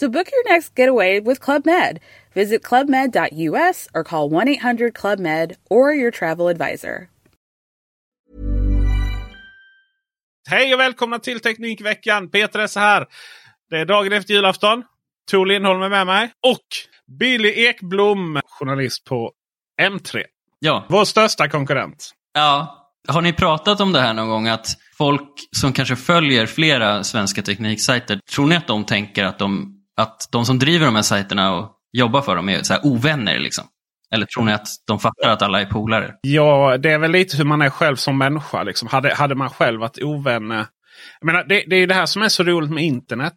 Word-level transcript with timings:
So 0.00 0.08
book 0.08 0.28
your 0.32 0.54
next 0.54 0.74
getaway 0.78 1.20
with 1.20 1.40
Club 1.40 1.66
Med. 1.66 1.98
Visit 2.34 2.62
clubmed.us 2.62 3.88
or 3.94 4.04
call 4.04 4.30
1 4.30 4.48
800 4.48 4.94
Club 4.94 5.18
Med 5.18 5.56
or 5.70 5.92
your 5.94 6.10
travel 6.10 6.48
advisor. 6.48 7.08
Hej 10.50 10.74
och 10.74 10.80
välkomna 10.80 11.18
till 11.18 11.40
Teknikveckan! 11.40 12.30
Peter 12.30 12.58
Esse 12.58 12.80
här. 12.80 13.06
Det 13.70 13.76
är 13.76 13.84
dagen 13.84 14.12
efter 14.12 14.34
julafton. 14.34 14.84
Tor 15.30 15.46
Lindholm 15.46 15.82
är 15.82 15.88
med 15.88 16.06
mig. 16.06 16.30
Och 16.46 16.66
Billy 17.18 17.48
Ekblom, 17.48 18.40
journalist 18.44 19.04
på 19.04 19.32
M3. 19.82 20.22
Ja. 20.58 20.86
Vår 20.88 21.04
största 21.04 21.48
konkurrent. 21.48 22.10
ja. 22.34 22.74
Har 23.08 23.20
ni 23.22 23.32
pratat 23.32 23.80
om 23.80 23.92
det 23.92 24.00
här 24.00 24.14
någon 24.14 24.28
gång? 24.28 24.48
Att 24.48 24.66
folk 24.98 25.48
som 25.56 25.72
kanske 25.72 25.96
följer 25.96 26.46
flera 26.46 27.04
svenska 27.04 27.42
tekniksajter, 27.42 28.20
tror 28.34 28.46
ni 28.46 28.56
att 28.56 28.66
de 28.66 28.84
tänker 28.84 29.24
att 29.24 29.38
de, 29.38 29.77
att 29.98 30.28
de 30.32 30.44
som 30.44 30.58
driver 30.58 30.86
de 30.86 30.94
här 30.94 31.02
sajterna 31.02 31.54
och 31.54 31.72
jobbar 31.92 32.22
för 32.22 32.36
dem 32.36 32.48
är 32.48 32.62
så 32.62 32.72
här 32.72 32.86
ovänner? 32.86 33.38
Liksom? 33.38 33.64
Eller 34.14 34.26
tror 34.26 34.44
ni 34.44 34.52
att 34.52 34.68
de 34.86 34.98
fattar 34.98 35.28
att 35.28 35.42
alla 35.42 35.60
är 35.60 35.66
polare? 35.66 36.14
Ja, 36.20 36.78
det 36.78 36.90
är 36.92 36.98
väl 36.98 37.10
lite 37.10 37.36
hur 37.36 37.44
man 37.44 37.62
är 37.62 37.70
själv 37.70 37.96
som 37.96 38.18
människa. 38.18 38.62
Liksom. 38.62 38.88
Hade, 38.88 39.14
hade 39.14 39.34
man 39.34 39.50
själv 39.50 39.80
varit 39.80 40.02
ovän. 40.02 40.50
Jag 40.50 41.26
menar, 41.26 41.44
det, 41.44 41.64
det 41.66 41.76
är 41.76 41.86
det 41.86 41.94
här 41.94 42.06
som 42.06 42.22
är 42.22 42.28
så 42.28 42.42
roligt 42.42 42.70
med 42.70 42.84
internet. 42.84 43.34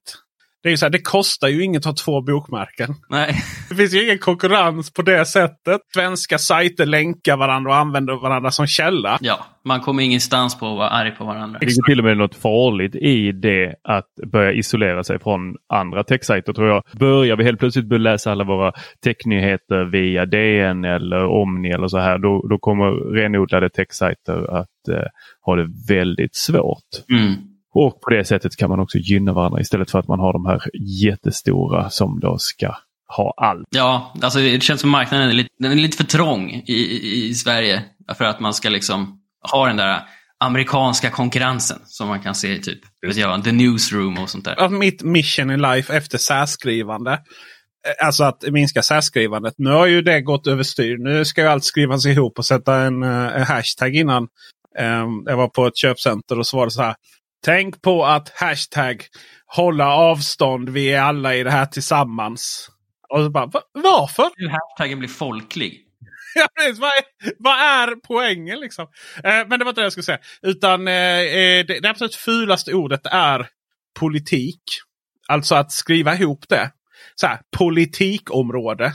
Det, 0.63 0.69
är 0.69 0.71
ju 0.71 0.77
så 0.77 0.85
här, 0.85 0.91
det 0.91 1.01
kostar 1.01 1.47
ju 1.47 1.63
inget 1.63 1.79
att 1.79 1.85
ha 1.85 1.93
två 1.93 2.21
bokmärken. 2.21 2.95
Nej. 3.09 3.35
Det 3.69 3.75
finns 3.75 3.93
ju 3.93 4.03
ingen 4.03 4.17
konkurrens 4.17 4.93
på 4.93 5.01
det 5.01 5.25
sättet. 5.25 5.81
Svenska 5.93 6.37
sajter 6.37 6.85
länkar 6.85 7.37
varandra 7.37 7.71
och 7.71 7.77
använder 7.77 8.13
varandra 8.13 8.51
som 8.51 8.67
källa. 8.67 9.17
Ja, 9.21 9.45
man 9.65 9.79
kommer 9.79 10.03
ingenstans 10.03 10.59
på 10.59 10.67
att 10.67 10.77
vara 10.77 10.89
arg 10.89 11.11
på 11.11 11.25
varandra. 11.25 11.59
Det 11.59 11.65
ligger 11.65 11.83
till 11.83 11.99
och 11.99 12.05
med 12.05 12.17
något 12.17 12.35
farligt 12.35 12.95
i 12.95 13.31
det 13.31 13.75
att 13.83 14.31
börja 14.31 14.51
isolera 14.51 15.03
sig 15.03 15.19
från 15.19 15.55
andra 15.73 16.03
techsajter 16.03 16.53
tror 16.53 16.67
jag. 16.67 16.83
Börjar 16.99 17.35
vi 17.35 17.43
helt 17.43 17.59
plötsligt 17.59 17.85
börja 17.85 18.01
läsa 18.01 18.31
alla 18.31 18.43
våra 18.43 18.71
technyheter 19.03 19.91
via 19.91 20.25
DN 20.25 20.85
eller 20.85 21.25
Omni 21.25 21.71
eller 21.71 21.87
så 21.87 21.97
här, 21.97 22.17
då, 22.17 22.47
då 22.49 22.57
kommer 22.59 23.13
renodlade 23.13 23.69
techsajter 23.69 24.59
att 24.59 24.87
eh, 24.89 25.07
ha 25.45 25.55
det 25.55 25.67
väldigt 25.87 26.35
svårt. 26.35 26.89
Mm. 27.09 27.50
Och 27.73 28.01
på 28.01 28.09
det 28.09 28.25
sättet 28.25 28.55
kan 28.57 28.69
man 28.69 28.79
också 28.79 28.97
gynna 28.97 29.33
varandra 29.33 29.61
istället 29.61 29.91
för 29.91 29.99
att 29.99 30.07
man 30.07 30.19
har 30.19 30.33
de 30.33 30.45
här 30.45 30.61
jättestora 31.03 31.89
som 31.89 32.19
då 32.19 32.37
ska 32.37 32.75
ha 33.17 33.33
allt. 33.37 33.67
Ja, 33.69 34.13
alltså 34.21 34.39
det 34.39 34.63
känns 34.63 34.81
som 34.81 34.89
marknaden 34.89 35.29
är 35.29 35.33
lite, 35.33 35.49
den 35.59 35.71
är 35.71 35.75
lite 35.75 35.97
för 35.97 36.03
trång 36.03 36.51
i, 36.51 36.73
i, 36.73 37.27
i 37.29 37.33
Sverige. 37.33 37.83
För 38.17 38.25
att 38.25 38.39
man 38.39 38.53
ska 38.53 38.69
liksom 38.69 39.19
ha 39.51 39.67
den 39.67 39.77
där 39.77 40.01
amerikanska 40.43 41.09
konkurrensen 41.09 41.77
som 41.85 42.07
man 42.07 42.19
kan 42.21 42.35
se 42.35 42.53
i 42.53 42.61
typ 42.61 42.79
jag, 43.15 43.43
The 43.43 43.51
Newsroom 43.51 44.17
och 44.17 44.29
sånt 44.29 44.45
där. 44.45 44.59
Att 44.59 44.71
mitt 44.71 45.03
mission 45.03 45.51
i 45.51 45.57
life 45.57 45.97
efter 45.97 46.17
särskrivande. 46.17 47.11
eh, 47.11 48.05
Alltså 48.07 48.23
att 48.23 48.43
minska 48.51 48.81
särskrivandet. 48.81 49.53
Nu 49.57 49.69
har 49.69 49.85
ju 49.85 50.01
det 50.01 50.21
gått 50.21 50.47
överstyr. 50.47 50.97
Nu 50.97 51.25
ska 51.25 51.41
ju 51.41 51.47
allt 51.47 51.63
skrivas 51.63 52.05
ihop 52.05 52.37
och 52.37 52.45
sätta 52.45 52.75
en, 52.75 53.03
eh, 53.03 53.35
en 53.35 53.43
hashtag 53.43 53.95
innan. 53.95 54.27
Ehm, 54.79 55.23
jag 55.25 55.37
var 55.37 55.47
på 55.47 55.67
ett 55.67 55.77
köpcenter 55.77 56.39
och 56.39 56.47
så 56.47 56.57
var 56.57 56.65
det 56.65 56.71
så 56.71 56.81
här. 56.81 56.95
Tänk 57.45 57.81
på 57.81 58.05
att 58.05 58.29
hashtag 58.29 59.05
hålla 59.45 59.87
avstånd. 59.95 60.69
Vi 60.69 60.93
är 60.93 61.01
alla 61.01 61.35
i 61.35 61.43
det 61.43 61.51
här 61.51 61.65
tillsammans. 61.65 62.69
Och 63.09 63.19
så 63.23 63.29
bara, 63.29 63.45
"Va- 63.45 63.61
varför? 63.73 64.49
Hashtaggen 64.49 64.99
blir 64.99 65.09
folklig. 65.09 65.81
Ja, 66.35 66.47
precis. 66.57 66.79
vad, 66.79 66.89
är, 66.89 67.03
vad 67.39 67.53
är 67.59 67.95
poängen 68.07 68.59
liksom? 68.59 68.87
Eh, 69.23 69.47
men 69.47 69.59
det 69.59 69.65
var 69.65 69.69
inte 69.69 69.81
det 69.81 69.85
jag 69.85 69.91
skulle 69.91 70.03
säga. 70.03 70.19
Utan 70.41 70.87
eh, 70.87 70.93
eh, 70.93 71.65
det, 71.65 71.79
det 71.81 71.89
absolut 71.89 72.15
fulaste 72.15 72.73
ordet 72.73 73.01
är 73.05 73.47
politik. 73.99 74.61
Alltså 75.27 75.55
att 75.55 75.71
skriva 75.71 76.15
ihop 76.15 76.45
det. 76.49 76.71
Så 77.15 77.27
här, 77.27 77.39
politikområde. 77.57 78.93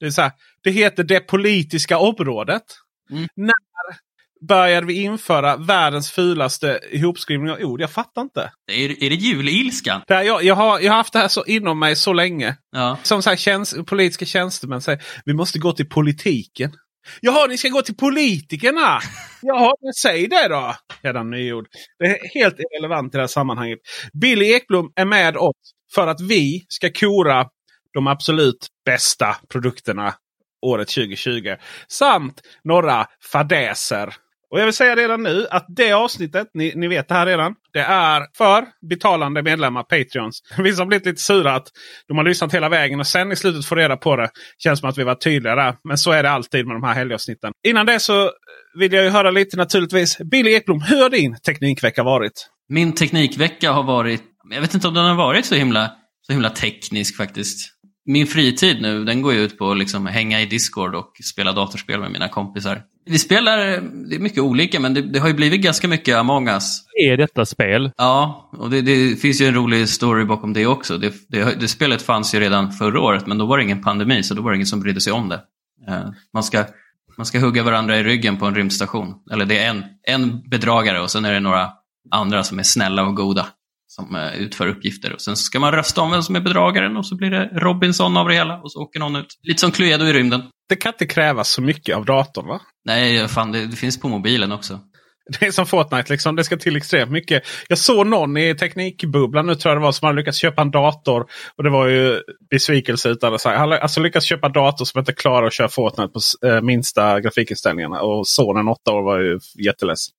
Det, 0.00 0.06
är 0.06 0.10
så 0.10 0.22
här, 0.22 0.32
det 0.62 0.70
heter 0.70 1.04
det 1.04 1.20
politiska 1.20 1.98
området. 1.98 2.62
Mm. 3.10 3.26
När 3.36 3.54
började 4.40 4.86
vi 4.86 5.02
införa 5.02 5.56
världens 5.56 6.10
fulaste 6.10 6.80
ihopskrivning 6.90 7.50
av 7.50 7.58
ord? 7.60 7.80
Jag 7.80 7.90
fattar 7.90 8.22
inte. 8.22 8.52
Är, 8.72 9.04
är 9.04 9.10
det 9.10 9.16
julilskan? 9.16 10.02
Det 10.06 10.14
här, 10.14 10.22
jag, 10.22 10.44
jag, 10.44 10.54
har, 10.54 10.80
jag 10.80 10.92
har 10.92 10.96
haft 10.96 11.12
det 11.12 11.18
här 11.18 11.28
så 11.28 11.44
inom 11.44 11.78
mig 11.78 11.96
så 11.96 12.12
länge. 12.12 12.56
Ja. 12.72 12.98
Som 13.02 13.22
så 13.22 13.30
här, 13.30 13.36
tjänst, 13.36 13.86
politiska 13.86 14.24
tjänstemän 14.24 14.80
säger 14.80 15.02
vi 15.24 15.34
måste 15.34 15.58
gå 15.58 15.72
till 15.72 15.88
politiken. 15.88 16.72
Jaha, 17.20 17.46
ni 17.46 17.58
ska 17.58 17.68
gå 17.68 17.82
till 17.82 17.96
politikerna! 17.96 19.00
Jaha, 19.42 19.74
men 19.80 19.92
säg 19.92 20.28
det 20.28 20.48
då! 20.48 20.74
Redan 21.02 21.30
nyord. 21.30 21.66
Det 21.98 22.04
är 22.04 22.40
helt 22.40 22.56
irrelevant 22.58 23.14
i 23.14 23.16
det 23.16 23.22
här 23.22 23.26
sammanhanget. 23.26 23.78
Billy 24.20 24.52
Ekblom 24.52 24.92
är 24.96 25.04
med 25.04 25.36
oss 25.36 25.72
för 25.94 26.06
att 26.06 26.20
vi 26.20 26.66
ska 26.68 26.90
kora 26.90 27.46
de 27.94 28.06
absolut 28.06 28.66
bästa 28.84 29.36
produkterna 29.48 30.14
året 30.66 30.88
2020. 30.88 31.56
Samt 31.88 32.40
några 32.64 33.06
fadäser. 33.32 34.14
Och 34.50 34.60
jag 34.60 34.64
vill 34.64 34.74
säga 34.74 34.96
redan 34.96 35.22
nu 35.22 35.46
att 35.50 35.66
det 35.68 35.92
avsnittet, 35.92 36.50
ni, 36.54 36.72
ni 36.76 36.88
vet 36.88 37.08
det 37.08 37.14
här 37.14 37.26
redan, 37.26 37.54
det 37.72 37.80
är 37.80 38.26
för 38.36 38.66
betalande 38.88 39.42
medlemmar, 39.42 39.82
Patreons. 39.82 40.42
Vissa 40.58 40.80
har 40.82 40.86
blivit 40.86 41.06
lite 41.06 41.20
sura 41.20 41.54
att 41.54 41.68
de 42.08 42.16
har 42.16 42.24
lyssnat 42.24 42.54
hela 42.54 42.68
vägen 42.68 43.00
och 43.00 43.06
sen 43.06 43.32
i 43.32 43.36
slutet 43.36 43.66
får 43.66 43.76
reda 43.76 43.96
på 43.96 44.16
det. 44.16 44.30
Känns 44.58 44.80
som 44.80 44.88
att 44.88 44.98
vi 44.98 45.04
var 45.04 45.14
tydliga 45.14 45.54
där. 45.54 45.74
Men 45.84 45.98
så 45.98 46.10
är 46.10 46.22
det 46.22 46.30
alltid 46.30 46.66
med 46.66 46.76
de 46.76 46.82
här 46.82 46.94
helgavsnitten. 46.94 47.52
Innan 47.66 47.86
det 47.86 48.00
så 48.00 48.30
vill 48.78 48.92
jag 48.92 49.04
ju 49.04 49.10
höra 49.10 49.30
lite 49.30 49.56
naturligtvis. 49.56 50.18
Billy 50.18 50.50
Ekblom, 50.50 50.82
hur 50.82 51.02
har 51.02 51.10
din 51.10 51.36
teknikvecka 51.36 52.02
varit? 52.02 52.48
Min 52.68 52.94
teknikvecka 52.94 53.72
har 53.72 53.82
varit, 53.82 54.22
jag 54.50 54.60
vet 54.60 54.74
inte 54.74 54.88
om 54.88 54.94
den 54.94 55.04
har 55.04 55.14
varit 55.14 55.46
så 55.46 55.54
himla, 55.54 55.90
så 56.26 56.32
himla 56.32 56.50
teknisk 56.50 57.16
faktiskt. 57.16 57.77
Min 58.10 58.26
fritid 58.26 58.82
nu, 58.82 59.04
den 59.04 59.22
går 59.22 59.32
ju 59.32 59.40
ut 59.40 59.58
på 59.58 59.70
att 59.70 59.78
liksom 59.78 60.06
hänga 60.06 60.40
i 60.40 60.46
Discord 60.46 60.94
och 60.94 61.12
spela 61.24 61.52
datorspel 61.52 62.00
med 62.00 62.10
mina 62.10 62.28
kompisar. 62.28 62.82
Vi 63.06 63.18
spelar, 63.18 63.56
det 64.08 64.14
är 64.14 64.18
mycket 64.18 64.38
olika, 64.38 64.80
men 64.80 64.94
det, 64.94 65.02
det 65.02 65.18
har 65.18 65.28
ju 65.28 65.34
blivit 65.34 65.60
ganska 65.60 65.88
mycket 65.88 66.16
Among 66.16 66.48
us. 66.48 66.84
Är 67.08 67.16
detta 67.16 67.46
spel? 67.46 67.90
Ja, 67.96 68.50
och 68.52 68.70
det, 68.70 68.80
det 68.80 69.20
finns 69.20 69.40
ju 69.40 69.46
en 69.46 69.54
rolig 69.54 69.88
story 69.88 70.24
bakom 70.24 70.52
det 70.52 70.66
också. 70.66 70.98
Det, 70.98 71.14
det, 71.28 71.68
spelet 71.68 72.02
fanns 72.02 72.34
ju 72.34 72.40
redan 72.40 72.72
förra 72.72 73.00
året, 73.00 73.26
men 73.26 73.38
då 73.38 73.46
var 73.46 73.58
det 73.58 73.64
ingen 73.64 73.82
pandemi, 73.82 74.22
så 74.22 74.34
då 74.34 74.42
var 74.42 74.50
det 74.50 74.54
ingen 74.56 74.66
som 74.66 74.80
brydde 74.80 75.00
sig 75.00 75.12
om 75.12 75.28
det. 75.28 75.40
Eh, 75.88 76.10
Man 76.32 76.42
ska, 76.42 76.64
man 77.16 77.26
ska 77.26 77.38
hugga 77.38 77.62
varandra 77.62 77.98
i 77.98 78.02
ryggen 78.02 78.36
på 78.36 78.46
en 78.46 78.54
rymdstation. 78.54 79.14
Eller 79.32 79.44
det 79.44 79.58
är 79.58 79.70
en, 79.70 79.84
en 80.02 80.48
bedragare 80.50 81.00
och 81.00 81.10
sen 81.10 81.24
är 81.24 81.32
det 81.32 81.40
några 81.40 81.70
andra 82.10 82.44
som 82.44 82.58
är 82.58 82.62
snälla 82.62 83.04
och 83.04 83.16
goda 83.16 83.46
som 83.98 84.14
eh, 84.14 84.36
utför 84.36 84.66
uppgifter. 84.66 85.12
Och 85.12 85.20
sen 85.20 85.36
ska 85.36 85.60
man 85.60 85.72
rösta 85.72 86.00
om 86.00 86.10
vem 86.10 86.22
som 86.22 86.36
är 86.36 86.40
bedragaren 86.40 86.96
och 86.96 87.06
så 87.06 87.16
blir 87.16 87.30
det 87.30 87.44
Robinson 87.52 88.16
av 88.16 88.28
det 88.28 88.34
hela 88.34 88.60
och 88.60 88.72
så 88.72 88.82
åker 88.82 89.00
någon 89.00 89.16
ut. 89.16 89.38
Lite 89.42 89.60
som 89.60 89.70
Cluedo 89.70 90.04
i 90.04 90.12
rymden. 90.12 90.42
Det 90.68 90.76
kan 90.76 90.92
inte 90.92 91.06
krävas 91.06 91.50
så 91.50 91.62
mycket 91.62 91.96
av 91.96 92.04
datorn 92.04 92.46
va? 92.46 92.60
Nej, 92.84 93.28
fan, 93.28 93.52
det, 93.52 93.66
det 93.66 93.76
finns 93.76 94.00
på 94.00 94.08
mobilen 94.08 94.52
också. 94.52 94.80
Det 95.40 95.46
är 95.46 95.50
som 95.50 95.66
Fortnite, 95.66 96.12
liksom. 96.12 96.36
det 96.36 96.44
ska 96.44 96.56
till 96.56 96.76
extremt 96.76 97.10
mycket. 97.10 97.42
Jag 97.68 97.78
såg 97.78 98.06
någon 98.06 98.36
i 98.36 98.54
teknikbubblan 98.54 99.46
nu 99.46 99.54
tror 99.54 99.70
jag 99.70 99.80
det 99.80 99.84
var 99.84 99.92
som 99.92 100.06
hade 100.06 100.18
lyckats 100.18 100.38
köpa 100.38 100.62
en 100.62 100.70
dator. 100.70 101.26
Och 101.56 101.64
det 101.64 101.70
var 101.70 101.86
ju 101.86 102.20
besvikelse 102.50 103.08
utan 103.08 103.34
att 103.34 103.40
säga. 103.40 103.58
Han 103.58 103.68
hade 103.68 103.82
alltså 103.82 104.00
lyckats 104.00 104.26
köpa 104.26 104.46
en 104.46 104.52
dator 104.52 104.84
som 104.84 104.98
inte 104.98 105.12
klarar 105.12 105.46
att 105.46 105.52
köra 105.52 105.68
Fortnite 105.68 106.12
på 106.12 106.48
eh, 106.48 106.60
minsta 106.62 107.20
grafikinställningarna. 107.20 108.00
Och 108.00 108.28
sonen 108.28 108.68
åtta 108.68 108.92
år 108.92 109.02
var 109.02 109.20
ju 109.20 109.38
jätteledsen. 109.66 110.12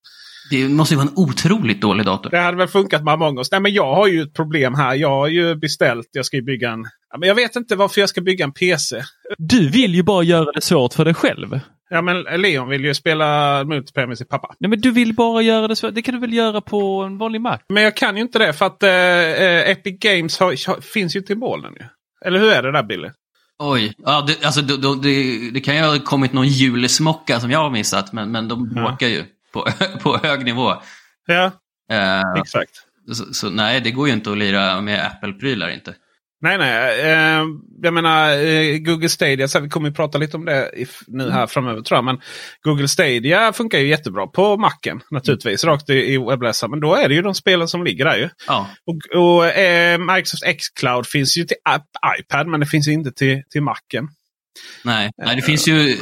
Det 0.50 0.70
måste 0.70 0.94
ju 0.94 0.98
vara 0.98 1.08
en 1.08 1.14
otroligt 1.18 1.82
dålig 1.82 2.06
dator. 2.06 2.30
Det 2.30 2.40
hade 2.40 2.58
väl 2.58 2.68
funkat 2.68 3.04
med 3.04 3.14
Among 3.14 3.38
us. 3.38 3.52
Nej 3.52 3.62
men 3.62 3.74
jag 3.74 3.96
har 3.96 4.08
ju 4.08 4.22
ett 4.22 4.34
problem 4.34 4.76
här. 4.76 4.96
Jag 4.96 5.10
har 5.10 5.28
ju 5.28 5.56
beställt, 5.56 6.08
jag 6.12 6.26
ska 6.26 6.38
ju 6.38 6.44
bygga 6.44 6.72
en 6.72 6.86
Ja, 7.12 7.18
men 7.18 7.28
jag 7.28 7.36
vet 7.36 7.56
inte 7.56 7.76
varför 7.76 8.02
jag 8.02 8.10
ska 8.10 8.22
bygga 8.22 8.46
en 8.46 8.52
PC. 8.52 9.02
Du 9.38 9.70
vill 9.70 9.96
ju 9.96 10.04
bara 10.04 10.24
göra 10.24 10.52
det 10.52 10.62
svårt 10.62 10.94
för 10.94 11.06
dig 11.06 11.14
själv. 11.14 11.60
Ja, 11.90 12.02
men 12.02 12.42
Leon 12.42 12.70
vill 12.70 12.86
ju 12.86 12.94
spela 12.94 13.64
multiplayer 13.64 14.08
med 14.08 14.18
sin 14.18 14.28
pappa. 14.28 14.56
Nej, 14.60 14.70
men 14.70 14.82
du 14.82 14.92
vill 14.92 15.14
bara 15.16 15.42
göra 15.42 15.68
det 15.68 15.76
svårt. 15.76 15.96
Det 15.96 16.02
kan 16.02 16.14
du 16.14 16.22
väl 16.22 16.34
göra 16.34 16.62
på 16.62 17.02
en 17.02 17.18
vanlig 17.18 17.42
Mac? 17.42 17.58
Men 17.70 17.84
jag 17.84 17.96
kan 17.96 18.16
ju 18.16 18.22
inte 18.22 18.40
det 18.40 18.54
för 18.54 18.66
att 18.66 18.84
eh, 18.84 18.90
eh, 18.92 19.70
Epic 19.72 20.00
Games 20.00 20.40
har, 20.40 20.82
finns 20.82 21.16
ju 21.16 21.20
inte 21.20 21.34
i 21.34 21.36
molnen. 21.36 21.74
Ju. 21.80 21.86
Eller 22.26 22.40
hur 22.40 22.52
är 22.52 22.64
det 22.64 22.72
där 22.72 22.84
Billy? 22.84 23.10
Oj, 23.60 23.94
ja, 23.98 24.26
det, 24.28 24.46
alltså, 24.46 24.62
då, 24.62 24.96
det, 24.96 25.50
det 25.54 25.60
kan 25.60 25.76
ju 25.76 25.82
ha 25.82 26.00
kommit 26.00 26.34
någon 26.34 26.48
julsmocka 26.48 27.40
som 27.40 27.52
jag 27.52 27.60
har 27.60 27.70
missat, 27.70 28.14
men, 28.14 28.32
men 28.32 28.48
de 28.48 28.72
Ja. 28.76 28.98
ju 29.08 29.24
på, 29.54 29.68
på 30.04 30.18
hög 30.18 30.46
nivå. 30.46 30.74
Ja, 31.28 31.52
Eh, 31.92 32.42
exakt. 32.42 32.72
så, 33.12 33.34
så 33.34 33.50
nej, 33.50 33.82
det 33.82 33.92
går 33.92 34.08
ju 34.08 34.14
inte 34.14 34.32
att 34.32 34.38
lira 34.38 34.82
med 34.82 35.06
Apple-prylar 35.06 35.70
inte. 35.70 35.96
Nej, 36.42 36.58
nej. 36.58 37.00
Eh, 37.02 37.46
jag 37.82 37.94
menar 37.94 38.32
eh, 38.32 38.78
Google 38.78 39.10
Stadia. 39.10 39.48
Så 39.48 39.60
vi 39.60 39.70
kommer 39.70 39.90
ju 39.90 39.96
prata 39.96 40.18
lite 40.18 40.38
om 40.38 40.46
det 40.46 40.72
i, 40.76 40.88
nu 41.08 41.32
här 41.32 41.48
framöver 41.48 41.82
tror 41.82 41.98
jag. 41.98 42.06
Men 42.06 42.22
Google 42.64 42.88
Stadia 42.88 43.54
funkar 43.54 43.80
ju 43.80 43.88
jättebra 43.88 44.28
på 44.28 44.58
Macen 44.58 45.02
naturligtvis. 45.12 45.64
Rakt 45.64 45.90
i, 45.90 45.94
i 46.14 46.18
webbläsaren. 46.18 46.72
Men 46.72 46.80
då 46.80 46.96
är 46.96 47.10
det 47.10 47.16
ju 47.16 47.22
de 47.22 47.36
spelen 47.36 47.68
som 47.68 47.84
ligger 47.84 48.06
där 48.06 48.18
ju. 48.18 48.30
Ja, 48.48 48.70
Och, 48.86 49.22
och 49.22 49.46
eh, 49.46 49.98
Microsoft 49.98 50.44
Xcloud 50.58 51.08
finns 51.08 51.38
ju 51.38 51.44
till 51.44 51.58
iPad 52.20 52.48
men 52.48 52.60
det 52.60 52.66
finns 52.66 52.88
ju 52.88 52.92
inte 52.92 53.12
till, 53.12 53.44
till 53.50 53.62
Macen. 53.62 54.08
Nej, 54.84 55.12
nej 55.18 55.36
det 55.36 55.42
finns 55.42 55.68
ju, 55.68 55.98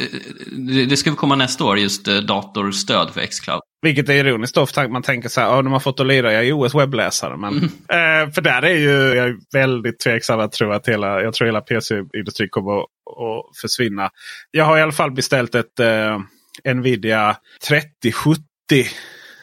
det, 0.89 0.98
ska 0.98 1.15
komma 1.15 1.36
nästa 1.36 1.63
år, 1.63 1.77
just 1.80 2.07
eh, 2.07 2.15
datorstöd 2.18 3.13
för 3.13 3.25
Xcloud. 3.25 3.62
Vilket 3.81 4.09
är 4.09 4.13
ironiskt 4.13 4.56
då 4.56 4.65
för 4.65 4.88
man 4.88 5.04
tänker 5.04 5.30
så 5.30 5.42
här. 5.42 5.48
Ja, 5.48 5.62
de 5.62 5.71
har 5.71 5.80
fått 5.80 6.00
att 6.00 6.07
lira 6.07 6.44
i 6.44 6.48
iOS 6.48 6.75
webbläsare. 6.75 7.38
Men, 7.38 7.57
eh, 7.63 8.31
för 8.36 8.42
där 8.42 8.62
är 8.62 8.77
ju 8.77 8.89
jag 8.89 9.27
är 9.27 9.36
väldigt 9.54 10.00
tveksam 10.00 10.39
att 10.39 10.51
tro 10.51 10.71
att 10.71 10.88
hela, 10.88 11.21
jag 11.21 11.33
tror 11.33 11.45
hela 11.45 11.62
PC-industrin 11.62 12.50
kommer 12.51 12.80
att, 12.80 12.86
att 12.86 13.57
försvinna. 13.62 14.09
Jag 14.51 14.65
har 14.65 14.77
i 14.77 14.81
alla 14.81 14.92
fall 14.92 15.12
beställt 15.12 15.56
ett 15.56 15.80
eh, 15.80 16.74
Nvidia 16.74 17.36
3070 17.68 18.38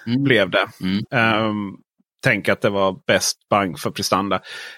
Mm. 0.06 0.22
blev 0.24 0.50
det. 0.50 0.66
Mm. 0.80 1.04
Ehm, 1.10 1.72
tänk 2.24 2.48
att 2.48 2.60
det 2.60 2.70
var 2.70 2.96
bäst 3.06 3.48
bang 3.50 3.78
för 3.78 3.90
prestanda. 3.90 4.36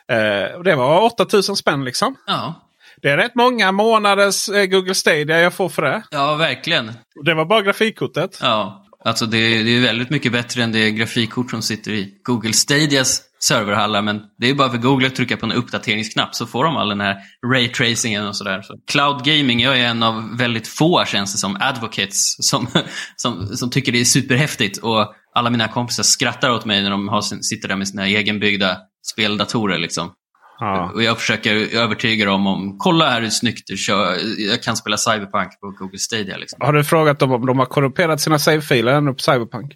Eh, 0.08 0.62
det 0.64 0.74
var 0.76 1.00
8000 1.02 1.56
spänn 1.56 1.84
liksom. 1.84 2.16
Ja, 2.26 2.65
Det 3.06 3.12
är 3.12 3.16
rätt 3.16 3.34
många 3.34 3.72
månaders 3.72 4.48
eh, 4.48 4.64
Google 4.66 4.94
Stadia 4.94 5.40
jag 5.40 5.54
får 5.54 5.68
för 5.68 5.82
det. 5.82 6.02
ja 6.10 6.34
verkligen. 6.34 6.92
Det 7.24 7.34
var 7.34 7.44
bara 7.44 7.62
grafikkortet. 7.62 8.38
Ja, 8.42 8.86
alltså 9.04 9.26
det, 9.26 9.62
det 9.62 9.70
är 9.76 9.80
väldigt 9.80 10.10
mycket 10.10 10.32
bättre 10.32 10.62
än 10.62 10.72
det 10.72 10.90
grafikkort 10.90 11.50
som 11.50 11.62
sitter 11.62 11.90
i 11.92 12.14
Google 12.24 12.52
Stadias 12.52 13.22
serverhallar. 13.40 14.02
Men 14.02 14.20
det 14.38 14.50
är 14.50 14.54
bara 14.54 14.70
för 14.70 14.78
Google 14.78 15.06
att 15.06 15.14
trycka 15.14 15.36
på 15.36 15.46
en 15.46 15.52
uppdateringsknapp 15.52 16.34
så 16.34 16.46
får 16.46 16.64
de 16.64 16.76
all 16.76 16.88
den 16.88 17.00
här 17.00 17.16
raytracingen 17.52 18.26
och 18.26 18.36
sådär. 18.36 18.62
Så 18.62 18.74
cloud 18.90 19.24
gaming, 19.24 19.60
jag 19.60 19.78
är 19.80 19.84
en 19.84 20.02
av 20.02 20.36
väldigt 20.38 20.68
få 20.68 21.04
känns 21.04 21.32
det 21.32 21.38
som 21.38 21.56
advocates 21.60 22.36
som, 22.48 22.66
som, 23.16 23.46
som 23.56 23.70
tycker 23.70 23.92
det 23.92 24.00
är 24.00 24.04
superhäftigt. 24.04 24.78
Och 24.78 25.14
alla 25.34 25.50
mina 25.50 25.68
kompisar 25.68 26.02
skrattar 26.02 26.50
åt 26.50 26.64
mig 26.64 26.82
när 26.82 26.90
de 26.90 27.08
har, 27.08 27.20
sin- 27.20 27.42
sitter 27.42 27.68
där 27.68 27.76
med 27.76 27.88
sina 27.88 28.06
egenbyggda 28.08 28.76
speldatorer. 29.12 29.78
Liksom. 29.78 30.12
Ja. 30.58 30.90
Och 30.94 31.02
jag 31.02 31.18
försöker 31.18 31.76
övertyga 31.76 32.24
dem 32.24 32.46
om, 32.46 32.78
kolla 32.78 33.10
här 33.10 33.20
hur 33.20 33.30
snyggt 33.30 33.62
du 33.66 33.76
kör. 33.76 34.16
Jag 34.38 34.62
kan 34.62 34.76
spela 34.76 34.96
Cyberpunk 34.96 35.60
på 35.60 35.70
Google 35.70 35.98
Stadia. 35.98 36.36
Liksom. 36.36 36.58
Har 36.60 36.72
du 36.72 36.84
frågat 36.84 37.18
dem 37.18 37.32
om 37.32 37.46
de 37.46 37.58
har 37.58 37.66
korrumperat 37.66 38.20
sina 38.20 38.38
save-filer 38.38 38.92
ännu 38.92 39.12
på 39.12 39.18
Cyberpunk? 39.18 39.72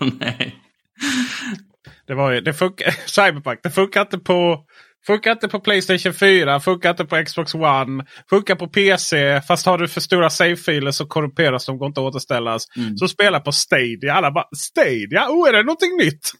Nej. 0.20 0.56
Det 2.06 2.14
var 2.14 2.32
ju, 2.32 2.40
det 2.40 2.54
funkar, 2.54 2.90
Cyberpunk, 3.06 3.60
det 3.62 3.70
funkar 3.70 4.00
inte 4.00 4.18
på 4.18 4.64
Funkar 5.06 5.32
inte 5.32 5.48
på 5.48 5.60
Playstation 5.60 6.14
4, 6.14 6.60
funkar 6.60 6.90
inte 6.90 7.04
på 7.04 7.24
Xbox 7.24 7.54
One, 7.54 8.04
funkar 8.30 8.54
på 8.54 8.68
PC. 8.68 9.40
Fast 9.48 9.66
har 9.66 9.78
du 9.78 9.88
för 9.88 10.00
stora 10.00 10.30
save-filer 10.30 10.90
så 10.90 11.06
korrumperas 11.06 11.66
de, 11.66 11.78
går 11.78 11.86
inte 11.86 12.00
att 12.00 12.06
återställas. 12.06 12.64
Mm. 12.76 12.96
Så 12.96 13.08
spela 13.08 13.40
på 13.40 13.52
Stadia. 13.52 14.14
Alla 14.14 14.30
bara 14.30 14.48
Stadia? 14.56 15.28
Oh, 15.28 15.48
är 15.48 15.52
det 15.52 15.62
någonting 15.62 15.96
nytt? 15.96 16.32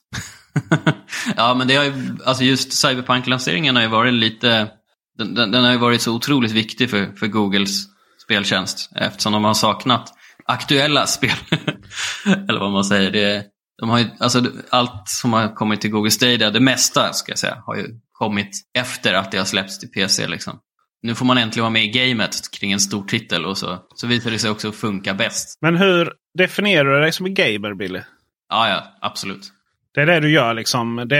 ja, 1.36 1.54
men 1.54 1.68
det 1.68 1.74
har 1.74 1.84
ju, 1.84 1.92
alltså 2.24 2.44
just 2.44 2.72
Cyberpunk-lanseringen 2.72 3.76
har 3.76 3.82
ju 3.82 3.88
varit 3.88 4.14
lite... 4.14 4.70
Den, 5.18 5.34
den, 5.34 5.50
den 5.50 5.64
har 5.64 5.72
ju 5.72 5.78
varit 5.78 6.02
så 6.02 6.14
otroligt 6.14 6.52
viktig 6.52 6.90
för, 6.90 7.16
för 7.16 7.26
Googles 7.26 7.84
speltjänst. 8.22 8.90
Eftersom 8.96 9.32
de 9.32 9.44
har 9.44 9.54
saknat 9.54 10.14
aktuella 10.46 11.06
spel. 11.06 11.36
Eller 12.26 12.60
vad 12.60 12.72
man 12.72 12.84
säger. 12.84 13.10
Det, 13.10 13.44
de 13.80 13.90
har 13.90 13.98
ju, 13.98 14.06
alltså, 14.18 14.42
allt 14.70 15.08
som 15.08 15.32
har 15.32 15.54
kommit 15.54 15.80
till 15.80 15.90
Google 15.90 16.10
Stadia, 16.10 16.50
det 16.50 16.60
mesta 16.60 17.12
ska 17.12 17.32
jag 17.32 17.38
säga, 17.38 17.62
har 17.66 17.76
ju 17.76 17.86
kommit 18.12 18.50
efter 18.78 19.14
att 19.14 19.32
det 19.32 19.38
har 19.38 19.44
släppts 19.44 19.78
till 19.78 19.88
PC. 19.88 20.26
Liksom. 20.26 20.58
Nu 21.02 21.14
får 21.14 21.26
man 21.26 21.38
äntligen 21.38 21.62
vara 21.62 21.72
med 21.72 21.84
i 21.84 21.88
gamet 21.88 22.50
kring 22.50 22.72
en 22.72 22.80
stor 22.80 23.04
titel 23.04 23.46
och 23.46 23.58
så, 23.58 23.78
så 23.94 24.06
visar 24.06 24.30
det 24.30 24.38
sig 24.38 24.50
också 24.50 24.72
funka 24.72 25.14
bäst. 25.14 25.58
Men 25.60 25.76
hur 25.76 26.12
definierar 26.38 26.94
du 26.94 27.00
dig 27.00 27.12
som 27.12 27.26
en 27.26 27.34
gamer, 27.34 27.74
Billy? 27.74 28.00
Ja, 28.48 28.68
ja, 28.68 28.98
absolut. 29.00 29.52
Det 29.94 30.00
är 30.00 30.06
det 30.06 30.20
du 30.20 30.30
gör 30.30 30.54
liksom. 30.54 30.96
Det, 30.96 31.16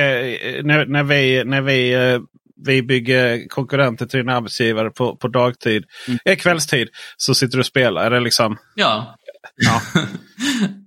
när, 0.65 0.87
när 0.87 1.03
vi, 1.03 1.45
när 1.45 1.61
vi, 1.61 1.93
eh, 1.95 2.21
vi 2.67 2.83
bygger 2.83 3.49
konkurrenter 3.49 4.07
till 4.07 4.19
din 4.19 4.29
arbetsgivare 4.29 4.91
på, 4.91 5.17
på 5.17 5.29
dagtid, 5.29 5.85
Mm. 6.09 6.19
eh, 6.25 6.37
kvällstid, 6.37 6.89
så 7.17 7.35
sitter 7.35 7.57
du 7.57 7.61
och 7.61 7.67
spelar. 7.67 8.05
Är 8.05 8.11
det 8.11 8.21
liksom... 8.21 8.57
Ja, 8.75 9.17
Ja. 9.57 9.83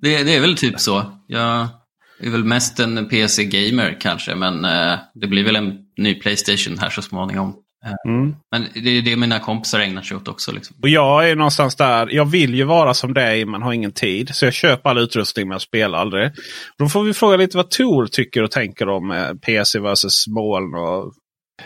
det, 0.01 0.23
det 0.23 0.35
är 0.35 0.41
väl 0.41 0.57
typ 0.57 0.79
så. 0.79 1.19
Jag 1.27 1.67
är 2.19 2.29
väl 2.29 2.43
mest 2.43 2.79
en 2.79 3.09
PC-gamer 3.09 3.97
kanske, 4.01 4.35
men 4.35 4.65
eh, 4.65 4.99
det 5.13 5.27
blir 5.27 5.43
väl 5.43 5.55
en 5.55 5.77
ny 5.97 6.15
Playstation 6.15 6.77
här 6.79 6.89
så 6.89 7.01
småningom. 7.01 7.55
Mm. 8.07 8.35
Men 8.51 8.67
det 8.73 8.89
är 8.89 9.01
det 9.01 9.15
mina 9.15 9.39
kompisar 9.39 9.79
ägnar 9.79 10.01
sig 10.01 10.17
åt 10.17 10.27
också. 10.27 10.51
Liksom. 10.51 10.75
Och 10.81 10.89
jag 10.89 11.29
är 11.29 11.35
någonstans 11.35 11.75
där. 11.75 12.09
Jag 12.13 12.25
vill 12.25 12.55
ju 12.55 12.63
vara 12.63 12.93
som 12.93 13.13
dig 13.13 13.45
men 13.45 13.61
har 13.61 13.73
ingen 13.73 13.91
tid. 13.91 14.35
Så 14.35 14.45
jag 14.45 14.53
köper 14.53 14.89
all 14.89 14.97
utrustning 14.97 15.47
men 15.47 15.55
jag 15.55 15.61
spelar 15.61 15.99
aldrig. 15.99 16.31
Då 16.77 16.89
får 16.89 17.03
vi 17.03 17.13
fråga 17.13 17.37
lite 17.37 17.57
vad 17.57 17.69
Tor 17.69 18.07
tycker 18.07 18.43
och 18.43 18.51
tänker 18.51 18.89
om 18.89 19.11
eh, 19.11 19.33
PC 19.33 19.79
versus 19.79 20.27
moln. 20.27 20.75
Och... 20.75 21.13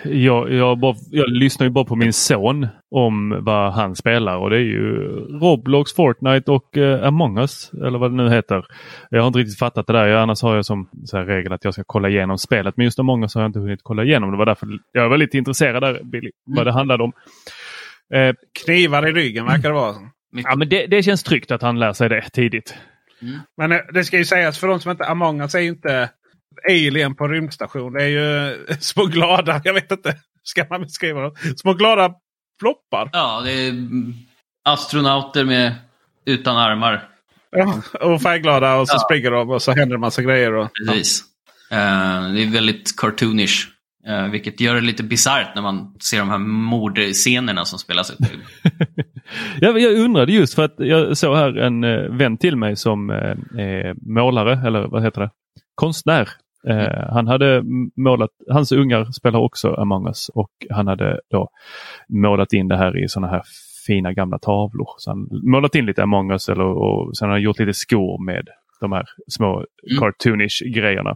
Jag, 0.03 0.53
jag, 0.53 0.79
bara, 0.79 0.95
jag 1.09 1.29
lyssnar 1.29 1.65
ju 1.65 1.69
bara 1.69 1.85
på 1.85 1.95
min 1.95 2.13
son 2.13 2.67
om 2.91 3.43
vad 3.43 3.73
han 3.73 3.95
spelar 3.95 4.37
och 4.37 4.49
det 4.49 4.55
är 4.55 4.61
ju 4.61 4.97
Roblox, 5.41 5.93
Fortnite 5.93 6.51
och 6.51 6.77
eh, 6.77 7.07
Among 7.07 7.37
us. 7.37 7.71
Eller 7.73 7.99
vad 7.99 8.11
det 8.11 8.23
nu 8.23 8.29
heter. 8.29 8.65
Jag 9.09 9.21
har 9.21 9.27
inte 9.27 9.39
riktigt 9.39 9.59
fattat 9.59 9.87
det 9.87 9.93
där. 9.93 10.07
Jag, 10.07 10.21
annars 10.21 10.41
har 10.41 10.55
jag 10.55 10.65
som 10.65 10.89
regel 11.11 11.53
att 11.53 11.63
jag 11.63 11.73
ska 11.73 11.83
kolla 11.85 12.09
igenom 12.09 12.37
spelet. 12.37 12.77
Men 12.77 12.83
just 12.83 12.99
Among 12.99 13.23
us 13.23 13.35
har 13.35 13.41
jag 13.41 13.49
inte 13.49 13.59
hunnit 13.59 13.79
kolla 13.83 14.03
igenom. 14.03 14.31
Det 14.31 14.37
var 14.37 14.45
därför 14.45 14.67
jag 14.91 15.09
var 15.09 15.17
lite 15.17 15.37
intresserad 15.37 15.83
där, 15.83 16.03
Billy, 16.03 16.31
vad 16.45 16.67
det 16.67 16.71
handlade 16.71 17.03
om. 17.03 17.11
Eh, 18.13 18.33
Knivar 18.65 19.07
i 19.07 19.11
ryggen 19.11 19.45
verkar 19.45 19.69
det 19.69 19.75
vara. 19.75 19.95
Ja, 20.31 20.55
men 20.55 20.69
det, 20.69 20.87
det 20.87 21.03
känns 21.03 21.23
tryggt 21.23 21.51
att 21.51 21.61
han 21.61 21.79
lär 21.79 21.93
sig 21.93 22.09
det 22.09 22.29
tidigt. 22.33 22.75
Men 23.57 23.71
eh, 23.71 23.79
det 23.93 24.03
ska 24.03 24.17
ju 24.17 24.25
sägas 24.25 24.59
för 24.59 24.67
de 24.67 24.79
som 24.79 24.91
inte 24.91 25.05
Among 25.05 25.41
us 25.41 25.55
är 25.55 25.59
ju 25.59 25.67
inte 25.67 26.09
Alien 26.69 27.15
på 27.15 27.27
rymdstation. 27.27 27.93
Det 27.93 28.03
är 28.03 28.07
ju 28.07 28.55
små 28.79 29.05
glada, 29.05 29.61
jag 29.63 29.73
vet 29.73 29.91
inte. 29.91 30.15
Ska 30.43 30.65
man 30.69 30.81
beskriva 30.81 31.21
dem? 31.21 31.35
Små 31.57 31.73
glada 31.73 32.13
ploppar. 32.59 33.09
Ja, 33.13 33.41
det 33.45 33.51
är 33.51 33.73
astronauter 34.65 35.45
med, 35.45 35.75
utan 36.25 36.57
armar. 36.57 37.07
Ja, 37.51 37.81
och 38.01 38.21
färgglada 38.21 38.75
och 38.75 38.87
så 38.87 38.95
Ja. 38.95 38.99
springer 38.99 39.31
de 39.31 39.49
och 39.49 39.61
så 39.61 39.71
händer 39.71 39.95
det 39.95 39.99
massa 39.99 40.21
grejer. 40.21 40.53
Och, 40.53 40.69
Precis. 40.87 41.23
Eh, 41.71 41.77
det 42.33 42.43
är 42.43 42.51
väldigt 42.53 42.97
cartoonish. 42.97 43.67
eh, 44.07 44.27
vilket 44.27 44.59
gör 44.61 44.75
det 44.75 44.81
lite 44.81 45.03
bisarrt 45.03 45.55
när 45.55 45.61
man 45.61 45.95
ser 45.99 46.19
de 46.19 46.29
här 46.29 46.37
mordscenerna 46.37 47.65
som 47.65 47.79
spelas 47.79 48.09
upp. 48.09 48.17
Jag, 49.61 49.79
jag 49.79 49.93
undrade 49.97 50.31
just 50.33 50.53
för 50.53 50.63
att 50.65 50.75
jag 50.77 51.17
såg 51.17 51.35
här 51.37 51.57
en 51.57 51.83
eh, 51.83 51.99
vän 52.17 52.37
till 52.37 52.55
mig 52.55 52.75
som 52.75 53.09
är 53.09 53.93
målare, 54.13 54.67
eller 54.67 54.87
vad 54.87 55.03
heter 55.03 55.21
det? 55.21 55.29
Konstnär. 55.75 56.29
Eh, 56.67 57.13
han 57.13 57.27
hade 57.27 57.63
målat, 57.95 58.29
hans 58.49 58.71
ungar 58.71 59.11
spelar 59.11 59.39
också 59.39 59.73
Among 59.73 60.07
us 60.07 60.29
och 60.29 60.51
han 60.69 60.87
hade 60.87 61.19
då 61.31 61.49
målat 62.09 62.53
in 62.53 62.67
det 62.67 62.77
här 62.77 63.03
i 63.03 63.07
sådana 63.07 63.31
här 63.31 63.41
fina 63.87 64.13
gamla 64.13 64.39
tavlor. 64.39 64.87
Så 64.97 65.11
han 65.11 65.27
målat 65.43 65.75
in 65.75 65.85
lite 65.85 66.03
Among 66.03 66.31
us 66.31 66.49
eller, 66.49 66.63
och 66.63 67.17
sen 67.17 67.27
har 67.27 67.35
han 67.35 67.41
gjort 67.41 67.59
lite 67.59 67.73
skor 67.73 68.25
med 68.25 68.47
de 68.79 68.91
här 68.91 69.05
små 69.27 69.65
Mm. 69.91 69.99
cartoonish 69.99 70.63
grejerna. 70.73 71.15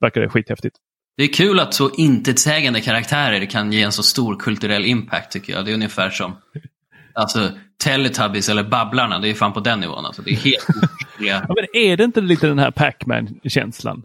Verkar 0.00 0.28
skithäftigt. 0.28 0.76
Det 1.16 1.22
är 1.22 1.32
kul 1.32 1.60
att 1.60 1.74
så 1.74 1.90
intetsägande 1.96 2.80
karaktärer 2.80 3.44
kan 3.46 3.72
ge 3.72 3.82
en 3.82 3.92
så 3.92 4.02
stor 4.02 4.36
kulturell 4.36 4.84
impact 4.84 5.32
tycker 5.32 5.52
jag. 5.52 5.64
Det 5.64 5.70
är 5.70 5.74
ungefär 5.74 6.10
som 6.10 6.32
alltså, 7.14 7.50
Teletubbies 7.84 8.48
eller 8.48 8.62
Babblarna. 8.62 9.18
Det 9.18 9.30
är 9.30 9.34
fan 9.34 9.52
på 9.52 9.60
den 9.60 9.80
nivån. 9.80 10.06
Alltså, 10.06 10.22
det 10.22 10.30
är 10.30 10.36
helt. 10.36 10.66
Ja, 11.18 11.42
men 11.48 11.82
är 11.82 11.96
det 11.96 12.04
inte 12.04 12.20
lite 12.20 12.46
den 12.46 12.58
här 12.58 12.70
Pac-Man-känslan? 12.70 14.02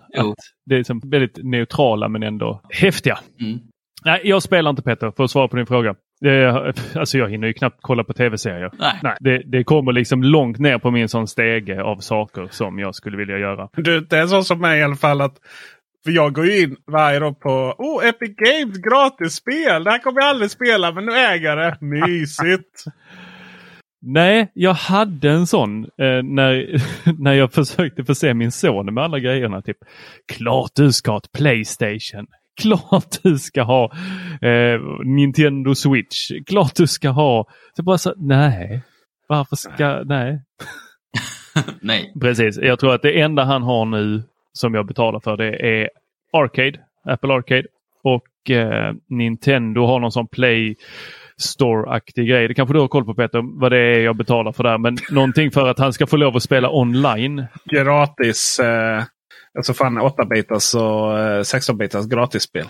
Det 0.66 0.76
är 0.76 0.84
som 0.84 1.02
väldigt 1.06 1.40
neutrala 1.44 2.08
men 2.08 2.24
ändå 2.24 2.62
häftiga. 2.70 3.20
Mm. 3.42 3.60
Nej, 4.06 4.22
jag 4.24 4.44
spelar 4.44 4.70
inte 4.70 4.82
Peter, 4.82 5.12
för 5.12 5.24
att 5.24 5.32
svara 5.32 5.48
på 5.48 5.56
din 5.56 5.66
fråga. 5.66 5.96
Det, 6.22 6.74
alltså 6.96 7.18
jag 7.18 7.30
hinner 7.30 7.48
ju 7.48 7.54
knappt 7.54 7.78
kolla 7.82 8.04
på 8.04 8.14
tv-serier. 8.14 8.72
Nej. 8.80 9.00
Nej, 9.04 9.18
det, 9.20 9.44
det 9.46 9.64
kommer 9.64 9.92
liksom 9.92 10.24
långt 10.24 10.60
ner 10.60 10.78
på 10.78 10.92
min 10.92 11.10
sån 11.10 11.28
stege 11.28 11.84
av 11.84 11.98
saker 11.98 12.48
som 12.52 12.80
jag 12.80 12.96
skulle 12.96 13.18
vilja 13.18 13.38
göra. 13.38 13.70
Du, 13.74 14.00
det 14.00 14.18
är 14.18 14.28
så 14.28 14.44
som 14.44 14.62
mig 14.62 14.80
i 14.80 14.84
alla 14.84 14.96
fall 14.96 15.22
att 15.22 15.36
För 16.04 16.12
jag 16.12 16.34
går 16.34 16.46
ju 16.46 16.62
in 16.62 16.76
varje 16.92 17.20
dag 17.20 17.40
på 17.40 17.76
oh, 17.78 18.08
Epic 18.08 18.36
Games 18.36 18.78
gratisspel. 18.78 19.84
Det 19.84 19.92
här 19.92 20.00
kommer 20.00 20.22
jag 20.22 20.30
aldrig 20.30 20.52
spela 20.52 20.92
men 20.92 21.06
nu 21.06 21.12
äger 21.12 21.50
jag 21.50 21.58
det. 21.58 21.78
Mysigt. 21.86 22.84
Nej, 24.02 24.52
jag 24.54 24.74
hade 24.74 25.30
en 25.30 25.48
sån 25.48 25.84
eh, 25.84 26.24
när, 26.24 26.82
när 27.24 27.34
jag 27.34 27.54
försökte 27.54 28.06
förse 28.06 28.34
min 28.34 28.52
son 28.52 28.94
med 28.94 29.04
alla 29.04 29.20
grejerna. 29.20 29.62
Typ, 29.62 29.78
klart 30.34 30.72
du 30.76 30.92
ska 30.92 31.12
ha 31.12 31.18
ett 31.18 31.32
Playstation. 31.32 32.28
Klart 32.62 33.24
du 33.24 33.38
ska 33.38 33.64
ha 33.64 33.92
eh, 34.42 34.80
Nintendo 35.06 35.76
Switch. 35.76 36.32
Klart 36.48 36.76
du 36.76 36.88
ska 36.88 37.10
ha. 37.10 37.46
Så 37.76 37.84
bara 37.84 37.98
så, 37.98 38.14
nej. 38.18 38.82
Varför 39.28 39.56
ska, 39.56 40.04
nej. 40.06 40.42
Nej. 41.82 42.14
Precis, 42.22 42.58
jag 42.62 42.80
tror 42.80 42.94
att 42.94 43.02
det 43.02 43.22
enda 43.22 43.44
han 43.44 43.64
har 43.64 43.86
nu 43.86 44.24
som 44.54 44.74
jag 44.74 44.86
betalar 44.86 45.20
för 45.20 45.38
det 45.38 45.80
är 45.82 45.90
Arcade, 46.34 46.80
Apple 47.10 47.34
Arcade. 47.34 47.64
Och 48.04 48.50
eh, 48.52 48.94
Nintendo 49.10 49.86
har 49.86 50.00
någon 50.00 50.12
sån 50.12 50.28
Play 50.28 50.76
Store-aktig 51.38 52.28
grej. 52.30 52.48
Det 52.48 52.54
kanske 52.54 52.74
du 52.74 52.80
har 52.80 52.88
koll 52.88 53.06
på 53.06 53.14
Peter, 53.14 53.60
vad 53.62 53.72
det 53.72 53.78
är 53.78 54.00
jag 54.00 54.16
betalar 54.18 54.52
för 54.52 54.64
där. 54.64 54.78
Men 54.78 54.98
någonting 55.12 55.52
för 55.52 55.68
att 55.68 55.80
han 55.80 55.94
ska 55.94 56.08
få 56.08 56.18
lov 56.18 56.36
att 56.36 56.44
spela 56.44 56.70
online. 56.72 57.46
Gratis. 57.72 58.60
Eh, 58.60 59.04
alltså 59.58 59.74
fan 59.74 60.00
8-bitars 60.00 60.76
och 60.76 61.20
eh, 61.20 61.40
16-bitars 61.40 62.10
gratisspel. 62.10 62.66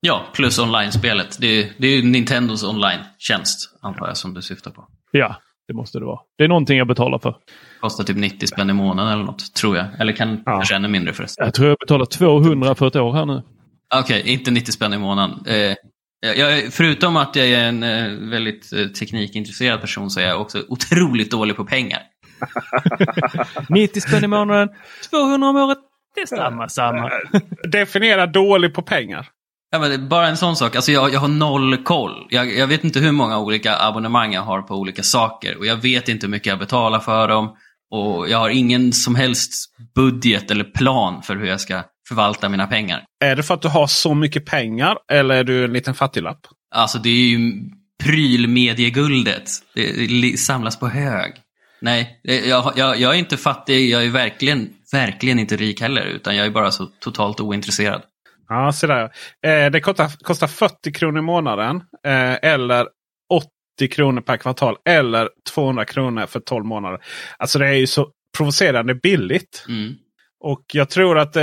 Ja, 0.00 0.22
plus 0.34 0.58
online-spelet. 0.58 1.36
Det, 1.40 1.46
är- 1.46 1.68
det 1.78 1.86
är 1.86 1.96
ju 1.96 2.10
Nintendos 2.10 2.64
online-tjänst, 2.64 3.78
antar 3.82 4.06
jag, 4.06 4.16
som 4.16 4.34
du 4.34 4.42
syftar 4.42 4.70
på. 4.70 4.84
Ja, 5.10 5.36
det 5.68 5.74
måste 5.74 5.98
det 5.98 6.04
vara. 6.04 6.18
Det 6.38 6.44
är 6.44 6.48
någonting 6.48 6.78
jag 6.78 6.86
betalar 6.86 7.18
för. 7.18 7.36
Kostar 7.80 8.04
typ 8.04 8.16
90 8.16 8.46
spänn 8.46 8.70
i 8.70 8.72
månaden 8.72 9.12
eller 9.12 9.24
något, 9.24 9.54
tror 9.54 9.76
jag. 9.76 9.86
Eller 10.00 10.12
kan, 10.12 10.42
Ja. 10.46 10.52
kanske 10.52 10.74
ännu 10.76 10.88
mindre 10.88 11.12
förresten. 11.14 11.44
Jag 11.44 11.54
tror 11.54 11.68
jag 11.68 11.76
betalar 11.80 12.04
200 12.06 12.74
för 12.74 12.86
ett 12.86 12.96
år 12.96 13.12
här 13.12 13.26
nu. 13.26 13.42
Okej, 13.94 14.22
inte 14.32 14.50
90 14.50 14.72
spänn 14.72 14.92
i 14.92 14.98
månaden. 14.98 15.38
Eh, 15.46 15.74
jag, 16.36 16.72
förutom 16.72 17.16
att 17.16 17.36
jag 17.36 17.46
är 17.48 17.64
en 17.68 17.82
eh, 17.82 18.30
väldigt 18.30 18.72
eh, 18.72 18.86
teknikintresserad 18.86 19.80
person 19.80 20.10
så 20.10 20.20
är 20.20 20.24
jag 20.26 20.40
också 20.40 20.62
otroligt 20.68 21.30
dålig 21.30 21.56
på 21.56 21.64
pengar. 21.64 21.98
90 23.68 24.00
spänn 24.00 24.24
i 24.24 24.26
månaden, 24.26 24.68
200 25.10 25.48
om 25.48 25.56
året. 25.56 25.78
Det 26.14 26.20
är 26.20 26.26
samma, 26.26 26.68
samma. 26.68 27.10
Definiera 27.72 28.26
dålig 28.26 28.74
på 28.74 28.82
pengar. 28.82 29.26
Ja, 29.74 29.80
men 29.80 30.08
bara 30.08 30.28
en 30.28 30.36
sån 30.36 30.56
sak. 30.56 30.76
Alltså 30.76 30.92
jag, 30.92 31.12
jag 31.12 31.20
har 31.20 31.28
noll 31.28 31.76
koll. 31.76 32.26
Jag, 32.30 32.54
jag 32.54 32.66
vet 32.66 32.84
inte 32.84 33.00
hur 33.00 33.12
många 33.12 33.38
olika 33.38 33.76
abonnemang 33.78 34.32
jag 34.32 34.42
har 34.42 34.62
på 34.62 34.74
olika 34.74 35.02
saker. 35.02 35.58
Och 35.58 35.66
jag 35.66 35.76
vet 35.76 36.08
inte 36.08 36.26
hur 36.26 36.30
mycket 36.30 36.46
jag 36.46 36.58
betalar 36.58 37.00
för 37.00 37.28
dem. 37.28 37.56
Och 37.90 38.28
jag 38.28 38.38
har 38.38 38.50
ingen 38.50 38.92
som 38.92 39.14
helst 39.14 39.52
budget 39.94 40.50
eller 40.50 40.64
plan 40.64 41.22
för 41.22 41.36
hur 41.36 41.46
jag 41.46 41.60
ska 41.60 41.82
förvalta 42.08 42.48
mina 42.48 42.66
pengar. 42.66 43.04
Är 43.24 43.36
det 43.36 43.42
för 43.42 43.54
att 43.54 43.62
du 43.62 43.68
har 43.68 43.86
så 43.86 44.14
mycket 44.14 44.46
pengar 44.46 44.96
eller 45.12 45.34
är 45.34 45.44
du 45.44 45.64
en 45.64 45.72
liten 45.72 45.94
fattiglapp? 45.94 46.40
Alltså 46.74 46.98
det 46.98 47.08
är 47.08 47.28
ju 47.28 47.52
prylmedieguldet. 48.04 49.50
Det, 49.74 50.40
samlas 50.40 50.78
på 50.78 50.88
hög. 50.88 51.32
Nej, 51.80 52.20
jag, 52.22 52.72
jag, 52.76 53.00
jag 53.00 53.14
är 53.14 53.18
inte 53.18 53.36
fattig. 53.36 53.90
Jag 53.90 54.04
är 54.04 54.10
verkligen, 54.10 54.70
verkligen 54.92 55.38
inte 55.38 55.56
rik 55.56 55.80
heller. 55.80 56.04
Utan 56.06 56.36
jag 56.36 56.46
är 56.46 56.50
bara 56.50 56.70
så 56.70 56.86
totalt 56.86 57.40
ointresserad. 57.40 58.02
Ja, 58.48 58.72
så 58.72 58.86
där. 58.86 59.02
Eh, 59.46 59.70
det 59.70 59.80
kostar, 59.80 60.24
kostar 60.24 60.46
40 60.46 60.92
kronor 60.92 61.18
i 61.18 61.22
månaden. 61.22 61.76
Eh, 62.06 62.50
eller 62.50 62.86
80 63.78 63.88
kronor 63.90 64.20
per 64.20 64.36
kvartal. 64.36 64.76
Eller 64.88 65.28
200 65.54 65.84
kronor 65.84 66.26
för 66.26 66.40
12 66.40 66.64
månader. 66.64 66.98
Alltså 67.38 67.58
det 67.58 67.68
är 67.68 67.72
ju 67.72 67.86
så 67.86 68.08
provocerande 68.36 68.94
billigt. 68.94 69.64
Mm. 69.68 69.94
Och 70.46 70.64
jag 70.72 70.90
tror 70.90 71.18
att 71.18 71.36
eh, 71.36 71.42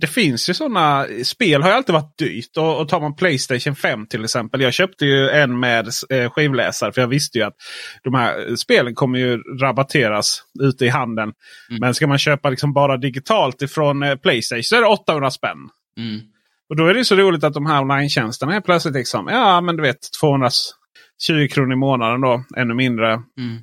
det 0.00 0.06
finns 0.06 0.48
ju 0.48 0.54
sådana. 0.54 1.06
Spel 1.24 1.62
har 1.62 1.68
ju 1.68 1.74
alltid 1.76 1.92
varit 1.92 2.18
dyrt. 2.18 2.56
Och, 2.56 2.80
och 2.80 2.88
tar 2.88 3.00
man 3.00 3.16
Playstation 3.16 3.76
5 3.76 4.06
till 4.06 4.24
exempel. 4.24 4.60
Jag 4.60 4.72
köpte 4.72 5.06
ju 5.06 5.28
en 5.28 5.60
med 5.60 5.88
eh, 6.10 6.30
skivläsare. 6.30 6.92
För 6.92 7.00
jag 7.00 7.08
visste 7.08 7.38
ju 7.38 7.44
att 7.44 7.54
de 8.02 8.14
här 8.14 8.56
spelen 8.56 8.94
kommer 8.94 9.18
ju 9.18 9.36
rabatteras 9.60 10.42
ute 10.60 10.84
i 10.84 10.88
handeln. 10.88 11.32
Mm. 11.70 11.80
Men 11.80 11.94
ska 11.94 12.06
man 12.06 12.18
köpa 12.18 12.50
liksom 12.50 12.72
bara 12.72 12.96
digitalt 12.96 13.62
ifrån 13.62 14.02
eh, 14.02 14.16
Playstation 14.16 14.62
så 14.62 14.76
är 14.76 14.80
det 14.80 14.86
800 14.86 15.30
spänn. 15.30 15.58
Mm. 15.98 16.20
Och 16.68 16.76
då 16.76 16.86
är 16.86 16.94
det 16.94 17.04
så 17.04 17.16
roligt 17.16 17.44
att 17.44 17.54
de 17.54 17.66
här 17.66 17.82
online-tjänsterna 17.82 18.56
är 18.56 18.60
plötsligt 18.60 18.94
liksom, 18.94 19.28
ja 19.28 19.60
men 19.60 19.76
du 19.76 19.82
vet 19.82 20.12
220 20.20 21.48
kronor 21.50 21.72
i 21.72 21.76
månaden 21.76 22.20
då, 22.20 22.44
ännu 22.56 22.74
mindre. 22.74 23.22
Mm. 23.38 23.58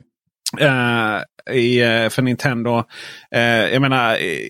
eh, 0.60 1.22
i, 1.56 1.82
eh, 1.82 2.10
för 2.10 2.22
Nintendo. 2.22 2.84
Eh, 3.36 3.42
jag 3.42 3.82
menar 3.82 4.14
eh, 4.14 4.48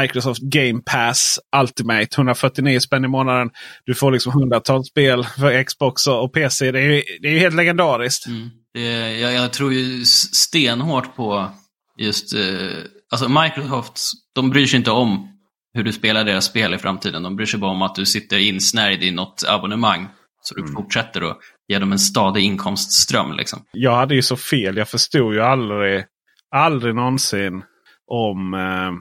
Microsoft 0.00 0.40
Game 0.42 0.80
Pass 0.86 1.38
Ultimate 1.56 2.08
149 2.14 2.80
spänn 2.80 3.04
i 3.04 3.08
månaden. 3.08 3.50
Du 3.84 3.94
får 3.94 4.12
liksom 4.12 4.32
hundratals 4.32 4.88
spel 4.88 5.24
för 5.24 5.62
Xbox 5.62 6.06
och 6.06 6.32
PC. 6.32 6.72
Det 6.72 6.80
är 6.80 6.92
ju 6.92 7.02
det 7.20 7.28
är 7.28 7.32
ju 7.32 7.38
helt 7.38 7.54
legendariskt. 7.54 8.26
Mm. 8.26 8.50
Det, 8.74 9.18
jag, 9.18 9.32
jag 9.32 9.52
tror 9.52 9.72
ju 9.72 10.04
stenhårt 10.04 11.16
på 11.16 11.50
just... 11.98 12.34
Eh, 12.34 12.68
alltså 13.10 13.28
Microsoft, 13.28 14.00
de 14.34 14.50
bryr 14.50 14.66
sig 14.66 14.76
inte 14.76 14.90
om 14.90 15.37
hur 15.78 15.84
du 15.84 15.92
spelar 15.92 16.24
deras 16.24 16.44
spel 16.44 16.74
i 16.74 16.78
framtiden. 16.78 17.22
De 17.22 17.36
bryr 17.36 17.46
sig 17.46 17.60
bara 17.60 17.70
om 17.70 17.82
att 17.82 17.94
du 17.94 18.06
sitter 18.06 18.38
insnärjd 18.38 19.02
i 19.02 19.10
något 19.10 19.44
abonnemang. 19.48 20.08
Så 20.40 20.54
du 20.54 20.72
fortsätter 20.72 21.30
att 21.30 21.38
ge 21.68 21.78
dem 21.78 21.92
en 21.92 21.98
stadig 21.98 22.44
inkomstström. 22.44 23.32
Liksom. 23.32 23.64
Jag 23.72 23.96
hade 23.96 24.14
ju 24.14 24.22
så 24.22 24.36
fel. 24.36 24.76
Jag 24.76 24.88
förstod 24.88 25.34
ju 25.34 25.40
aldrig, 25.40 26.04
aldrig 26.50 26.94
någonsin 26.94 27.62
om 28.06 28.54
eh, 28.54 28.92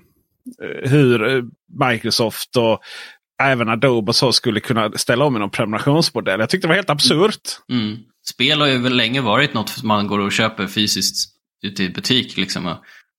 hur 0.89 1.35
eh, 1.35 1.43
Microsoft 1.91 2.57
och 2.57 2.79
även 3.43 3.69
Adobe 3.69 4.09
och 4.09 4.15
så 4.15 4.31
skulle 4.31 4.59
kunna 4.59 4.91
ställa 4.91 5.25
om 5.25 5.35
i 5.35 5.39
någon 5.39 5.49
prenumerationsmodell. 5.49 6.39
Jag 6.39 6.49
tyckte 6.49 6.67
det 6.67 6.69
var 6.69 6.75
helt 6.75 6.89
absurt. 6.89 7.41
Mm. 7.71 7.97
Spel 8.33 8.61
har 8.61 8.67
ju 8.67 8.77
väl 8.77 8.95
länge 8.95 9.21
varit 9.21 9.53
något 9.53 9.83
man 9.83 10.07
går 10.07 10.19
och 10.19 10.31
köper 10.31 10.67
fysiskt 10.67 11.33
ute 11.63 11.83
i 11.83 11.89
butik. 11.89 12.37
Liksom. 12.37 12.75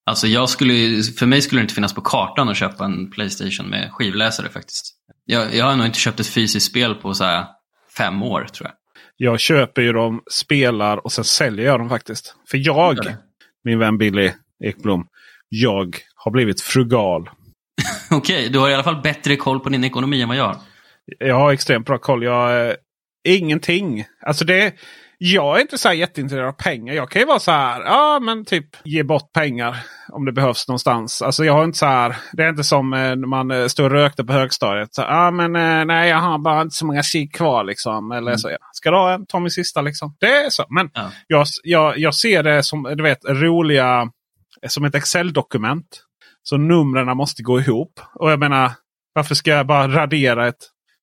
Alltså 0.08 0.26
jag 0.26 0.48
skulle, 0.48 1.02
för 1.02 1.26
mig 1.26 1.42
skulle 1.42 1.60
det 1.60 1.62
inte 1.62 1.74
finnas 1.74 1.94
på 1.94 2.00
kartan 2.00 2.48
att 2.48 2.56
köpa 2.56 2.84
en 2.84 3.10
Playstation 3.10 3.66
med 3.66 3.90
skivläsare 3.92 4.48
faktiskt. 4.48 4.94
Jag, 5.24 5.54
jag 5.54 5.64
har 5.64 5.76
nog 5.76 5.86
inte 5.86 5.98
köpt 5.98 6.20
ett 6.20 6.26
fysiskt 6.26 6.66
spel 6.66 6.94
på 6.94 7.14
så 7.14 7.24
här 7.24 7.46
fem 7.96 8.22
år 8.22 8.44
tror 8.44 8.68
jag. 8.68 8.74
Jag 9.16 9.40
köper 9.40 9.82
ju 9.82 9.92
dem, 9.92 10.22
spelar 10.30 10.96
och 10.96 11.12
sen 11.12 11.24
säljer 11.24 11.66
jag 11.66 11.80
dem 11.80 11.88
faktiskt. 11.88 12.34
För 12.50 12.58
jag, 12.66 12.96
det? 12.96 13.16
min 13.64 13.78
vän 13.78 13.98
Billy 13.98 14.30
Ekblom, 14.64 15.06
jag 15.48 15.96
har 16.14 16.30
blivit 16.30 16.60
frugal. 16.60 17.30
Okej, 18.10 18.48
du 18.48 18.58
har 18.58 18.70
i 18.70 18.74
alla 18.74 18.84
fall 18.84 19.02
bättre 19.02 19.36
koll 19.36 19.60
på 19.60 19.68
din 19.68 19.84
ekonomi 19.84 20.22
än 20.22 20.28
vad 20.28 20.36
jag 20.36 20.44
har. 20.44 20.56
Jag 21.18 21.34
har 21.34 21.52
extremt 21.52 21.86
bra 21.86 21.98
koll. 21.98 22.24
Jag, 22.24 22.68
eh, 22.68 22.74
ingenting. 23.24 24.04
Alltså 24.26 24.44
det, 24.44 24.74
jag 25.18 25.56
är 25.56 25.60
inte 25.60 25.78
så 25.78 25.88
här 25.88 25.94
jätteintresserad 25.94 26.48
av 26.48 26.52
pengar. 26.52 26.94
Jag 26.94 27.10
kan 27.10 27.22
ju 27.22 27.26
vara 27.26 27.38
så 27.38 27.50
här, 27.50 27.80
ja 27.80 28.20
men 28.22 28.44
typ 28.44 28.66
ge 28.84 29.02
bort 29.02 29.32
pengar 29.32 29.76
om 30.08 30.25
det 30.25 30.32
behövs 30.32 30.68
någonstans. 30.68 31.22
Alltså 31.22 31.44
jag 31.44 31.52
har 31.52 31.64
inte 31.64 31.78
så 31.78 31.87
här, 31.87 32.16
det 32.32 32.42
är 32.44 32.48
inte 32.48 32.64
som 32.64 32.92
eh, 32.92 32.98
när 33.00 33.26
man 33.26 33.50
eh, 33.50 33.66
står 33.66 33.84
och 33.84 33.90
rökte 33.90 34.25
på 34.25 34.32
högstadiet. 34.32 34.94
Så, 34.94 35.02
ja 35.02 35.30
men 35.30 35.56
eh, 35.56 35.84
nej 35.84 36.08
jag 36.10 36.16
har 36.18 36.38
bara 36.38 36.62
inte 36.62 36.76
så 36.76 36.87
många 36.87 37.02
cigg 37.02 37.34
kvar 37.34 37.64
liksom. 37.64 38.12
Eller 38.12 38.37
så, 38.37 38.50
ja. 38.50 38.56
Ska 38.72 38.90
du 38.90 38.96
ha 38.96 39.12
en? 39.12 39.26
Ta 39.26 39.38
min 39.40 39.50
sista 39.50 39.80
liksom. 39.80 40.16
Det 40.20 40.37
är 40.37 40.50
så. 40.50 40.64
Men 40.68 40.90
Ja. 40.94 41.10
jag, 41.26 41.46
jag, 41.62 41.98
jag 41.98 42.14
ser 42.14 42.42
det 42.42 42.62
som 42.62 42.82
du 42.82 43.02
vet, 43.02 43.18
roliga, 43.25 44.10
som 44.68 44.84
ett 44.84 44.94
Excel-dokument. 44.94 46.04
Så 46.42 46.56
numren 46.56 47.16
måste 47.16 47.42
gå 47.42 47.60
ihop. 47.60 48.00
Och 48.14 48.30
jag 48.30 48.38
menar, 48.38 48.72
varför 49.12 49.34
ska 49.34 49.50
jag 49.50 49.66
bara 49.66 49.88
radera 49.88 50.48
ett... 50.48 50.56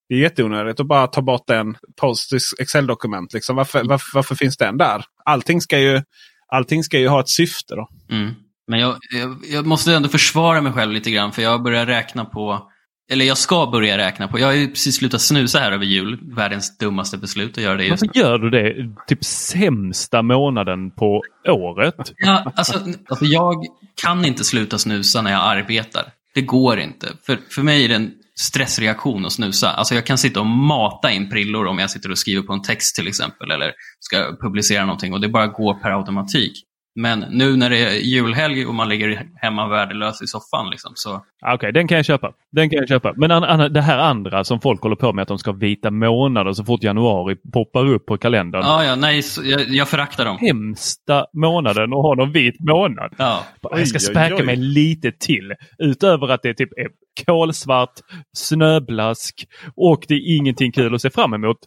Det 0.10 0.16
är 0.16 0.20
jätteonödigt 0.20 0.80
att 0.80 0.88
bara 0.88 1.08
ta 1.08 1.22
bort 1.22 1.50
en 1.50 1.78
post 2.02 2.32
Excel-dokument. 2.60 3.34
Liksom. 3.34 3.56
Varför, 3.56 3.84
varför, 3.84 4.10
varför 4.14 4.36
finns 4.36 4.58
den 4.58 4.78
där? 4.78 5.06
Allting 5.26 5.62
ska 5.62 5.80
ju, 5.80 6.02
allting 6.48 6.84
ska 6.84 7.00
ju 7.00 7.08
ha 7.08 7.20
ett 7.20 7.30
syfte. 7.30 7.76
då. 7.76 7.90
Mm. 8.12 8.36
Men 8.68 8.80
jag, 8.80 8.98
jag, 9.12 9.38
jag 9.50 9.66
måste 9.66 9.94
ändå 9.94 10.10
försvara 10.10 10.62
mig 10.62 10.74
själv 10.74 10.92
lite 10.92 11.12
grann 11.12 11.32
för 11.32 11.42
jag 11.42 11.64
börjar 11.64 11.86
räkna 11.86 12.26
på, 12.26 12.72
eller 13.12 13.26
jag 13.26 13.38
ska 13.38 13.66
börja 13.66 13.98
räkna 13.98 14.28
på, 14.28 14.40
jag 14.40 14.48
har 14.48 14.54
ju 14.54 14.68
precis 14.68 14.96
slutat 14.96 15.22
snusa 15.22 15.60
här 15.60 15.72
över 15.72 15.86
jul. 15.86 16.20
Världens 16.22 16.78
dummaste 16.78 17.18
beslut 17.18 17.58
att 17.58 17.64
göra 17.64 17.76
det 17.76 17.86
just 17.86 18.04
nu. 18.04 18.10
Varför 18.14 18.20
gör 18.20 18.38
du 18.38 18.50
det? 18.50 18.96
Typ 19.08 19.24
sämsta 19.24 20.22
månaden 20.22 20.92
på 20.92 21.24
året. 21.50 22.14
Ja, 22.18 22.52
alltså, 22.56 22.80
alltså 23.10 23.26
jag 23.26 23.66
kan 24.02 24.26
inte 24.26 24.44
sluta 24.44 24.78
snusa 24.78 25.22
när 25.22 25.32
jag 25.32 25.42
arbetar. 25.42 26.04
Det 26.34 26.42
går 26.42 26.80
inte. 26.80 27.08
För, 27.26 27.40
för 27.50 27.62
mig 27.62 27.86
är 27.86 27.90
det 27.90 27.96
en 27.96 28.12
stressreaktion 28.40 29.26
att 29.26 29.32
snusa. 29.32 29.72
Alltså 29.72 29.96
jag 29.96 30.06
kan 30.06 30.18
sitta 30.18 30.40
och 30.40 30.46
mata 30.46 31.12
in 31.12 31.30
prillor 31.30 31.66
om 31.66 31.80
jag 31.80 31.92
sitter 31.92 32.12
och 32.12 32.18
skriver 32.18 32.42
på 32.42 32.54
en 32.54 32.62
text 32.62 32.96
till 32.96 33.08
exempel 33.08 33.52
eller 33.52 33.74
ska 34.00 34.38
publicera 34.42 34.86
någonting 34.86 35.14
och 35.14 35.22
det 35.22 35.30
bara 35.30 35.48
går 35.48 35.74
per 35.74 35.92
automatik. 35.92 36.64
Men 36.96 37.20
nu 37.20 37.56
när 37.56 37.70
det 37.70 37.78
är 37.78 37.94
julhelg 37.94 38.66
och 38.66 38.76
man 38.76 38.90
ligger 38.90 39.28
hemma 39.36 39.68
värdelös 39.68 40.22
i 40.22 40.28
soffan 40.28 40.70
liksom, 40.70 40.92
så... 40.96 41.16
Okej, 41.16 41.56
okay, 41.56 41.72
den 41.72 41.88
kan 41.88 41.96
jag 41.98 42.06
köpa. 42.06 42.32
Den 42.52 42.70
kan 42.70 42.80
jag 42.80 42.88
köpa. 42.88 43.14
Men 43.16 43.32
an, 43.32 43.44
an, 43.44 43.74
det 43.74 43.82
här 43.82 43.98
andra 43.98 44.44
som 44.44 44.62
folk 44.62 44.82
håller 44.82 44.96
på 44.96 45.14
med 45.14 45.22
att 45.22 45.28
de 45.28 45.38
ska 45.38 45.52
vita 45.52 45.92
månader 45.92 46.54
så 46.54 46.64
fort 46.64 46.84
januari 46.84 47.36
poppar 47.54 47.88
upp 47.88 48.06
på 48.06 48.18
kalendern. 48.18 48.62
Ja, 48.62 48.86
ja, 48.86 48.96
nej, 48.96 49.22
så, 49.22 49.42
jag, 49.46 49.70
jag 49.70 49.90
föraktar 49.90 50.26
dem. 50.26 50.38
Hemsta 50.38 51.26
månaden 51.34 51.84
att 51.84 52.02
ha 52.02 52.16
någon 52.16 52.32
vit 52.32 52.60
månad. 52.60 53.14
Ja. 53.18 53.44
Jag 53.62 53.88
ska 53.88 54.00
späka 54.00 54.44
mig 54.44 54.56
lite 54.56 55.12
till. 55.12 55.54
Utöver 55.78 56.28
att 56.28 56.42
det 56.44 56.54
typ 56.54 56.70
är 56.78 56.88
kolsvart, 57.26 57.94
snöblask 58.34 59.48
och 59.76 60.06
det 60.08 60.14
är 60.14 60.38
ingenting 60.38 60.72
kul 60.72 60.96
att 60.96 61.02
se 61.02 61.10
fram 61.10 61.34
emot 61.34 61.58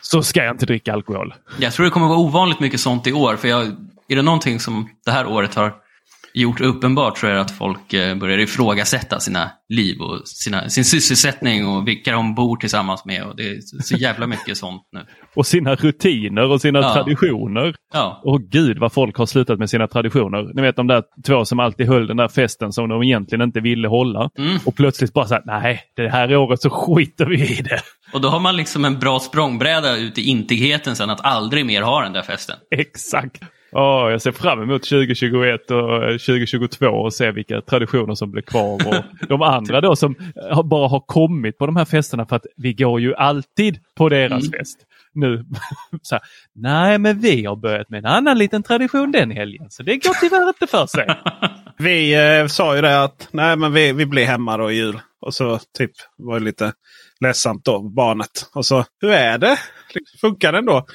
så 0.00 0.22
ska 0.22 0.44
jag 0.44 0.54
inte 0.54 0.66
dricka 0.66 0.92
alkohol. 0.92 1.34
Jag 1.58 1.72
tror 1.72 1.84
det 1.84 1.90
kommer 1.90 2.08
vara 2.08 2.18
ovanligt 2.18 2.60
mycket 2.60 2.80
sånt 2.80 3.06
i 3.06 3.12
år. 3.12 3.36
För 3.36 3.48
jag, 3.48 3.66
är 4.12 4.16
det 4.16 4.22
någonting 4.22 4.60
som 4.60 4.88
det 5.04 5.10
här 5.10 5.26
året 5.26 5.54
har 5.54 5.72
gjort 6.34 6.60
uppenbart 6.60 7.18
så 7.18 7.26
är 7.26 7.30
det 7.30 7.40
att 7.40 7.50
folk 7.50 7.92
eh, 7.92 8.16
börjar 8.16 8.38
ifrågasätta 8.38 9.20
sina 9.20 9.50
liv 9.68 10.00
och 10.00 10.28
sina, 10.28 10.68
sin 10.68 10.84
sysselsättning 10.84 11.66
och 11.66 11.88
vilka 11.88 12.12
de 12.12 12.34
bor 12.34 12.56
tillsammans 12.56 13.04
med. 13.04 13.24
Och 13.24 13.36
det 13.36 13.42
är 13.42 13.82
så 13.82 13.96
jävla 13.96 14.26
mycket 14.26 14.56
sånt 14.56 14.82
nu. 14.92 15.06
Och 15.34 15.46
sina 15.46 15.74
rutiner 15.74 16.50
och 16.50 16.60
sina 16.60 16.80
ja. 16.80 16.94
traditioner. 16.94 17.74
Ja. 17.92 18.20
Och 18.24 18.40
gud 18.42 18.78
vad 18.78 18.92
folk 18.92 19.16
har 19.16 19.26
slutat 19.26 19.58
med 19.58 19.70
sina 19.70 19.88
traditioner. 19.88 20.54
Ni 20.54 20.62
vet 20.62 20.76
de 20.76 20.86
där 20.86 21.02
två 21.26 21.44
som 21.44 21.60
alltid 21.60 21.88
höll 21.88 22.06
den 22.06 22.16
där 22.16 22.28
festen 22.28 22.72
som 22.72 22.88
de 22.88 23.02
egentligen 23.02 23.42
inte 23.42 23.60
ville 23.60 23.88
hålla. 23.88 24.30
Mm. 24.38 24.58
Och 24.64 24.76
plötsligt 24.76 25.12
bara 25.12 25.26
så 25.26 25.34
här, 25.34 25.42
nej 25.46 25.80
det 25.96 26.08
här 26.08 26.36
året 26.36 26.62
så 26.62 26.70
skiter 26.70 27.26
vi 27.26 27.58
i 27.58 27.62
det. 27.62 27.80
Och 28.12 28.20
då 28.20 28.28
har 28.28 28.40
man 28.40 28.56
liksom 28.56 28.84
en 28.84 28.98
bra 28.98 29.20
språngbräda 29.20 29.96
ut 29.96 30.18
i 30.18 30.22
intigheten 30.22 30.96
sen 30.96 31.10
att 31.10 31.24
aldrig 31.24 31.66
mer 31.66 31.82
ha 31.82 32.02
den 32.02 32.12
där 32.12 32.22
festen. 32.22 32.56
Exakt. 32.70 33.42
Oh, 33.72 34.10
jag 34.10 34.22
ser 34.22 34.32
fram 34.32 34.62
emot 34.62 34.82
2021 34.82 35.70
och 35.70 36.00
2022 36.00 36.86
och 36.86 37.14
se 37.14 37.30
vilka 37.30 37.60
traditioner 37.60 38.14
som 38.14 38.30
blir 38.30 38.42
kvar. 38.42 38.74
Och 38.74 39.04
de 39.28 39.42
andra 39.42 39.80
då 39.80 39.96
som 39.96 40.14
bara 40.64 40.88
har 40.88 41.00
kommit 41.00 41.58
på 41.58 41.66
de 41.66 41.76
här 41.76 41.84
festerna 41.84 42.26
för 42.26 42.36
att 42.36 42.46
vi 42.56 42.72
går 42.72 43.00
ju 43.00 43.14
alltid 43.14 43.78
på 43.96 44.08
deras 44.08 44.46
mm. 44.46 44.58
fest. 44.58 44.78
Nu, 45.14 45.44
så 46.02 46.14
här, 46.14 46.22
nej 46.54 46.98
men 46.98 47.20
vi 47.20 47.44
har 47.44 47.56
börjat 47.56 47.90
med 47.90 47.98
en 47.98 48.06
annan 48.06 48.38
liten 48.38 48.62
tradition 48.62 49.12
den 49.12 49.30
helgen 49.30 49.70
så 49.70 49.82
det 49.82 49.96
går 49.96 50.20
tyvärr 50.20 50.48
inte 50.48 50.66
för 50.66 50.86
sig. 50.86 51.06
vi 51.78 52.14
eh, 52.14 52.46
sa 52.46 52.76
ju 52.76 52.82
det 52.82 53.02
att 53.02 53.28
nej 53.30 53.56
men 53.56 53.72
vi, 53.72 53.92
vi 53.92 54.06
blir 54.06 54.24
hemma 54.24 54.56
då 54.56 54.70
i 54.70 54.74
jul. 54.74 55.00
Och 55.20 55.34
så 55.34 55.58
typ 55.78 55.90
var 56.16 56.38
det 56.38 56.44
lite 56.44 56.72
ledsamt 57.20 57.64
då, 57.64 57.82
barnet. 57.82 58.50
Och 58.54 58.66
så, 58.66 58.84
hur 59.00 59.10
är 59.10 59.38
det? 59.38 59.58
Funkar 60.20 60.52
den 60.52 60.66
då? 60.66 60.86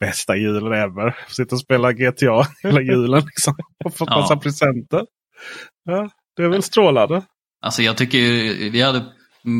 Bästa 0.00 0.36
julen 0.36 0.72
ever. 0.72 1.16
Sitta 1.28 1.54
och 1.54 1.60
spela 1.60 1.92
GTA 1.92 2.46
hela 2.62 2.80
julen 2.80 3.22
liksom. 3.26 3.54
Och 3.84 3.96
få 3.96 4.04
massa 4.04 4.34
ja. 4.34 4.40
presenter. 4.40 5.06
Ja, 5.84 6.10
det 6.36 6.42
är 6.42 6.48
väl 6.48 6.62
strålande. 6.62 7.22
Alltså 7.62 7.82
jag 7.82 7.96
tycker 7.96 8.18
ju, 8.18 8.70
vi 8.70 8.82
hade 8.82 9.04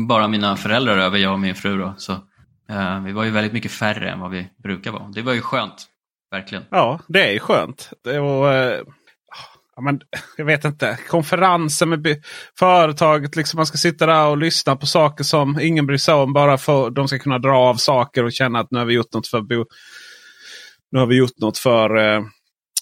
bara 0.07 0.27
mina 0.27 0.57
föräldrar 0.57 0.97
över, 0.97 1.17
jag 1.17 1.33
och 1.33 1.39
min 1.39 1.55
fru 1.55 1.77
då. 1.77 1.93
Så 1.97 2.13
uh, 2.71 3.03
vi 3.05 3.11
var 3.11 3.23
ju 3.23 3.31
väldigt 3.31 3.53
mycket 3.53 3.71
färre 3.71 4.09
än 4.09 4.19
vad 4.19 4.31
vi 4.31 4.47
brukar 4.63 4.91
vara. 4.91 5.07
Det 5.07 5.21
var 5.21 5.33
ju 5.33 5.41
skönt. 5.41 5.85
Verkligen. 6.31 6.63
Ja, 6.69 6.99
det 7.07 7.27
är 7.27 7.31
ju 7.31 7.39
skönt. 7.39 7.89
Det 8.03 8.19
var, 8.19 8.53
uh, 8.53 8.81
ja, 9.75 9.81
men, 9.81 10.01
jag 10.37 10.45
vet 10.45 10.65
inte. 10.65 10.99
Konferenser 11.09 11.85
med 11.85 12.23
företaget. 12.59 13.35
Liksom 13.35 13.57
man 13.57 13.65
ska 13.65 13.77
sitta 13.77 14.05
där 14.05 14.27
och 14.27 14.37
lyssna 14.37 14.75
på 14.75 14.85
saker 14.85 15.23
som 15.23 15.59
ingen 15.59 15.85
bryr 15.85 15.97
sig 15.97 16.13
om. 16.13 16.33
Bara 16.33 16.57
för 16.57 16.87
att 16.87 16.95
de 16.95 17.07
ska 17.07 17.19
kunna 17.19 17.39
dra 17.39 17.57
av 17.57 17.75
saker 17.75 18.23
och 18.23 18.33
känna 18.33 18.59
att 18.59 18.71
nu 18.71 18.79
har 18.79 18.85
vi 18.85 18.93
gjort 18.93 19.13
något 19.13 19.27
för 19.27 19.41
bo 19.41 19.65
nu 20.95 20.99
har 20.99 21.07
vi 21.07 21.15
gjort 21.15 21.37
något 21.37 21.57
för 21.57 21.97
eh, 21.97 22.23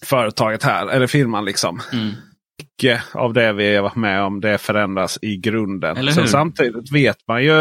företaget 0.05 0.63
här, 0.63 0.87
eller 0.87 1.07
firman 1.07 1.45
liksom. 1.45 1.81
Mm. 1.93 2.11
Mycket 2.59 3.01
av 3.13 3.33
det 3.33 3.53
vi 3.53 3.75
har 3.75 3.83
varit 3.83 3.95
med 3.95 4.23
om 4.23 4.41
det 4.41 4.57
förändras 4.57 5.19
i 5.21 5.37
grunden. 5.37 6.13
Så 6.13 6.27
samtidigt 6.27 6.91
vet 6.91 7.17
man 7.27 7.43
ju 7.43 7.51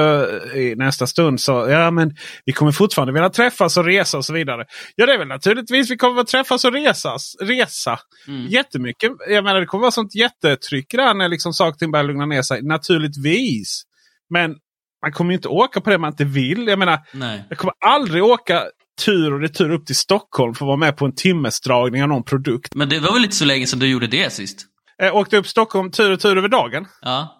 i 0.55 0.75
nästa 0.77 1.07
stund 1.07 1.41
så 1.41 1.53
ja 1.71 1.91
men 1.91 2.17
vi 2.45 2.53
kommer 2.53 2.73
fortfarande 2.73 3.13
vilja 3.13 3.31
träffas 3.31 3.77
och 3.77 3.85
resa 3.85 4.19
och 4.19 4.25
så 4.25 4.33
vidare. 4.33 4.65
Ja 4.97 5.07
det 5.07 5.13
är 5.13 5.19
väl 5.19 5.29
naturligtvis 5.29 5.91
vi 5.91 5.97
kommer 5.97 6.21
att 6.21 6.27
träffas 6.27 6.65
och 6.65 6.73
resas, 6.73 7.37
resa 7.41 7.99
mm. 8.29 8.47
jättemycket. 8.47 9.13
Jag 9.29 9.45
menar 9.45 9.61
det 9.61 9.67
kommer 9.67 9.83
vara 9.83 9.91
sånt 9.91 10.15
jättetryck 10.15 10.87
där 10.91 11.15
när 11.15 11.29
liksom 11.29 11.53
saker 11.53 11.87
börjar 11.87 12.05
lugna 12.05 12.27
ner 12.27 12.43
sig. 12.43 12.63
Naturligtvis. 12.63 13.83
Men 14.31 14.57
man 15.03 15.13
kommer 15.13 15.31
ju 15.31 15.37
inte 15.37 15.49
åka 15.49 15.81
på 15.81 15.91
det 15.91 15.99
man 15.99 16.11
inte 16.11 16.25
vill. 16.25 16.67
Jag 16.67 16.79
menar, 16.79 16.99
Nej. 17.13 17.45
jag 17.49 17.59
kommer 17.59 17.75
aldrig 17.87 18.25
åka 18.25 18.63
tur 19.05 19.33
och 19.33 19.41
retur 19.41 19.71
upp 19.71 19.87
till 19.87 19.97
Stockholm 19.97 20.55
för 20.55 20.65
att 20.65 20.67
vara 20.67 20.77
med 20.77 20.97
på 20.97 21.05
en 21.05 21.15
timmesdragning 21.15 22.03
av 22.03 22.09
någon 22.09 22.23
produkt. 22.23 22.75
Men 22.75 22.89
det 22.89 23.01
var 23.01 23.13
väl 23.13 23.25
inte 23.25 23.37
så 23.37 23.45
länge 23.45 23.67
sedan 23.67 23.79
du 23.79 23.87
gjorde 23.87 24.07
det 24.07 24.33
sist? 24.33 24.67
Jag 24.99 25.17
åkte 25.17 25.37
upp 25.37 25.47
Stockholm 25.47 25.91
tur 25.91 26.13
och 26.13 26.21
tur 26.21 26.39
över 26.39 26.49
dagen. 26.49 26.87
Ja. 27.03 27.37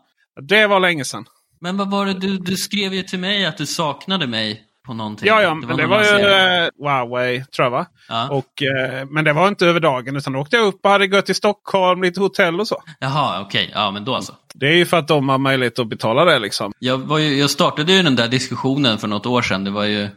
Det 0.49 0.67
var 0.67 0.81
länge 0.81 1.05
sedan. 1.05 1.25
Men 1.61 1.77
vad 1.77 1.91
var 1.91 2.07
det 2.07 2.15
du, 2.15 2.39
du 2.39 2.57
skrev 2.57 2.95
ju 2.95 3.03
till 3.03 3.19
mig 3.19 3.47
att 3.47 3.57
du 3.57 3.67
saknade 3.67 4.27
mig 4.27 4.63
på 4.87 4.95
någonting. 4.95 5.29
Ja, 5.29 5.43
ja, 5.43 5.49
det 5.49 5.67
men 5.67 5.77
det 5.77 5.87
var 5.87 6.03
ju 6.03 6.11
uh, 6.11 6.69
Huawei 6.79 7.45
tror 7.45 7.67
jag 7.67 7.71
va? 7.71 7.87
Ja. 8.09 8.29
Och, 8.29 8.63
uh, 8.63 9.11
men 9.11 9.25
det 9.25 9.33
var 9.33 9.49
inte 9.49 9.67
över 9.67 9.81
dagen 9.81 10.17
utan 10.17 10.33
då 10.33 10.39
åkte 10.39 10.57
jag 10.57 10.67
upp 10.67 10.81
och 10.85 10.91
hade 10.91 11.07
gått 11.07 11.27
till 11.27 11.35
Stockholm, 11.35 12.03
lite 12.03 12.21
hotell 12.21 12.61
och 12.61 12.69
så. 12.69 12.83
Jaha, 12.99 13.41
okej. 13.41 13.65
Okay. 13.65 13.83
Ja, 13.83 13.91
men 13.91 14.05
då 14.05 14.15
alltså. 14.15 14.35
Det 14.55 14.67
är 14.67 14.75
ju 14.75 14.87
för 14.87 14.97
att 14.97 15.09
de 15.09 15.29
har 15.29 15.39
möjlighet 15.39 15.79
att 15.79 15.89
betala 15.89 16.25
det 16.25 16.39
liksom. 16.39 16.73
Jag, 16.79 16.99
var 16.99 17.19
ju, 17.19 17.39
jag 17.39 17.51
startade 17.51 17.93
ju 17.93 18.03
den 18.03 18.17
där 18.17 18.29
diskussionen 18.29 18.99
för 18.99 19.09
något 19.09 19.27
år 19.27 19.43
sedan. 19.43 19.65
Det 19.65 19.71
var 19.71 19.85
ju 19.85 20.09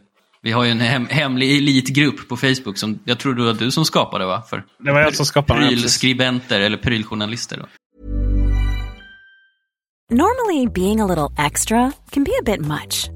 vi 0.46 0.52
har 0.52 0.64
ju 0.64 0.70
en 0.70 0.80
hem, 0.80 1.06
hemlig 1.06 1.56
elitgrupp 1.56 2.28
på 2.28 2.36
Facebook 2.36 2.78
som 2.78 2.98
jag 3.04 3.18
tror 3.18 3.34
det 3.34 3.44
var 3.44 3.52
du 3.52 3.70
som 3.70 3.84
skapade 3.84 4.26
va? 4.26 4.42
För 4.50 4.64
det 4.78 4.92
var 4.92 5.00
jag 5.00 5.14
som 5.14 5.26
skapade 5.26 5.68
Prylskribenter 5.68 6.60
eller 6.60 6.76
pryljournalister. 6.76 7.56
Då. 7.56 7.66
Normally 10.10 10.68
being 10.74 11.00
a 11.00 11.06
little 11.06 11.46
extra 11.46 11.92
can 12.10 12.24
be 12.24 12.30
a 12.40 12.42
bit 12.44 12.60
much. 12.60 13.15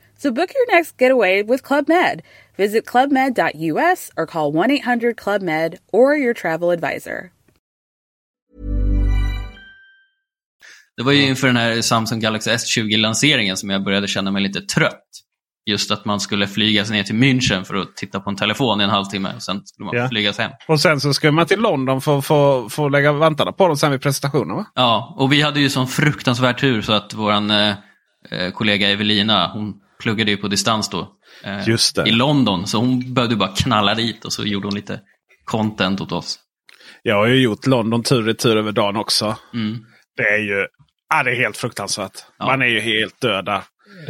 So 0.23 0.31
book 0.31 0.49
your 0.53 0.75
next 0.77 1.01
getaway 1.01 1.43
with 1.43 1.63
Club 1.63 1.87
Med. 1.87 2.21
Visit 2.57 2.85
clubmed.us 2.85 4.11
or 4.17 4.25
call 4.25 4.53
1 4.53 4.71
800 4.71 5.17
Club 5.17 5.41
Med 5.41 5.75
or 5.91 6.15
your 6.17 6.33
travel 6.33 6.69
advisor. 6.69 7.31
Det 10.97 11.03
var 11.03 11.11
ju 11.11 11.21
inför 11.27 11.47
den 11.47 11.57
här 11.57 11.81
Samsung 11.81 12.19
Galaxy 12.19 12.49
S20-lanseringen 12.51 13.55
som 13.55 13.69
jag 13.69 13.83
började 13.83 14.07
känna 14.07 14.31
mig 14.31 14.41
lite 14.41 14.61
trött. 14.61 15.03
just 15.65 15.91
att 15.91 16.05
man 16.05 16.19
skulle 16.19 16.47
flyga 16.47 16.85
sig 16.85 16.95
ner 16.95 17.03
till 17.03 17.15
München 17.15 17.63
för 17.63 17.75
att 17.75 17.95
titta 17.95 18.19
på 18.19 18.29
en 18.29 18.35
telefon 18.35 18.81
i 18.81 18.83
en 18.83 18.89
halvtimme. 18.89 19.33
Och 19.35 19.43
sen 19.43 19.61
skulle 19.65 19.85
man 19.85 19.95
Ja. 19.95 20.09
flygas 20.09 20.37
hem. 20.37 20.51
Och 20.67 20.79
sen 20.79 20.99
så 20.99 21.13
ska 21.13 21.31
man 21.31 21.45
till 21.45 21.59
London 21.59 22.01
för 22.01 22.85
att 22.85 22.91
lägga 22.91 23.11
vantarna 23.11 23.51
på 23.51 23.67
dem 23.67 23.77
sen 23.77 23.91
vid 23.91 24.01
presentationen 24.01 24.55
va? 24.55 24.65
Ja, 24.75 25.15
och 25.17 25.31
vi 25.31 25.41
hade 25.41 25.59
ju 25.59 25.69
sån 25.69 25.87
fruktansvärd 25.87 26.59
tur 26.59 26.81
så 26.81 26.93
att 26.93 27.13
våran 27.13 27.51
eh, 27.51 27.75
eh, 28.31 28.51
kollega 28.51 28.89
Evelina, 28.89 29.47
hon 29.53 29.73
pluggade 30.01 30.31
ju 30.31 30.37
på 30.37 30.47
distans 30.47 30.89
då. 30.89 31.07
eh, 31.43 31.67
Just 31.69 31.95
det. 31.95 32.09
I 32.09 32.11
London, 32.11 32.67
så 32.67 32.77
hon 32.77 33.13
behövde 33.13 33.35
bara 33.35 33.49
knalla 33.55 33.93
dit 33.95 34.25
och 34.25 34.33
så 34.33 34.43
gjorde 34.45 34.67
hon 34.67 34.75
lite 34.75 34.99
content 35.45 36.01
åt 36.01 36.11
oss. 36.11 36.39
Jag 37.03 37.15
har 37.15 37.27
ju 37.27 37.41
gjort 37.41 37.67
London 37.67 38.03
tur 38.03 38.29
i 38.29 38.33
tur 38.33 38.57
över 38.57 38.71
dagen 38.71 38.95
också. 38.95 39.37
Mm. 39.53 39.77
Det 40.17 40.23
är 40.23 40.37
ju 40.37 40.67
ja, 41.09 41.23
det 41.23 41.31
är 41.31 41.35
helt 41.35 41.57
fruktansvärt. 41.57 42.11
Ja. 42.39 42.45
Man 42.45 42.61
är 42.61 42.65
ju 42.65 42.79
helt 42.79 43.21
död 43.21 43.45
där. 43.45 43.61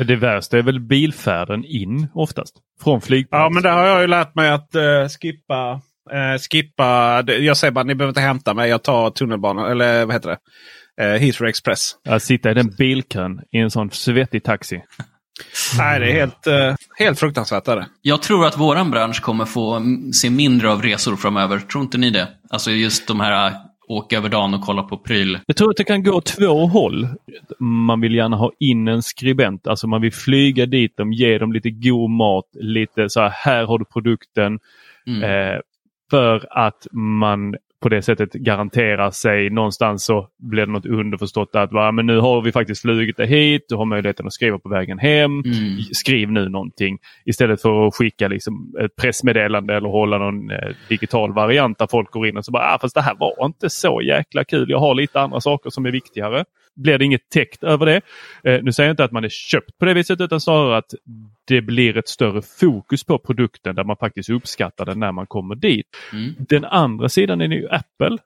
Det 0.05 0.15
värsta 0.15 0.57
är 0.57 0.61
väl 0.61 0.79
bilfärden 0.79 1.65
in 1.65 2.07
oftast. 2.13 2.55
Från 2.83 3.01
flygplatsen. 3.01 3.43
Ja, 3.43 3.49
men 3.49 3.63
där 3.63 3.71
har 3.71 3.85
jag 3.85 4.01
ju 4.01 4.07
lärt 4.07 4.35
mig 4.35 4.49
att 4.49 4.75
eh, 4.75 5.07
skippa. 5.21 5.81
eh, 6.11 6.39
skippa. 6.51 7.21
det- 7.21 7.37
Jag 7.37 7.57
säger 7.57 7.71
bara 7.71 7.83
ni 7.83 7.95
behöver 7.95 8.09
inte 8.11 8.21
hämta 8.21 8.53
mig. 8.53 8.69
Jag 8.69 8.83
tar 8.83 9.09
tunnelbanan. 9.11 9.71
Eller 9.71 10.05
vad 10.05 10.15
heter 10.15 10.29
det? 10.29 10.37
Uh, 11.01 11.17
Heathrow 11.19 11.49
Express. 11.49 11.91
Att 12.09 12.23
sitta 12.23 12.51
i 12.51 12.53
den 12.53 12.69
bilkön 12.77 13.39
i 13.51 13.57
en 13.57 13.71
sån 13.71 13.91
svettig 13.91 14.43
taxi. 14.43 14.81
Nej, 15.77 15.99
det 15.99 16.11
är 16.11 16.13
helt, 16.13 16.47
eh, 16.47 16.75
helt 16.97 17.19
fruktansvärt. 17.19 17.67
Är 17.67 17.75
det. 17.75 17.87
Jag 18.01 18.21
tror 18.21 18.45
att 18.45 18.57
våran 18.57 18.91
bransch 18.91 19.21
kommer 19.21 19.45
få 19.45 19.81
se 20.13 20.29
mindre 20.29 20.71
av 20.71 20.81
resor 20.81 21.15
framöver. 21.15 21.59
Tror 21.59 21.83
inte 21.83 21.97
ni 21.97 22.09
det? 22.09 22.27
Alltså 22.49 22.71
just 22.71 23.07
de 23.07 23.19
här 23.19 23.47
äh, 23.47 23.53
åka 23.87 24.17
över 24.17 24.29
dagen 24.29 24.53
och 24.53 24.61
kolla 24.61 24.83
på 24.83 24.97
pryl. 24.97 25.39
Jag 25.45 25.55
tror 25.55 25.69
att 25.69 25.77
det 25.77 25.83
kan 25.83 26.03
gå 26.03 26.21
två 26.21 26.65
håll. 26.67 27.07
Man 27.59 28.01
vill 28.01 28.15
gärna 28.15 28.37
ha 28.37 28.51
in 28.59 28.87
en 28.87 29.03
skribent. 29.03 29.67
Alltså 29.67 29.87
man 29.87 30.01
vill 30.01 30.13
flyga 30.13 30.65
dit 30.65 30.97
dem, 30.97 31.13
ge 31.13 31.37
dem 31.37 31.53
lite 31.53 31.69
god 31.69 32.09
mat. 32.09 32.45
Lite 32.53 33.09
så 33.09 33.21
här, 33.21 33.29
här 33.29 33.65
har 33.65 33.79
du 33.79 33.85
produkten. 33.85 34.59
Mm. 35.07 35.23
Eh, 35.23 35.59
för 36.09 36.47
att 36.51 36.87
man 36.91 37.55
på 37.81 37.89
det 37.89 38.01
sättet 38.01 38.33
garanterar 38.33 39.11
sig 39.11 39.49
någonstans 39.49 40.05
så 40.05 40.27
blir 40.39 40.65
det 40.65 40.71
något 40.71 40.85
underförstått 40.85 41.55
att 41.55 41.71
va, 41.71 41.91
men 41.91 42.05
nu 42.05 42.19
har 42.19 42.41
vi 42.41 42.51
faktiskt 42.51 42.81
flugit 42.81 43.17
det 43.17 43.25
hit. 43.25 43.65
Du 43.69 43.75
har 43.75 43.85
möjligheten 43.85 44.27
att 44.27 44.33
skriva 44.33 44.59
på 44.59 44.69
vägen 44.69 44.99
hem. 44.99 45.31
Mm. 45.31 45.77
Skriv 45.91 46.31
nu 46.31 46.49
någonting. 46.49 46.97
Istället 47.25 47.61
för 47.61 47.87
att 47.87 47.95
skicka 47.95 48.27
liksom 48.27 48.75
ett 48.81 48.95
pressmeddelande 48.95 49.75
eller 49.75 49.89
hålla 49.89 50.17
någon 50.17 50.51
eh, 50.51 50.75
digital 50.89 51.33
variant 51.33 51.77
där 51.77 51.87
folk 51.91 52.11
går 52.11 52.27
in 52.27 52.37
och 52.37 52.45
så 52.45 52.51
bara 52.51 52.73
ah, 52.73 52.79
fast 52.81 52.95
det 52.95 53.01
här 53.01 53.15
var 53.19 53.45
inte 53.45 53.69
så 53.69 54.01
jäkla 54.01 54.43
kul. 54.43 54.69
Jag 54.69 54.79
har 54.79 54.95
lite 54.95 55.19
andra 55.21 55.41
saker 55.41 55.69
som 55.69 55.85
är 55.85 55.91
viktigare. 55.91 56.45
Blir 56.81 56.97
det 56.97 57.05
inget 57.05 57.29
täckt 57.29 57.63
över 57.63 57.85
det. 57.85 58.01
Eh, 58.43 58.63
nu 58.63 58.71
säger 58.71 58.87
jag 58.87 58.93
inte 58.93 59.03
att 59.03 59.11
man 59.11 59.23
är 59.23 59.29
köpt 59.29 59.77
på 59.77 59.85
det 59.85 59.93
viset 59.93 60.21
utan 60.21 60.41
snarare 60.41 60.77
att 60.77 60.93
det 61.47 61.61
blir 61.61 61.97
ett 61.97 62.07
större 62.07 62.41
fokus 62.59 63.03
på 63.03 63.17
produkten 63.17 63.75
där 63.75 63.83
man 63.83 63.97
faktiskt 63.97 64.29
uppskattar 64.29 64.85
den 64.85 64.99
när 64.99 65.11
man 65.11 65.27
kommer 65.27 65.55
dit. 65.55 65.85
Mm. 66.13 66.35
Den 66.39 66.65
andra 66.65 67.09
sidan 67.09 67.41
är 67.41 67.47
ju 67.47 67.67
Apple. 67.69 68.17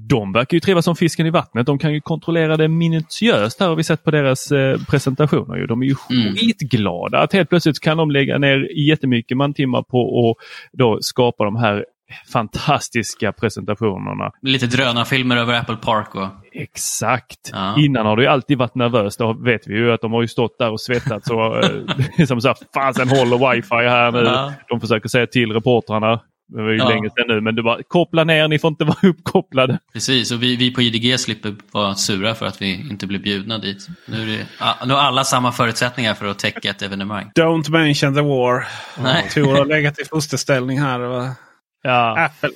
De 0.00 0.32
verkar 0.32 0.54
ju 0.56 0.60
trivas 0.60 0.84
som 0.84 0.96
fisken 0.96 1.26
i 1.26 1.30
vattnet. 1.30 1.66
De 1.66 1.78
kan 1.78 1.94
ju 1.94 2.00
kontrollera 2.00 2.56
det 2.56 2.68
minutiöst. 2.68 3.60
Här 3.60 3.68
har 3.68 3.76
vi 3.76 3.84
sett 3.84 4.04
på 4.04 4.10
deras 4.10 4.52
eh, 4.52 4.78
presentationer. 4.90 5.56
Ju. 5.56 5.66
De 5.66 5.82
är 5.82 5.86
ju 5.86 5.94
Mm. 6.10 6.36
skitglada 6.36 7.18
att 7.18 7.32
helt 7.32 7.48
plötsligt 7.48 7.80
kan 7.80 7.96
de 7.96 8.10
lägga 8.10 8.38
ner 8.38 8.88
jättemycket 8.88 9.36
mantimmar 9.36 9.82
på 9.82 10.30
att 10.30 10.46
då 10.72 10.98
skapa 11.00 11.44
de 11.44 11.56
här 11.56 11.84
fantastiska 12.32 13.32
presentationerna. 13.32 14.30
Lite 14.42 14.66
drönarfilmer 14.66 15.36
över 15.36 15.54
Apple 15.60 15.76
Park 15.76 16.14
och... 16.14 16.28
Exakt. 16.54 17.50
Ja. 17.52 17.74
Innan 17.78 18.06
har 18.06 18.16
det 18.16 18.22
ju 18.22 18.28
alltid 18.28 18.58
varit 18.58 18.74
nervöst. 18.74 19.18
Då 19.18 19.32
vet 19.32 19.66
vi 19.66 19.74
ju 19.74 19.92
att 19.92 20.00
de 20.00 20.12
har 20.12 20.22
ju 20.22 20.28
stått 20.28 20.58
där 20.58 20.70
och 20.70 20.80
svettats 20.80 21.30
och 21.30 21.64
eh, 21.64 21.70
liksom 22.18 22.40
så 22.40 22.48
här, 22.48 22.56
fasen 22.74 23.08
håller 23.08 23.54
wifi 23.54 23.74
här 23.88 24.12
nu. 24.12 24.18
Ja. 24.22 24.52
De 24.68 24.80
försöker 24.80 25.08
säga 25.08 25.26
till 25.26 25.52
reportrarna. 25.52 26.20
Det 26.48 26.62
var 26.62 26.70
ju 26.70 26.76
Ja. 26.76 26.88
länge 26.88 27.10
sedan 27.10 27.24
nu 27.28 27.40
men 27.40 27.54
du 27.54 27.62
bara 27.62 27.78
koppla 27.88 28.24
ner, 28.24 28.48
ni 28.48 28.58
får 28.58 28.68
inte 28.68 28.84
vara 28.84 28.96
uppkopplade. 29.08 29.78
Precis, 29.92 30.32
och 30.32 30.42
vi, 30.42 30.56
vi 30.56 30.74
på 30.74 30.82
IDG 30.82 31.20
slipper 31.20 31.54
vara 31.72 31.94
sura 31.94 32.34
för 32.34 32.46
att 32.46 32.62
vi 32.62 32.90
inte 32.90 33.06
blir 33.06 33.18
bjudna 33.18 33.58
dit. 33.58 33.86
Nu, 34.08 34.22
är 34.22 34.26
det, 34.26 34.46
nu 34.86 34.94
har 34.94 35.00
alla 35.00 35.24
samma 35.24 35.52
förutsättningar 35.52 36.14
för 36.14 36.26
att 36.26 36.38
täcka 36.38 36.70
ett 36.70 36.82
evenemang. 36.82 37.30
Don't 37.38 37.70
mention 37.70 38.14
the 38.14 38.20
war. 38.20 38.64
Nej. 39.02 39.28
Tor 39.34 39.56
har 39.56 39.64
legat 39.64 39.98
i 39.98 40.04
fosterställning 40.04 40.80
här. 40.80 40.98
va? 40.98 41.30
Ja. 41.82 42.24
Apple. 42.24 42.50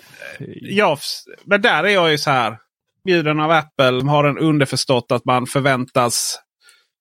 Ja, 0.61 0.99
men 1.45 1.63
där 1.63 1.85
är 1.85 1.89
jag 1.89 2.11
ju 2.11 2.19
så 2.19 2.31
här. 2.31 2.59
Bjuden 3.05 3.41
av 3.41 3.51
Apple 3.51 4.11
har 4.11 4.25
en 4.25 4.39
underförstått 4.39 5.13
att 5.13 5.25
man 5.25 5.47
förväntas 5.47 6.39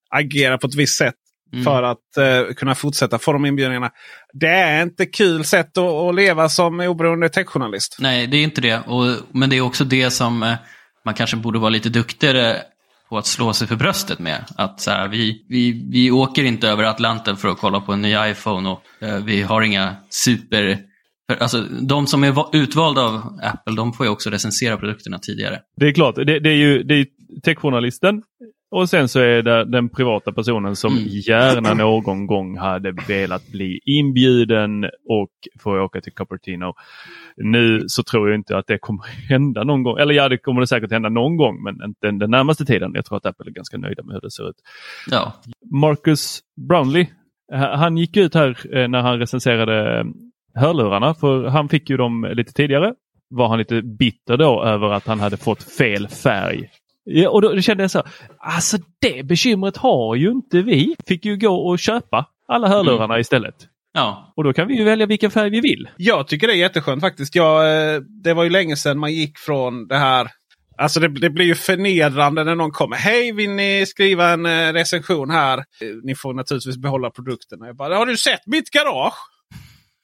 agera 0.09 0.57
på 0.57 0.67
ett 0.67 0.75
visst 0.75 0.97
sätt. 0.97 1.15
Mm. 1.53 1.65
För 1.65 1.83
att 1.83 2.17
eh, 2.17 2.53
kunna 2.55 2.75
fortsätta 2.75 3.19
få 3.19 3.33
de 3.33 3.45
inbjudningarna. 3.45 3.91
Det 4.33 4.47
är 4.47 4.81
inte 4.81 5.05
kul 5.05 5.45
sätt 5.45 5.77
att, 5.77 5.83
att 5.83 6.15
leva 6.15 6.49
som 6.49 6.79
oberoende 6.79 7.29
techjournalist. 7.29 7.97
Nej, 7.99 8.27
det 8.27 8.37
är 8.37 8.43
inte 8.43 8.61
det. 8.61 8.79
Och, 8.79 9.05
men 9.31 9.49
det 9.49 9.55
är 9.55 9.61
också 9.61 9.83
det 9.83 10.11
som 10.11 10.43
eh, 10.43 10.55
man 11.05 11.13
kanske 11.13 11.37
borde 11.37 11.59
vara 11.59 11.69
lite 11.69 11.89
duktigare 11.89 12.61
på 13.09 13.17
att 13.17 13.25
slå 13.25 13.53
sig 13.53 13.67
för 13.67 13.75
bröstet 13.75 14.19
med. 14.19 14.45
Att 14.57 14.81
så 14.81 14.91
här, 14.91 15.07
vi, 15.07 15.45
vi, 15.49 15.87
vi 15.91 16.11
åker 16.11 16.43
inte 16.43 16.69
över 16.69 16.83
Atlanten 16.83 17.37
för 17.37 17.47
att 17.47 17.57
kolla 17.57 17.79
på 17.79 17.93
en 17.93 18.01
ny 18.01 18.15
iPhone 18.31 18.69
och 18.69 18.83
eh, 19.01 19.15
vi 19.15 19.41
har 19.41 19.61
inga 19.61 19.95
super... 20.09 20.79
För, 21.31 21.37
alltså, 21.41 21.61
de 21.81 22.07
som 22.07 22.23
är 22.23 22.31
va- 22.31 22.49
utvalda 22.53 23.01
av 23.01 23.15
Apple, 23.43 23.75
de 23.75 23.93
får 23.93 24.05
ju 24.05 24.11
också 24.11 24.29
recensera 24.29 24.77
produkterna 24.77 25.19
tidigare. 25.19 25.59
Det 25.77 25.87
är 25.87 25.91
klart, 25.91 26.15
det, 26.15 26.39
det 26.39 26.49
är 26.49 26.55
ju 26.55 26.83
det 26.83 26.93
är 26.95 27.05
techjournalisten 27.43 28.23
och 28.71 28.89
sen 28.89 29.07
så 29.07 29.19
är 29.19 29.41
det 29.41 29.65
den 29.65 29.89
privata 29.89 30.31
personen 30.33 30.75
som 30.75 30.91
Mm. 30.97 31.03
gärna 31.07 31.73
någon 31.73 32.27
gång 32.27 32.57
hade 32.57 32.91
velat 33.07 33.47
bli 33.47 33.79
inbjuden 33.85 34.83
och 35.09 35.29
få 35.59 35.79
åka 35.81 36.01
till 36.01 36.13
Cupertino. 36.13 36.73
Nu 37.37 37.83
så 37.87 38.03
tror 38.03 38.29
jag 38.29 38.37
inte 38.39 38.57
att 38.57 38.67
det 38.67 38.77
kommer 38.77 39.03
hända 39.29 39.63
någon 39.63 39.83
gång. 39.83 39.97
Eller 39.97 40.13
ja, 40.13 40.29
det 40.29 40.37
kommer 40.37 40.61
det 40.61 40.67
säkert 40.67 40.91
hända 40.91 41.09
någon 41.09 41.37
gång 41.37 41.63
men 41.63 41.75
inte 41.85 42.11
den 42.25 42.31
närmaste 42.31 42.65
tiden. 42.65 42.91
Jag 42.95 43.05
tror 43.05 43.17
att 43.17 43.25
Apple 43.25 43.45
är 43.49 43.51
ganska 43.53 43.77
nöjda 43.77 44.03
med 44.03 44.13
hur 44.13 44.21
det 44.21 44.31
ser 44.31 44.49
ut. 44.49 44.55
Ja, 45.11 45.33
Marcus 45.73 46.39
Brownlee, 46.69 47.07
han 47.53 47.97
gick 47.97 48.17
ut 48.17 48.33
här 48.33 48.75
eh, 48.77 48.87
när 48.87 49.01
han 49.01 49.19
recenserade 49.19 50.05
hörlurarna 50.55 51.13
för 51.13 51.43
han 51.43 51.69
fick 51.69 51.89
ju 51.89 51.97
dem 51.97 52.27
lite 52.33 52.53
tidigare. 52.53 52.93
Var 53.29 53.47
han 53.47 53.57
lite 53.59 53.81
bitter 53.81 54.37
då 54.37 54.63
över 54.63 54.87
att 54.93 55.07
han 55.07 55.19
hade 55.19 55.37
fått 55.37 55.63
fel 55.63 56.07
färg. 56.07 56.69
Ja, 57.03 57.29
och 57.29 57.41
då, 57.41 57.61
kände 57.61 57.83
jag 57.83 57.91
så, 57.91 58.03
alltså 58.39 58.77
det 59.01 59.25
bekymret 59.25 59.77
har 59.77 60.15
ju 60.15 60.31
inte 60.31 60.61
vi. 60.61 60.95
Fick 61.07 61.25
ju 61.25 61.37
gå 61.37 61.55
och 61.69 61.79
köpa 61.79 62.25
alla 62.47 62.67
hörlurarna 62.67 63.19
istället. 63.19 63.55
ja. 63.93 64.33
Och 64.35 64.43
då 64.43 64.53
kan 64.53 64.67
vi 64.67 64.77
ju 64.77 64.83
välja 64.83 65.05
vilken 65.05 65.31
färg 65.31 65.49
vi 65.49 65.59
vill. 65.61 65.89
Jag 65.97 66.27
tycker 66.27 66.47
det 66.47 66.53
är 66.53 66.57
jätteskönt 66.57 67.01
faktiskt. 67.01 67.35
Jag, 67.35 67.93
eh, 67.95 68.01
det 68.23 68.33
var 68.33 68.43
ju 68.43 68.49
länge 68.49 68.75
sedan 68.75 68.99
man 68.99 69.13
gick 69.13 69.37
från 69.37 69.87
det 69.87 69.97
här. 69.97 70.27
Alltså 70.77 70.99
det, 70.99 71.07
det 71.07 71.29
blir 71.29 71.45
ju 71.45 71.55
förnedrande 71.55 72.43
när 72.43 72.55
någon 72.55 72.71
kommer. 72.71 72.95
Hej, 72.97 73.31
vill 73.31 73.49
ni 73.49 73.85
skriva 73.87 74.29
en 74.29 74.45
eh, 74.45 74.73
recension 74.73 75.29
här? 75.29 75.57
Eh, 75.57 75.63
Ni 76.03 76.15
får 76.15 76.33
naturligtvis 76.33 76.77
behålla 76.77 77.09
produkterna. 77.09 77.65
Jag 77.67 77.75
bara, 77.75 77.97
har 77.97 78.05
du 78.05 78.17
sett 78.17 78.47
mitt 78.47 78.69
garage? 78.69 78.85
Va? 78.95 79.11
Det 79.11 79.13
är 79.13 79.13
så- 79.13 79.94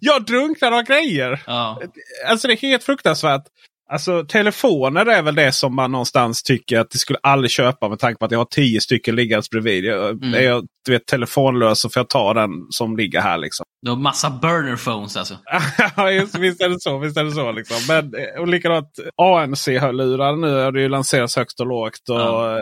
jag 0.00 0.24
drunknar 0.24 0.72
av 0.72 0.82
grejer. 0.82 1.42
ja. 1.46 1.82
Alltså 2.28 2.48
det 2.48 2.54
är 2.54 2.56
helt 2.56 2.84
fruktansvärt. 2.84 3.44
Alltså 3.92 4.24
telefoner 4.28 5.06
är 5.06 5.22
väl 5.22 5.34
det 5.34 5.52
som 5.52 5.74
man 5.76 5.92
någonstans 5.92 6.42
tycker 6.42 6.78
att 6.80 6.90
det 6.90 6.98
skulle 6.98 7.18
aldrig 7.22 7.50
köpa 7.50 7.88
med 7.88 7.98
tanke 7.98 8.18
på 8.18 8.24
att 8.24 8.30
jag 8.30 8.38
har 8.38 8.44
tio 8.44 8.80
stycken 8.80 9.16
liggandes 9.16 9.50
bredvid. 9.50 9.84
Jag, 9.84 10.10
Mm. 10.10 10.34
Är 10.34 10.40
jag 10.42 10.64
du 10.86 10.92
vet, 10.92 11.06
telefonlös 11.06 11.80
så 11.80 11.88
får 11.90 12.00
jag 12.00 12.08
ta 12.08 12.34
den 12.34 12.50
som 12.70 12.96
ligger 12.96 13.20
här. 13.20 13.38
liksom. 13.38 13.64
Du 13.82 13.90
har 13.90 13.96
massa 13.98 14.30
burner 14.30 14.76
phones 14.76 15.16
alltså. 15.16 15.34
Ja, 15.96 16.10
just, 16.10 16.38
visst 16.38 16.60
är 16.62 16.68
det 16.68 16.80
så. 16.80 16.98
Visst 16.98 17.16
är 17.16 17.24
det 17.24 17.30
så 17.32 17.52
liksom. 17.52 17.76
Men, 17.88 18.14
eh, 18.14 18.40
och 18.40 18.48
likadant 18.48 18.88
ANC-hörlurar 19.22 20.36
nu 20.36 20.54
har 20.54 20.72
det 20.72 20.80
ju 20.80 20.88
lanserats 20.88 21.36
högst 21.36 21.60
och 21.60 21.66
lågt. 21.66 22.08
Och, 22.10 22.20
Ja. 22.20 22.56
eh, 22.56 22.60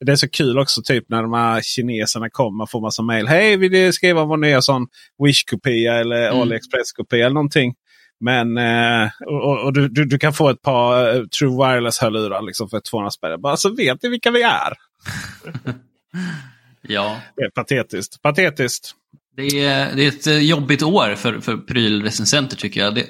Det 0.00 0.12
är 0.12 0.16
så 0.16 0.28
kul 0.30 0.58
också 0.58 0.82
typ 0.84 1.04
när 1.08 1.22
de 1.22 1.32
här 1.32 1.60
kineserna 1.62 2.30
kommer 2.30 2.66
får 2.66 2.80
massa 2.80 3.02
mail. 3.02 3.28
Hej, 3.28 3.56
vill 3.56 3.72
ni 3.72 3.92
skriva 3.92 4.24
vår 4.24 4.36
nya 4.36 4.62
sån 4.62 4.86
Wish-kopia 5.24 5.94
eller 5.94 6.28
Mm. 6.28 6.40
AliExpress-kopia 6.40 7.24
eller 7.26 7.34
någonting. 7.34 7.74
Men 8.24 8.58
eh, 8.58 9.10
och, 9.26 9.64
och, 9.64 9.72
du, 9.72 9.88
du, 9.88 10.04
du 10.04 10.18
kan 10.18 10.32
få 10.32 10.48
ett 10.48 10.62
par 10.62 11.16
eh, 11.16 11.22
True 11.24 11.56
Wireless-hörlurar 11.56 12.42
liksom 12.42 12.68
för 12.68 12.80
200 12.80 13.10
spänn. 13.10 13.40
Bara 13.40 13.56
så 13.56 13.74
vet 13.74 14.02
ni 14.02 14.08
vilka 14.08 14.30
vi 14.30 14.42
är. 14.42 14.72
Ja. 16.88 17.16
Det 17.36 17.42
är 17.42 17.50
patetiskt. 17.50 18.22
Patetiskt. 18.22 18.94
Det 19.36 19.64
är, 19.64 19.96
det 19.96 20.04
är 20.04 20.08
ett 20.08 20.26
eh, 20.26 20.38
jobbigt 20.38 20.82
år 20.82 21.14
för, 21.14 21.40
för 21.40 21.56
prylrecensenter 21.56 22.56
tycker 22.56 22.80
jag. 22.80 22.94
Det, 22.94 23.06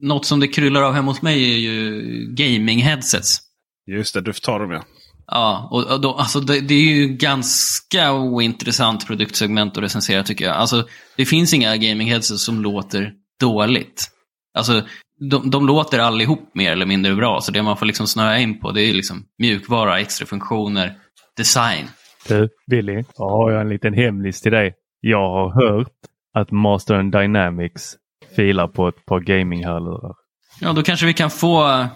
något 0.00 0.26
som 0.26 0.40
det 0.40 0.48
kryllar 0.48 0.82
av 0.82 0.92
hemma 0.92 1.10
hos 1.10 1.22
mig 1.22 1.54
är 1.54 1.58
ju 1.58 2.02
gaming-headsets. 2.34 3.38
Just 3.86 4.14
det, 4.14 4.20
du 4.20 4.32
får 4.32 4.40
ta 4.40 4.58
dem 4.58 4.70
ja. 4.70 4.84
Ja, 5.26 5.68
och, 5.70 6.00
då, 6.00 6.14
alltså 6.14 6.40
det, 6.40 6.60
det 6.60 6.74
är 6.74 6.94
ju 6.96 7.06
ganska 7.08 8.12
ointressant 8.12 9.06
produktsegment 9.06 9.76
att 9.76 9.82
recensera 9.82 10.22
tycker 10.22 10.44
jag. 10.44 10.56
Alltså, 10.56 10.88
det 11.16 11.26
finns 11.26 11.54
inga 11.54 11.76
gaming-headsets 11.76 12.44
som 12.44 12.62
låter 12.62 13.12
dåligt. 13.40 14.10
Alltså, 14.54 14.82
de, 15.30 15.50
de 15.50 15.66
låter 15.66 15.98
allihop 15.98 16.50
mer 16.54 16.72
eller 16.72 16.86
mindre 16.86 17.14
bra, 17.14 17.40
så 17.40 17.52
det 17.52 17.62
man 17.62 17.76
får 17.76 17.86
liksom 17.86 18.06
snöa 18.06 18.38
in 18.38 18.60
på 18.60 18.72
det 18.72 18.82
är 18.82 18.94
liksom 18.94 19.24
mjukvara, 19.38 20.00
extra 20.00 20.26
funktioner, 20.26 20.94
design. 21.36 21.88
Du, 22.28 22.48
Billy, 22.70 23.04
så 23.14 23.28
har 23.28 23.50
jag 23.50 23.60
en 23.60 23.68
liten 23.68 23.94
hemlis 23.94 24.40
till 24.40 24.52
dig. 24.52 24.74
Jag 25.00 25.30
har 25.30 25.68
hört 25.68 25.92
att 26.34 26.50
Master 26.50 26.94
and 26.94 27.12
Dynamics 27.12 27.96
filar 28.36 28.68
på 28.68 28.88
ett 28.88 29.06
par 29.06 29.20
gaming-hörlurar. 29.20 30.14
Ja, 30.60 30.72
då 30.72 30.82
kanske 30.82 31.06
vi 31.06 31.14
kan 31.14 31.30
få 31.30 31.86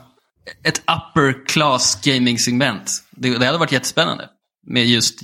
ett 0.65 0.79
upper 0.79 1.47
class 1.47 2.03
gaming-segment. 2.05 3.03
Det, 3.11 3.39
det 3.39 3.47
hade 3.47 3.59
varit 3.59 3.73
jättespännande. 3.73 4.29
Med 4.67 4.87
just 4.87 5.21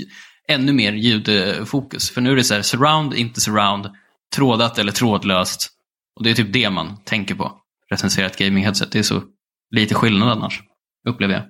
ännu 0.48 0.72
mer 0.72 0.92
ljudfokus. 0.92 2.10
För 2.10 2.20
nu 2.20 2.32
är 2.32 2.36
det 2.36 2.44
så 2.44 2.54
här, 2.54 2.62
surround, 2.62 3.14
inte 3.14 3.40
surround, 3.40 3.90
trådat 4.36 4.78
eller 4.78 4.92
trådlöst. 4.92 5.70
Och 6.18 6.24
det 6.24 6.30
är 6.30 6.34
typ 6.34 6.52
det 6.52 6.70
man 6.70 6.96
tänker 7.04 7.34
på. 7.34 7.52
Recenserat 7.90 8.36
gaming-headset. 8.38 8.88
Det 8.92 8.98
är 8.98 9.02
så 9.02 9.22
lite 9.70 9.94
skillnad 9.94 10.28
annars, 10.28 10.60
upplever 11.08 11.34
jag. 11.34 11.42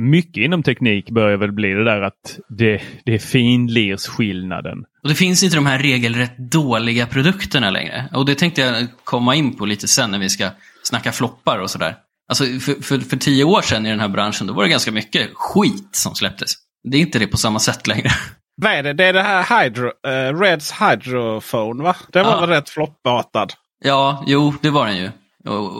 Mycket 0.00 0.36
inom 0.36 0.62
teknik 0.62 1.10
börjar 1.10 1.36
väl 1.38 1.52
bli 1.52 1.68
det 1.68 1.84
där 1.84 2.02
att 2.02 2.38
det, 2.48 2.82
det 3.04 3.14
är 3.14 3.18
finlirsskillnaden. 3.18 4.78
Och 5.02 5.08
det 5.08 5.14
finns 5.14 5.42
inte 5.42 5.56
de 5.56 5.66
här 5.66 5.78
regelrätt 5.78 6.38
dåliga 6.38 7.06
produkterna 7.06 7.70
längre. 7.70 8.08
Och 8.12 8.26
det 8.26 8.34
tänkte 8.34 8.60
jag 8.60 8.86
komma 9.04 9.34
in 9.34 9.56
på 9.56 9.66
lite 9.66 9.88
sen 9.88 10.10
när 10.10 10.18
vi 10.18 10.28
ska 10.28 10.50
snacka 10.82 11.12
floppar 11.12 11.58
och 11.58 11.70
sådär. 11.70 11.96
Alltså 12.28 12.44
för, 12.44 12.82
för, 12.82 12.98
för 12.98 13.16
tio 13.16 13.44
år 13.44 13.62
sedan 13.62 13.86
i 13.86 13.90
den 13.90 14.00
här 14.00 14.08
branschen, 14.08 14.46
då 14.46 14.52
var 14.54 14.62
det 14.62 14.68
ganska 14.68 14.92
mycket 14.92 15.30
skit 15.34 15.88
som 15.92 16.14
släpptes. 16.14 16.52
Det 16.90 16.96
är 16.96 17.00
inte 17.00 17.18
det 17.18 17.26
på 17.26 17.36
samma 17.36 17.58
sätt 17.58 17.86
längre. 17.86 18.08
Vad 18.62 18.72
är 18.72 18.82
det? 18.82 18.92
Det 18.92 19.04
är 19.04 19.12
det 19.12 19.22
här 19.22 19.62
Hydro, 19.64 19.86
uh, 19.86 20.40
Reds 20.40 20.72
Hydrophone 20.72 21.82
va? 21.82 21.96
Den 22.12 22.24
var 22.24 22.32
Ja. 22.32 22.40
väl 22.40 22.48
rätt 22.48 22.70
floppartad? 22.70 23.52
Ja, 23.84 24.24
jo, 24.26 24.54
det 24.62 24.70
var 24.70 24.86
den 24.86 24.96
ju. 24.96 25.10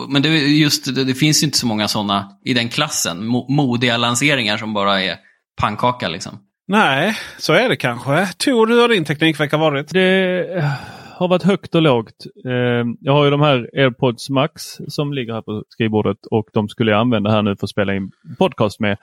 Men 0.09 0.21
det, 0.21 0.29
just, 0.29 0.95
det, 0.95 1.03
det 1.03 1.13
finns 1.13 1.43
ju 1.43 1.45
inte 1.45 1.57
så 1.57 1.67
många 1.67 1.87
sådana 1.87 2.31
i 2.45 2.53
den 2.53 2.69
klassen. 2.69 3.25
Mo, 3.25 3.45
modiga 3.49 3.97
lanseringar 3.97 4.57
som 4.57 4.73
bara 4.73 5.01
är 5.01 5.15
pannkaka 5.61 6.07
liksom. 6.07 6.39
Nej, 6.67 7.17
så 7.37 7.53
är 7.53 7.69
det 7.69 7.75
kanske. 7.75 8.27
Tor, 8.37 8.67
hur 8.67 8.81
har 8.81 8.87
din 8.87 9.05
teknikvecka 9.05 9.57
varit? 9.57 9.89
Det 9.89 10.71
har 11.17 11.27
varit 11.27 11.43
högt 11.43 11.75
och 11.75 11.81
lågt. 11.81 12.25
Eh, 12.45 12.85
Jag 13.01 13.13
har 13.13 13.23
ju 13.25 13.31
de 13.31 13.41
här 13.41 13.69
AirPods 13.73 14.29
Max 14.29 14.77
som 14.87 15.13
ligger 15.13 15.33
här 15.33 15.41
på 15.41 15.63
skrivbordet 15.69 16.25
och 16.31 16.49
de 16.53 16.69
skulle 16.69 16.91
jag 16.91 16.99
använda 16.99 17.29
här 17.31 17.41
nu 17.41 17.55
för 17.55 17.65
att 17.65 17.69
spela 17.69 17.95
in 17.95 18.11
podcast 18.37 18.79
med. 18.79 18.97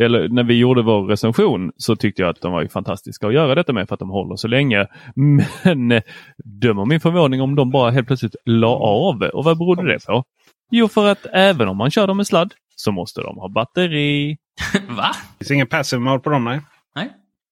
Eller 0.00 0.28
när 0.28 0.42
vi 0.44 0.54
gjorde 0.58 0.82
vår 0.82 1.06
recension 1.06 1.72
så 1.76 1.96
tyckte 1.96 2.22
jag 2.22 2.28
att 2.30 2.40
de 2.40 2.52
var 2.52 2.62
ju 2.62 2.68
fantastiska 2.68 3.26
att 3.26 3.34
göra 3.34 3.54
detta 3.54 3.72
med 3.72 3.88
för 3.88 3.94
att 3.94 4.00
de 4.00 4.10
håller 4.10 4.36
så 4.36 4.48
länge. 4.48 4.86
Men 5.14 6.02
döm 6.44 6.78
om 6.78 6.88
min 6.88 7.00
förvåning 7.00 7.40
om 7.42 7.54
de 7.54 7.70
bara 7.70 7.90
helt 7.90 8.06
plötsligt 8.06 8.36
la 8.44 8.74
av. 8.76 9.22
Och 9.22 9.44
vad 9.44 9.58
berodde 9.58 9.92
det 9.92 10.06
på? 10.06 10.24
Jo, 10.70 10.88
för 10.88 11.06
att 11.12 11.26
även 11.32 11.68
om 11.68 11.76
man 11.76 11.90
kör 11.90 12.06
dem 12.06 12.16
med 12.16 12.26
sladd 12.26 12.54
så 12.76 12.92
måste 12.92 13.20
de 13.20 13.36
ha 13.38 13.48
batteri. 13.48 14.36
Va? 14.88 15.10
Det 15.38 15.44
finns 15.44 15.50
ingen 15.50 15.66
passive 15.66 16.00
mode 16.02 16.18
på 16.18 16.30
dem 16.30 16.44
nej. 16.44 16.60
Nej? 16.94 17.10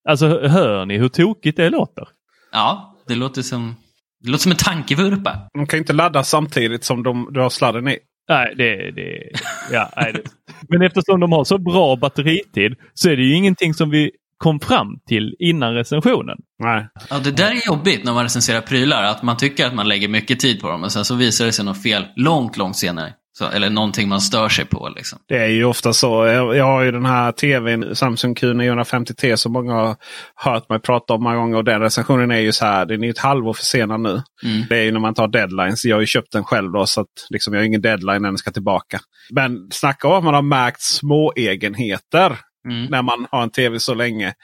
Alltså 0.09 0.27
hör 0.49 0.87
ni 0.87 0.99
hur 0.99 1.09
tokigt 1.09 1.57
det 1.57 1.71
låter? 1.71 2.09
Ja, 2.53 2.97
det 3.09 3.15
låter 3.15 3.43
som, 3.43 3.77
det 4.25 4.31
låter 4.31 4.43
som 4.43 4.53
en 4.53 4.59
tankevurpa. 4.59 5.49
De 5.55 5.67
kan 5.67 5.79
inte 5.79 5.93
ladda 5.93 6.23
samtidigt 6.23 6.85
som 6.85 7.03
de, 7.03 7.29
du 7.33 7.41
har 7.41 7.51
sladden 7.51 7.89
i. 7.89 7.99
Nej, 8.29 8.55
det, 8.57 8.91
det, 8.91 9.31
ja, 9.73 9.91
nej, 9.97 10.13
det. 10.13 10.23
Men 10.69 10.83
eftersom 10.83 11.21
de 11.21 11.33
har 11.33 11.45
så 11.45 11.59
bra 11.59 11.97
batteritid 11.97 12.75
så 12.95 13.11
är 13.11 13.17
det 13.17 13.23
ju 13.23 13.35
ingenting 13.35 13.75
som 13.75 13.91
vi 13.91 14.11
kom 14.39 14.61
fram 14.61 14.99
till 15.09 15.37
innan 15.39 15.75
recensionen. 15.75 16.39
Nej. 16.59 16.89
Ja, 17.11 17.19
det 17.19 17.31
där 17.31 17.51
är 17.51 17.67
jobbigt 17.67 18.05
när 18.05 18.13
man 18.13 18.23
recenserar 18.23 18.61
prylar. 18.61 19.03
Att 19.03 19.23
man 19.23 19.37
tycker 19.37 19.67
att 19.67 19.75
man 19.75 19.89
lägger 19.89 20.09
mycket 20.09 20.41
tid 20.41 20.61
på 20.61 20.69
dem 20.69 20.85
och 20.85 20.93
sen 20.93 21.05
så 21.05 21.15
visar 21.15 21.47
det 21.47 21.53
sig 21.53 21.65
något 21.65 21.83
fel 21.83 22.07
långt, 22.17 22.57
långt 22.57 22.77
senare. 22.77 23.13
Så, 23.39 23.49
eller 23.49 23.71
någonting 23.71 24.09
man 24.09 24.21
stör 24.21 24.49
sig 24.49 24.65
på. 24.65 24.89
Liksom. 24.97 25.19
Det 25.29 25.39
är 25.39 25.47
ju 25.49 25.65
ofta 25.65 25.93
så. 25.93 26.27
Jag, 26.27 26.57
jag 26.57 26.65
har 26.65 26.83
ju 26.83 26.93
den 26.93 27.07
här 27.07 27.33
tvn 27.33 27.97
Samsung 27.97 28.35
Q950T 28.35 29.37
som 29.37 29.53
många 29.53 29.73
har 29.75 29.97
hört 30.35 30.69
mig 30.69 30.81
prata 30.81 31.15
om 31.15 31.23
många 31.23 31.37
gånger. 31.37 31.57
Och 31.57 31.65
den 31.65 31.81
recensionen 31.81 32.31
är 32.31 32.39
ju 32.39 32.53
så 32.53 32.65
här. 32.65 32.87
Den 32.87 33.05
är 33.05 33.11
ett 33.11 33.19
halvår 33.19 33.53
försenad 33.53 34.01
nu. 34.01 34.23
Mm. 34.45 34.63
Det 34.69 34.79
är 34.79 34.83
ju 34.83 34.93
när 34.93 35.01
man 35.01 35.15
tar 35.15 35.29
deadlines. 35.29 35.85
Jag 35.85 35.97
har 35.97 36.01
ju 36.01 36.07
köpt 36.07 36.33
den 36.33 36.45
själv 36.45 36.73
då 36.73 36.87
så 36.87 37.01
att 37.01 37.27
liksom, 37.31 37.55
jag 37.55 37.61
har 37.61 37.67
ingen 37.67 37.83
deadline 37.83 38.23
när 38.23 38.29
den 38.29 38.39
ska 38.39 38.51
tillbaka. 38.51 39.01
Men 39.31 39.69
snacka 39.71 40.09
om 40.09 40.15
att 40.15 40.25
man 40.25 40.35
har 40.35 40.43
märkt 40.43 40.81
små 40.81 41.33
egenheter 41.37 42.39
Mm. 42.69 42.87
när 42.91 43.03
man 43.03 43.27
har 43.31 43.43
en 43.43 43.51
tv 43.51 43.81
så 43.81 43.95
länge. 43.95 44.35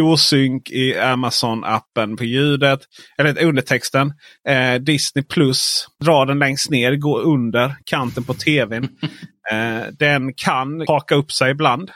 Osynk 0.00 0.70
i 0.70 0.94
Amazon-appen 0.94 2.16
på 2.16 2.24
ljudet. 2.24 2.80
Eller 3.18 3.44
undertexten. 3.44 4.12
Eh, 4.48 4.74
Disney 4.74 5.24
Plus. 5.24 5.86
Dra 6.04 6.24
den 6.24 6.38
längst 6.38 6.70
ner. 6.70 6.96
Gå 6.96 7.18
under 7.18 7.76
kanten 7.84 8.24
på 8.24 8.34
tvn. 8.34 8.84
eh, 9.52 9.92
den 9.98 10.34
kan 10.34 10.84
haka 10.88 11.14
upp 11.14 11.32
sig 11.32 11.50
ibland. 11.50 11.90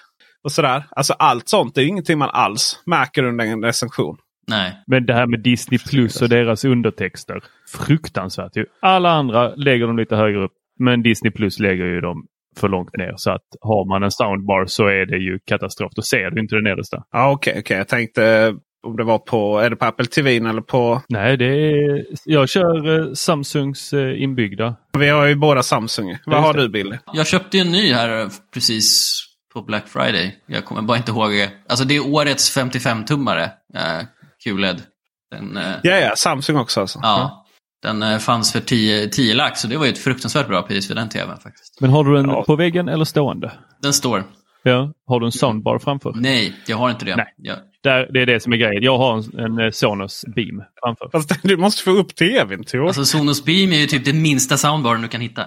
Och 0.44 0.52
sådär. 0.52 0.84
Alltså 0.90 1.12
allt 1.12 1.48
sånt 1.48 1.74
det 1.74 1.82
är 1.82 1.86
ingenting 1.86 2.18
man 2.18 2.30
alls 2.32 2.82
märker 2.86 3.24
under 3.24 3.44
en 3.44 3.64
recension. 3.64 4.16
Nej. 4.48 4.72
Men 4.86 5.06
det 5.06 5.14
här 5.14 5.26
med 5.26 5.40
Disney 5.40 5.78
Plus 5.78 6.22
och 6.22 6.28
deras 6.28 6.64
undertexter. 6.64 7.40
Fruktansvärt 7.68 8.56
ju. 8.56 8.66
Alla 8.82 9.10
andra 9.10 9.54
lägger 9.54 9.86
dem 9.86 9.96
lite 9.96 10.16
högre 10.16 10.44
upp. 10.44 10.52
Men 10.78 11.02
Disney 11.02 11.32
Plus 11.32 11.58
lägger 11.58 11.84
ju 11.84 12.00
dem 12.00 12.26
för 12.60 12.68
långt 12.68 12.96
ner. 12.96 13.12
Så 13.16 13.30
att 13.30 13.42
har 13.60 13.88
man 13.88 14.02
en 14.02 14.10
soundbar 14.10 14.66
så 14.66 14.86
är 14.86 15.06
det 15.06 15.16
ju 15.18 15.38
katastrof. 15.46 15.92
Då 15.96 16.02
ser 16.02 16.30
du 16.30 16.40
inte 16.40 16.54
det 16.56 16.62
nedersta. 16.62 17.02
Ja 17.12 17.30
okej, 17.30 17.56
okej. 17.58 17.76
Jag 17.76 17.88
tänkte 17.88 18.24
eh, 18.26 18.52
om 18.86 18.96
det 18.96 19.04
var 19.04 19.18
på, 19.18 19.58
är 19.58 19.70
det 19.70 19.76
på 19.76 19.84
Apple 19.84 20.06
TV 20.06 20.36
eller 20.36 20.60
på... 20.60 21.02
Nej, 21.08 21.36
det 21.36 21.44
är, 21.44 22.04
jag 22.24 22.48
kör 22.48 22.98
eh, 23.00 23.12
Samsungs 23.12 23.92
eh, 23.92 24.22
inbyggda. 24.22 24.76
Vi 24.98 25.08
har 25.08 25.26
ju 25.26 25.34
båda 25.34 25.62
Samsung. 25.62 26.18
Vad 26.26 26.42
har 26.42 26.54
det. 26.54 26.62
du 26.62 26.68
Billy? 26.68 26.96
Jag 27.12 27.26
köpte 27.26 27.58
en 27.58 27.72
ny 27.72 27.92
här 27.92 28.28
precis 28.54 29.16
på 29.54 29.62
Black 29.62 29.88
Friday. 29.88 30.36
Jag 30.46 30.64
kommer 30.64 30.82
bara 30.82 30.96
inte 30.96 31.10
ihåg. 31.10 31.30
Alltså 31.68 31.84
det 31.84 31.96
är 31.96 32.14
årets 32.14 32.56
55-tummare. 32.56 33.42
Eh, 33.74 34.06
QLED. 34.44 34.82
Den, 35.30 35.56
eh, 35.56 35.62
Ja, 35.82 35.96
ja, 35.96 36.12
Samsung 36.16 36.56
också 36.56 36.80
alltså. 36.80 36.98
ja, 37.02 37.45
den 37.86 38.02
eh, 38.02 38.18
fanns 38.18 38.52
för 38.52 38.60
10, 38.60 39.08
10 39.08 39.34
lax. 39.34 39.60
Så 39.60 39.68
det 39.68 39.76
var 39.76 39.84
ju 39.86 39.92
ett 39.92 39.98
fruktansvärt 39.98 40.48
bra 40.48 40.62
pris 40.62 40.88
för 40.88 40.94
den 40.94 41.08
tvn 41.08 41.38
faktiskt. 41.42 41.80
Men 41.80 41.90
har 41.90 42.04
du 42.04 42.14
den 42.16 42.28
Ja. 42.28 42.44
på 42.44 42.56
väggen 42.56 42.88
eller 42.88 43.04
stående? 43.04 43.52
Den 43.82 43.92
står. 43.92 44.24
Ja. 44.62 44.92
Har 45.06 45.20
du 45.20 45.26
en 45.26 45.32
soundbar 45.32 45.78
framför? 45.78 46.12
Nej, 46.16 46.52
jag 46.66 46.76
har 46.76 46.90
inte 46.90 47.04
det. 47.04 47.16
Nej. 47.16 47.34
Jag, 47.36 47.56
Där, 47.82 48.08
det 48.12 48.22
är 48.22 48.26
det 48.26 48.40
som 48.40 48.52
är 48.52 48.56
grejen. 48.56 48.82
Jag 48.82 48.98
har 48.98 49.16
en, 49.16 49.38
en 49.38 49.58
eh, 49.64 49.70
Sonos 49.70 50.24
Beam 50.34 50.62
framför. 50.84 51.08
Fast 51.12 51.42
du 51.42 51.56
måste 51.56 51.82
få 51.82 51.90
upp 51.90 52.16
tvn 52.16 52.64
Tor. 52.64 52.86
alltså 52.86 53.04
Sonos 53.04 53.44
Beam 53.44 53.72
är 53.72 53.76
ju 53.76 53.86
typ 53.86 54.04
den 54.04 54.22
minsta 54.22 54.56
soundbaren 54.56 55.02
du 55.02 55.08
kan 55.08 55.20
hitta. 55.20 55.44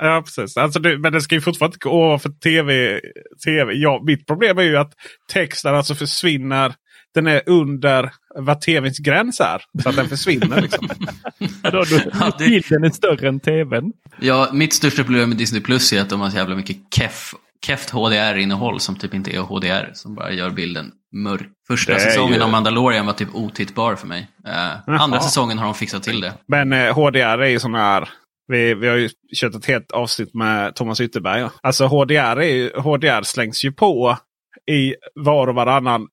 Ja, 0.00 0.22
precis. 0.24 0.56
Alltså, 0.56 0.80
du, 0.80 0.98
men 0.98 1.12
det 1.12 1.20
ska 1.20 1.34
ju 1.34 1.40
fortfarande 1.40 1.74
inte 1.74 1.88
gå 1.88 2.06
ovanför 2.06 2.28
tv. 2.30 3.00
TV. 3.44 3.72
Ja, 3.74 4.02
mitt 4.06 4.26
problem 4.26 4.58
är 4.58 4.62
ju 4.62 4.76
att 4.76 4.92
texten 5.32 5.74
alltså 5.74 5.94
försvinner. 5.94 6.74
Den 7.14 7.26
är 7.26 7.42
under 7.46 8.10
vad 8.34 8.60
tvns 8.60 8.98
gräns 8.98 9.40
är. 9.40 9.62
Så 9.82 9.88
att 9.88 9.96
den 9.96 10.08
försvinner. 10.08 10.60
Liksom. 10.62 10.88
Ja, 11.62 11.70
då, 11.70 11.78
då, 11.82 11.98
Ja, 12.20 12.32
det- 12.38 12.44
Bilden 12.44 12.84
är 12.84 12.90
större 12.90 13.28
än 13.28 13.40
tvn. 13.40 13.92
Ja, 14.20 14.48
mitt 14.52 14.72
största 14.74 15.04
problem 15.04 15.28
med 15.28 15.38
Disney 15.38 15.60
Plus 15.62 15.92
är 15.92 16.00
att 16.00 16.10
de 16.10 16.20
har 16.20 16.30
så 16.30 16.36
jävla 16.36 16.56
mycket 16.56 16.76
keff, 16.94 17.34
keft 17.66 17.90
HDR-innehåll 17.90 18.80
som 18.80 18.96
typ 18.96 19.14
inte 19.14 19.30
är 19.36 19.40
HDR. 19.40 19.90
Som 19.94 20.14
bara 20.14 20.32
gör 20.32 20.50
bilden 20.50 20.90
mörk. 21.16 21.48
Första 21.68 21.98
säsongen 21.98 22.34
ju- 22.34 22.42
av 22.42 22.50
Mandalorian 22.50 23.06
var 23.06 23.12
typ 23.12 23.34
otittbar 23.34 23.94
för 23.96 24.06
mig. 24.06 24.28
Eh, 24.46 25.00
andra 25.00 25.20
säsongen 25.20 25.58
har 25.58 25.64
de 25.64 25.74
fixat 25.74 26.02
till 26.02 26.20
det. 26.20 26.32
Men 26.48 26.72
eh, 26.72 26.94
HDR 26.94 27.18
är 27.42 27.48
ju 27.48 27.58
sån 27.60 27.74
här. 27.74 28.08
Vi, 28.52 28.74
vi 28.74 28.88
har 28.88 28.96
ju 28.96 29.08
kört 29.36 29.54
ett 29.54 29.66
helt 29.66 29.92
avsnitt 29.92 30.34
med 30.34 30.74
Thomas 30.74 31.00
Ytterberg. 31.00 31.40
ja. 31.40 31.50
Alltså 31.62 31.86
HDR, 31.86 32.14
är 32.40 32.42
ju, 32.54 32.70
HDR 32.76 33.22
slängs 33.22 33.64
ju 33.64 33.72
på 33.72 34.18
i 34.70 34.94
var 35.14 35.46
och 35.46 35.54
varannan 35.54 36.06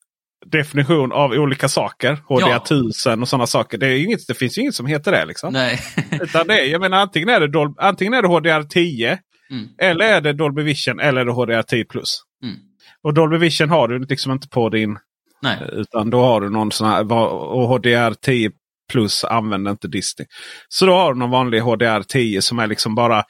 definition 0.46 1.12
av 1.12 1.32
olika 1.32 1.68
saker. 1.70 2.14
HDR 2.28 2.50
Ja. 2.50 2.56
1000 2.58 3.22
och 3.22 3.28
sådana 3.28 3.48
saker. 3.48 3.78
Det, 3.78 3.88
är 3.88 4.04
inget, 4.04 4.28
det 4.28 4.34
finns 4.34 4.58
ju 4.58 4.62
inget 4.62 4.76
som 4.76 4.86
heter 4.86 5.12
det. 5.12 5.26
Liksom. 5.26 5.54
Nej. 5.54 5.80
Utan 6.22 6.48
det 6.48 6.60
är, 6.62 6.66
jag 6.66 6.82
menar, 6.82 6.98
antingen 6.98 7.30
är 7.30 7.40
det, 7.40 7.48
Dol- 7.48 7.76
antingen 7.78 8.14
är 8.14 8.22
det 8.22 8.28
HDR 8.28 8.64
10. 8.64 9.20
Mm. 9.52 9.68
Eller 9.82 10.06
är 10.06 10.22
det 10.22 10.34
Dolby 10.34 10.64
Vision 10.64 11.00
eller 11.00 11.22
är 11.22 11.26
det 11.26 11.32
HDR 11.32 11.62
10 11.62 11.86
plus. 11.86 12.22
Mm. 12.44 12.56
Och 13.04 13.14
Dolby 13.14 13.38
Vision 13.38 13.70
har 13.70 13.88
du 13.88 14.00
liksom 14.00 14.32
inte 14.32 14.48
på 14.50 14.70
din. 14.70 14.98
Nej. 15.42 15.58
Utan 15.72 16.10
då 16.10 16.22
har 16.22 16.42
du 16.42 16.50
någon 16.50 16.72
sån 16.72 16.88
här. 16.90 17.12
Och 17.14 17.68
HDR 17.68 18.14
10 18.14 18.52
plus 18.92 19.24
använder 19.24 19.72
inte 19.72 19.88
Disney. 19.88 20.28
Så 20.70 20.86
då 20.86 20.94
har 20.94 21.14
du 21.14 21.20
någon 21.20 21.30
vanlig 21.30 21.60
HDR 21.60 22.02
10 22.04 22.42
som 22.42 22.60
är 22.60 22.68
liksom 22.68 22.96
bara 22.96 23.24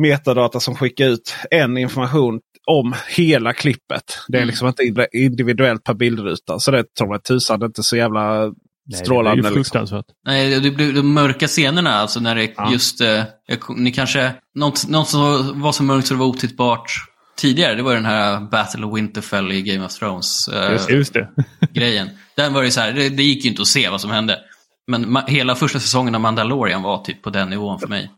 metadata 0.00 0.60
som 0.60 0.74
skickar 0.74 1.06
ut 1.08 1.34
en 1.50 1.78
information 1.78 2.40
om 2.66 2.94
hela 3.08 3.52
klippet. 3.52 4.18
Det 4.28 4.36
är 4.36 4.42
Mm. 4.42 4.48
liksom 4.48 4.68
inte 4.68 5.06
individuellt 5.12 5.84
per 5.84 5.94
bildruta. 5.94 6.58
Så 6.58 6.70
det 6.70 6.94
tror 6.94 7.14
jag 7.14 7.24
tusan 7.24 7.62
inte 7.62 7.82
så 7.82 7.96
jävla 7.96 8.52
strålande. 8.94 9.42
det 9.42 9.48
är 9.48 9.50
ju 9.52 9.58
liksom. 9.58 9.64
fruktansvärt. 9.64 10.04
Nej, 10.26 10.60
det 10.60 10.70
blir 10.70 10.92
de 10.92 11.14
mörka 11.14 11.46
scenerna, 11.46 11.90
alltså 11.94 12.20
när 12.20 12.34
det 12.34 12.52
Ja. 12.56 12.72
just... 12.72 13.00
Eh, 13.00 13.22
ni 13.76 13.92
kanske... 13.92 14.32
Något, 14.54 14.88
något 14.88 15.08
som 15.08 15.60
var 15.62 15.72
så 15.72 15.82
mörkt 15.82 16.06
så 16.06 16.14
det 16.14 16.20
var 16.20 16.26
otittbart 16.26 16.92
tidigare, 17.36 17.74
det 17.74 17.82
var 17.82 17.94
den 17.94 18.04
här 18.04 18.40
Battle 18.40 18.86
of 18.86 18.96
Winterfell 18.96 19.52
i 19.52 19.62
Game 19.62 19.84
of 19.86 19.94
Thrones. 19.98 20.48
eh, 20.48 20.72
Just, 20.72 20.90
just 20.90 21.12
det. 21.14 21.28
grejen. 21.72 22.08
Den 22.36 22.52
var 22.52 22.62
ju 22.62 22.70
så 22.70 22.80
här, 22.80 22.92
det, 22.92 23.08
det 23.08 23.22
gick 23.22 23.44
ju 23.44 23.50
inte 23.50 23.62
att 23.62 23.68
se 23.68 23.88
vad 23.88 24.00
som 24.00 24.10
hände. 24.10 24.38
Men 24.86 25.06
ma- 25.06 25.28
hela 25.28 25.54
första 25.54 25.80
säsongen 25.80 26.14
av 26.14 26.20
Mandalorian 26.20 26.82
var 26.82 27.04
typ 27.04 27.22
på 27.22 27.30
den 27.30 27.50
nivån 27.50 27.78
för 27.78 27.88
mig. 27.88 28.10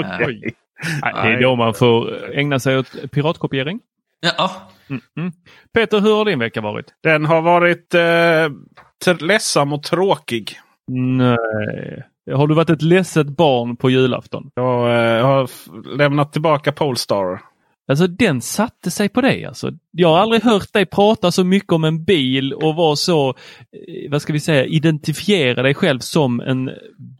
Okej. 0.00 0.40
Nej, 0.42 0.54
det 1.02 1.28
är 1.28 1.42
då 1.42 1.56
man 1.56 1.74
får 1.74 2.30
ägna 2.38 2.58
sig 2.58 2.78
åt 2.78 3.10
piratkopiering. 3.10 3.80
Ja, 4.20 4.30
ja, 4.38 4.50
Mm. 4.88 5.32
Peter, 5.74 6.00
hur 6.00 6.14
har 6.14 6.24
din 6.24 6.38
vecka 6.38 6.60
varit? 6.60 6.86
Den 7.02 7.24
har 7.24 7.42
varit 7.42 7.94
eh, 7.94 9.16
ledsam 9.26 9.72
och 9.72 9.82
tråkig. 9.82 10.50
Nej. 10.88 12.02
Har 12.32 12.46
du 12.46 12.54
varit 12.54 12.70
ett 12.70 12.82
ledset 12.82 13.26
barn 13.26 13.76
på 13.76 13.90
julafton? 13.90 14.50
Jag 14.54 15.16
eh, 15.18 15.26
har 15.26 15.50
lämnat 15.96 16.32
tillbaka 16.32 16.72
Polestar. 16.72 17.40
Alltså 17.88 18.06
den 18.06 18.40
satte 18.40 18.90
sig 18.90 19.08
på 19.08 19.20
dig 19.20 19.44
alltså. 19.44 19.70
Jag 19.90 20.08
har 20.08 20.18
aldrig 20.18 20.42
hört 20.42 20.72
dig 20.72 20.86
prata 20.86 21.32
så 21.32 21.44
mycket 21.44 21.72
om 21.72 21.84
en 21.84 22.04
bil 22.04 22.52
och 22.52 22.74
vara 22.74 22.96
så, 22.96 23.28
eh, 23.28 24.10
vad 24.10 24.22
ska 24.22 24.32
vi 24.32 24.40
säga, 24.40 24.64
identifiera 24.64 25.62
dig 25.62 25.74
själv 25.74 25.98
som 25.98 26.40
en 26.40 26.70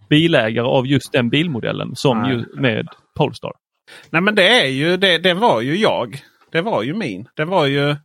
bilägare 0.09 0.67
av 0.67 0.87
just 0.87 1.13
den 1.13 1.29
bilmodellen 1.29 1.97
som 1.97 2.23
Nej. 2.23 2.33
ju 2.33 2.45
med 2.61 2.89
Polestar. 3.17 3.53
Nej 4.11 4.23
men 4.23 4.35
det 4.35 4.49
är 4.49 4.67
ju, 4.67 4.97
det, 4.97 5.19
det 5.19 5.35
var 5.35 5.61
ju 5.61 5.77
jag. 5.77 6.21
Det 6.53 6.61
var 6.61 6.83
ju 6.83 6.95
min. 6.95 7.29
Det 7.37 7.45
var 7.45 7.67
ju, 7.67 7.97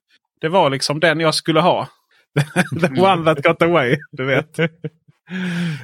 det 0.41 0.50
var 0.50 0.69
liksom 0.69 1.00
den 1.00 1.19
jag 1.19 1.36
skulle 1.36 1.60
ha. 1.60 1.88
The 2.82 3.02
one 3.02 3.26
that 3.26 3.43
got 3.43 3.62
away. 3.62 3.97
Du 4.12 4.26
vet. 4.26 4.58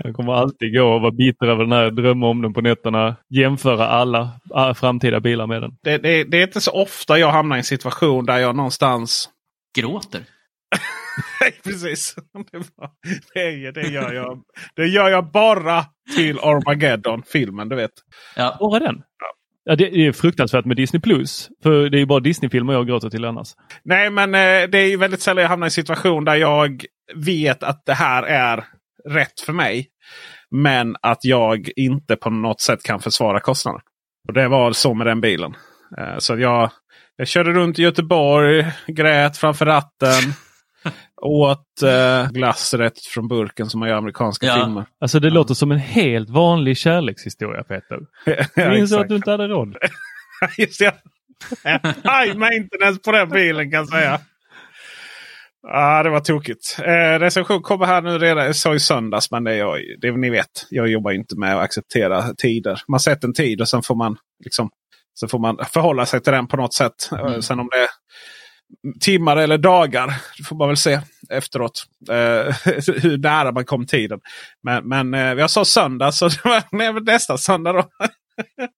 Jag 0.03 0.15
kommer 0.15 0.33
alltid 0.33 0.73
gå 0.73 0.83
och 0.83 1.01
vara 1.01 1.11
bitter 1.11 1.47
över 1.47 1.63
den 1.63 1.71
här, 1.71 1.91
drömma 1.91 2.27
om 2.27 2.41
den 2.41 2.53
på 2.53 2.61
nätterna, 2.61 3.15
jämföra 3.29 3.87
alla 3.87 4.31
ah, 4.49 4.73
framtida 4.73 5.19
bilar 5.19 5.47
med 5.47 5.61
den. 5.61 5.71
Det, 5.83 5.97
det, 5.97 6.23
det 6.23 6.37
är 6.37 6.43
inte 6.43 6.61
så 6.61 6.71
ofta 6.71 7.19
jag 7.19 7.31
hamnar 7.31 7.55
i 7.55 7.59
en 7.59 7.63
situation 7.63 8.25
där 8.25 8.37
jag 8.37 8.55
någonstans... 8.55 9.29
Gråter. 9.77 10.21
Nej 11.41 11.59
precis. 11.63 12.15
Det, 12.51 12.57
var, 12.75 12.89
det, 13.33 13.71
det, 13.71 13.87
gör 13.87 14.13
jag, 14.13 14.41
det 14.75 14.85
gör 14.87 15.09
jag 15.09 15.31
bara 15.31 15.85
till 16.15 16.39
Armageddon 16.39 17.23
filmen. 17.27 17.69
Du 17.69 17.75
vet. 17.75 17.91
Ja, 18.35 18.57
Bara 18.59 18.79
den? 18.79 19.01
Ja, 19.69 19.75
det 19.75 20.07
är 20.07 20.11
fruktansvärt 20.11 20.65
med 20.65 20.77
Disney 20.77 21.01
Plus. 21.01 21.49
För 21.63 21.89
det 21.89 21.97
är 21.97 21.99
ju 21.99 22.05
bara 22.05 22.19
Disney-filmer 22.19 22.73
jag 22.73 22.87
gråter 22.87 23.09
till 23.09 23.25
annars. 23.25 23.47
Nej 23.83 24.09
men 24.09 24.35
eh, 24.35 24.69
det 24.69 24.77
är 24.77 24.87
ju 24.89 24.97
väldigt 24.97 25.21
sällan 25.21 25.41
jag 25.41 25.49
hamnar 25.49 25.65
i 25.65 25.67
en 25.67 25.71
situation 25.71 26.25
där 26.25 26.35
jag 26.35 26.85
vet 27.15 27.63
att 27.63 27.85
det 27.85 27.93
här 27.93 28.23
är 28.23 28.65
rätt 29.09 29.39
för 29.45 29.53
mig. 29.53 29.87
Men 30.51 30.95
att 31.01 31.19
jag 31.25 31.69
inte 31.75 32.15
på 32.15 32.29
något 32.29 32.61
sätt 32.61 32.83
kan 32.83 32.99
försvara 32.99 33.39
kostnaden. 33.39 33.81
Och 34.27 34.33
Det 34.33 34.47
var 34.47 34.71
så 34.71 34.93
med 34.93 35.07
den 35.07 35.21
bilen. 35.21 35.53
Eh, 35.97 36.17
Så 36.17 36.37
jag, 36.37 36.71
jag 37.15 37.27
körde 37.27 37.51
runt 37.51 37.79
i 37.79 37.81
Göteborg, 37.83 38.65
grät 38.87 39.37
framför 39.37 39.65
ratten. 39.65 40.33
Åt 41.21 41.81
eh, 41.83 42.31
glass 42.31 42.73
rätt 42.73 42.99
från 42.99 43.27
burken 43.27 43.69
som 43.69 43.79
man 43.79 43.89
gör 43.89 43.95
i 43.95 43.97
amerikanska 43.97 44.45
Ja. 44.45 44.55
filmer. 44.55 44.85
Alltså 45.01 45.19
det 45.19 45.29
låter 45.29 45.53
som 45.53 45.71
en 45.71 45.77
helt 45.79 46.29
vanlig 46.29 46.77
kärlekshistoria 46.77 47.63
Peter. 47.63 47.97
ja, 48.25 48.33
Jag 48.55 48.77
insåg 48.77 48.99
att 48.99 49.03
exakt. 49.03 49.09
du 49.09 49.15
inte 49.15 49.31
hade 49.31 49.47
råd. 49.47 49.77
Just 50.57 50.79
det. 50.79 50.93
High 52.03 52.37
maintenance 52.37 53.01
på 53.05 53.11
den 53.11 53.29
bilen 53.29 53.71
kan 53.71 53.77
jag 53.79 53.89
säga. 53.89 54.19
Ja, 55.61 56.03
det 56.03 56.09
var 56.09 56.19
tokigt. 56.19 56.77
Eh, 56.79 57.19
recension 57.19 57.61
kommer 57.61 57.85
här 57.85 58.01
nu 58.01 58.17
redan. 58.17 58.45
Jag 58.45 58.55
sa 58.55 58.73
i 58.75 58.79
söndags, 58.79 59.31
men 59.31 59.43
det 59.43 59.51
är 59.53 59.57
jag, 59.57 59.77
det, 60.01 60.11
ni 60.11 60.29
vet, 60.29 60.47
jag 60.69 60.87
jobbar 60.87 61.11
inte 61.11 61.39
med 61.39 61.55
att 61.57 61.63
acceptera 61.63 62.23
tider. 62.37 62.81
Man 62.87 62.99
sätter 62.99 63.27
en 63.27 63.33
tid 63.33 63.61
och 63.61 63.69
sen 63.69 63.81
får 63.83 63.95
man 63.95 64.17
liksom 64.43 64.69
så 65.13 65.27
får 65.27 65.39
man 65.39 65.57
förhålla 65.73 66.05
sig 66.05 66.21
till 66.21 66.33
den 66.33 66.47
på 66.47 66.57
något 66.57 66.73
sätt. 66.73 67.09
Eh, 67.11 67.19
Mm. 67.19 67.41
Sen 67.41 67.59
om 67.59 67.69
det 67.71 67.87
timmar 68.99 69.37
eller 69.37 69.57
dagar, 69.57 70.07
det 70.37 70.43
får 70.43 70.55
man 70.55 70.67
väl 70.67 70.77
se 70.77 70.99
efteråt. 71.29 71.85
Eh, 72.09 72.15
hur 73.01 73.17
nära 73.17 73.51
man 73.51 73.65
kom 73.65 73.85
tiden. 73.85 74.19
Men, 74.63 74.87
men 74.87 75.13
eh, 75.13 75.39
jag 75.39 75.49
sa 75.49 75.65
söndag, 75.65 76.11
så 76.11 76.29
det 76.71 76.91
var 76.91 77.05
nästa 77.05 77.37
söndag 77.37 77.73
då. 77.73 77.83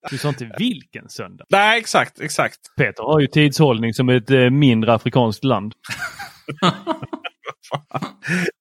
Du 0.09 0.17
sa 0.17 0.29
inte 0.29 0.51
vilken 0.57 1.09
söndag. 1.09 1.45
Nej, 1.49 1.79
exakt, 1.79 2.19
exakt. 2.19 2.57
Peter 2.77 3.03
har 3.03 3.19
ju 3.19 3.27
tidshållning 3.27 3.93
som 3.93 4.09
ett 4.09 4.31
eh, 4.31 4.49
mindre 4.49 4.93
afrikanskt 4.93 5.43
land. 5.43 5.73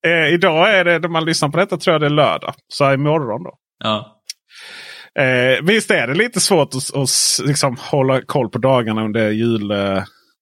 Eh, 0.06 0.34
idag 0.34 0.70
är 0.70 0.84
det, 0.84 0.98
när 0.98 1.08
man 1.08 1.24
lyssnar 1.24 1.48
på 1.48 1.56
detta 1.56 1.76
tror 1.76 1.94
jag 1.94 2.00
det 2.00 2.06
är 2.06 2.10
lördag. 2.10 2.54
Så 2.68 2.92
imorgon 2.92 3.42
då. 3.42 3.58
ja. 3.84 4.22
Eh, 5.18 5.64
visst 5.64 5.90
är 5.90 6.06
det 6.06 6.14
lite 6.14 6.40
svårt 6.40 6.74
att, 6.74 6.96
att 6.96 7.46
liksom, 7.46 7.76
hålla 7.80 8.20
koll 8.20 8.48
på 8.50 8.58
dagarna 8.58 9.04
under 9.04 9.30
jul... 9.30 9.72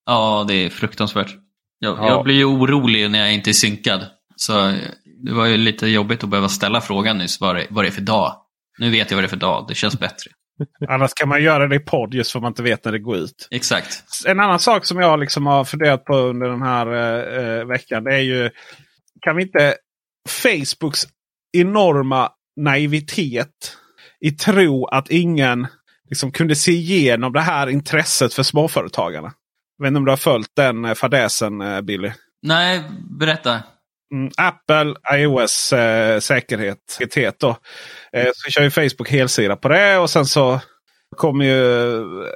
Ja, 0.07 0.45
det 0.49 0.55
är 0.55 0.71
fruktansvärt. 0.71 1.35
Jag, 1.79 1.99
Ja. 1.99 2.09
jag 2.09 2.25
blir 2.25 2.35
ju 2.35 2.45
orolig 2.45 3.11
när 3.11 3.19
jag 3.19 3.35
inte 3.35 3.51
är 3.51 3.53
synkad. 3.53 4.07
Så 4.37 4.73
det 5.25 5.33
var 5.33 5.47
ju 5.47 5.57
lite 5.57 5.87
jobbigt 5.87 6.25
att 6.25 6.31
behöva 6.31 6.49
ställa 6.49 6.81
frågan 6.81 7.19
nyss 7.19 7.41
vad 7.41 7.57
det, 7.57 7.67
vad 7.71 7.85
det 7.85 7.89
är 7.89 7.93
för 7.93 8.01
dag. 8.03 8.37
Nu 8.79 8.91
vet 8.91 9.11
jag 9.11 9.17
vad 9.17 9.25
det 9.25 9.27
är 9.27 9.31
för 9.31 9.37
dag. 9.37 9.65
Det 9.69 9.75
känns 9.75 9.99
bättre. 10.01 10.31
annars 10.89 11.15
kan 11.15 11.29
man 11.29 11.43
göra 11.43 11.69
det 11.69 11.77
i 11.77 11.79
podd 11.79 12.15
just 12.15 12.33
för 12.33 12.39
att 12.39 12.43
man 12.43 12.51
inte 12.51 12.63
vet 12.63 12.85
när 12.85 12.93
det 12.93 12.99
går 12.99 13.17
ut. 13.17 13.49
Exakt. 13.51 14.03
En 14.27 14.41
annan 14.41 14.59
sak 14.61 14.85
som 14.85 14.99
jag 14.99 15.21
liksom 15.21 15.47
har 15.47 15.65
funderat 15.65 16.05
på 16.05 16.17
under 16.17 16.49
den 16.49 16.63
här 16.63 16.87
eh, 16.87 17.45
eh, 17.45 17.65
veckan. 17.67 18.05
Det 18.05 18.15
är 18.15 18.21
ju, 18.21 18.51
kan 19.21 19.37
vi 19.37 19.43
inte 19.43 19.75
Facebooks 20.29 21.01
enorma 21.53 22.31
naivitet 22.61 23.77
i 24.21 24.31
tro 24.31 24.87
att 24.87 25.11
ingen 25.11 25.67
liksom 26.11 26.33
kunde 26.33 26.57
se 26.57 26.73
igenom 26.73 27.33
det 27.33 27.41
här 27.41 27.67
intresset 27.67 28.35
för 28.35 28.43
småföretagarna. 28.43 29.33
Vet 29.83 29.87
inte 29.89 29.99
om 29.99 30.05
du 30.05 30.13
har 30.13 30.17
följt 30.17 30.51
den 30.57 30.85
eh, 30.85 30.95
fadäsen 30.95 31.61
eh, 31.61 31.81
Billy? 31.81 32.13
Nej, 32.43 32.83
berätta. 33.21 33.63
Mm, 34.15 34.31
Apple, 34.37 34.95
iOS 35.15 35.73
eh, 35.73 36.19
säkerhet. 36.21 36.79
Då. 37.41 37.57
Eh, 38.13 38.29
så 38.35 38.51
kör 38.51 38.63
ju 38.63 38.71
Facebook 38.71 39.09
helsida 39.11 39.57
på 39.57 39.69
det 39.69 39.99
och 39.99 40.11
sen 40.11 40.27
så 40.27 40.61
kommer 41.17 41.45
ju 41.45 41.95
eh, 42.25 42.29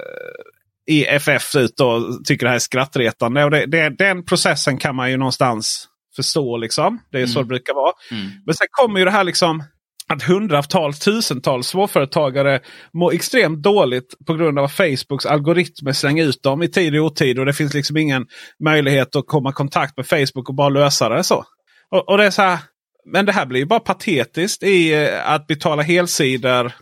EFF 0.86 1.56
ut 1.56 1.80
och 1.80 2.24
tycker 2.24 2.46
det 2.46 2.50
här 2.50 2.56
är 2.56 2.58
skrattretande. 2.60 3.44
Och 3.44 3.50
det, 3.50 3.66
det, 3.66 3.88
den 3.98 4.24
processen 4.24 4.78
kan 4.78 4.94
man 4.96 5.10
ju 5.10 5.16
någonstans 5.16 5.88
förstå. 6.16 6.56
liksom. 6.56 7.00
Det 7.12 7.20
är 7.20 7.26
så 7.26 7.38
Mm. 7.38 7.46
det 7.46 7.48
brukar 7.48 7.74
vara. 7.74 7.92
Mm. 8.10 8.30
Men 8.46 8.54
sen 8.54 8.66
kommer 8.70 8.98
ju 8.98 9.04
det 9.04 9.10
här 9.10 9.24
liksom 9.24 9.62
att 10.12 10.22
hundratals, 10.22 10.98
tusentals 10.98 11.66
småföretagare 11.66 12.60
mår 12.92 13.12
extremt 13.12 13.62
dåligt 13.62 14.14
på 14.26 14.34
grund 14.34 14.58
av 14.58 14.64
att 14.64 14.72
Facebooks 14.72 15.26
algoritmer 15.26 15.92
slänger 15.92 16.24
ut 16.24 16.42
dem 16.42 16.62
i 16.62 16.68
tid 16.68 16.96
och 16.96 17.04
otid. 17.04 17.38
Och 17.38 17.46
det 17.46 17.52
finns 17.52 17.74
liksom 17.74 17.96
ingen 17.96 18.26
möjlighet 18.64 19.16
att 19.16 19.26
komma 19.26 19.50
i 19.50 19.52
kontakt 19.52 19.96
med 19.96 20.06
Facebook 20.06 20.48
och 20.48 20.54
bara 20.54 20.68
lösa 20.68 21.08
det 21.08 21.24
så. 21.24 21.44
Och, 21.90 22.08
och 22.08 22.18
det 22.18 22.24
är 22.24 22.30
så 22.30 22.42
här, 22.42 22.58
men 23.12 23.26
det 23.26 23.32
här 23.32 23.46
blir 23.46 23.60
ju 23.60 23.66
bara 23.66 23.80
patetiskt 23.80 24.62
i 24.62 24.94
eh, 24.94 25.30
att 25.30 25.46
betala 25.46 25.82
helsidor 25.82 26.72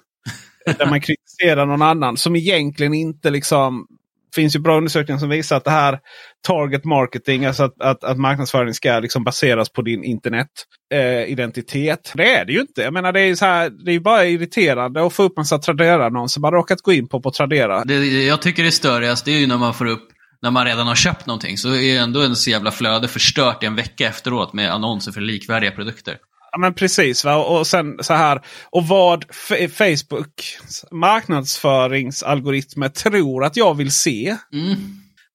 där 0.79 0.87
man 0.87 1.01
kritiserar 1.01 1.67
någon 1.67 1.83
annan 1.83 2.17
som 2.17 2.37
egentligen 2.37 2.95
inte 2.95 3.31
liksom 3.31 3.87
finns 4.35 4.57
ju 4.57 4.61
bra 4.61 4.77
undersökningar 4.77 5.19
som 5.19 5.29
visar 5.29 5.57
att 5.57 5.65
det 5.65 5.71
här 5.71 5.99
target 6.47 6.85
marketing, 6.85 7.45
alltså 7.45 7.63
att, 7.63 7.81
att, 7.81 8.05
att 8.05 8.19
marknadsföring 8.19 8.75
ska 8.75 8.99
liksom 8.99 9.25
baseras 9.25 9.73
på 9.73 9.83
din 9.83 10.05
internetidentitet. 10.05 12.09
Eh, 12.09 12.17
det 12.17 12.35
är 12.35 12.45
det 12.45 12.53
ju 12.53 12.61
inte. 12.61 12.83
Jag 12.83 12.93
menar 12.93 13.13
det 13.13 13.21
är, 13.21 13.35
så 13.35 13.45
här, 13.45 13.71
det 13.85 13.93
är 13.93 14.01
bara 14.01 14.25
irriterande 14.25 15.07
att 15.07 15.13
få 15.13 15.23
upp 15.23 15.39
en 15.39 15.41
massa 15.41 15.59
Tradera-annonser 15.59 16.33
som 16.33 16.41
man 16.41 16.53
råkat 16.53 16.83
gå 16.83 16.93
in 16.93 17.09
på 17.09 17.21
på 17.21 17.31
Tradera. 17.31 17.85
Det, 17.85 18.27
jag 18.27 18.43
tycker 18.43 18.63
det 18.63 18.69
är 18.69 18.71
störigast, 18.71 19.25
det 19.25 19.33
är 19.33 19.39
ju 19.39 19.47
när 19.47 19.59
man 19.59 19.75
får 19.75 19.87
upp, 19.87 20.09
när 20.43 20.51
man 20.51 20.65
redan 20.65 20.87
har 20.87 20.95
köpt 20.95 21.27
någonting, 21.27 21.59
så 21.59 21.75
är 21.75 22.01
ändå 22.01 22.23
en 22.23 22.37
så 22.37 22.51
jävla 22.51 22.71
flöde 22.71 23.09
förstört 23.09 23.63
i 23.63 23.67
en 23.67 23.77
vecka 23.77 24.09
efteråt 24.09 24.53
med 24.53 24.73
annonser 24.73 25.13
för 25.13 25.21
likvärdiga 25.21 25.71
produkter. 25.71 26.17
Ja 26.53 26.59
men 26.59 26.75
precis. 26.75 27.25
Va? 27.25 27.37
Och 27.37 27.67
sen 27.67 27.97
så 28.01 28.15
här. 28.15 28.41
Och 28.71 28.87
vad 28.89 29.25
F- 29.31 29.73
Facebook 29.79 30.43
marknadsföringsalgoritmer 30.91 32.89
tror 32.89 33.45
att 33.45 33.57
jag 33.57 33.75
vill 33.77 33.93
se. 33.93 34.37
Mm. 34.53 34.77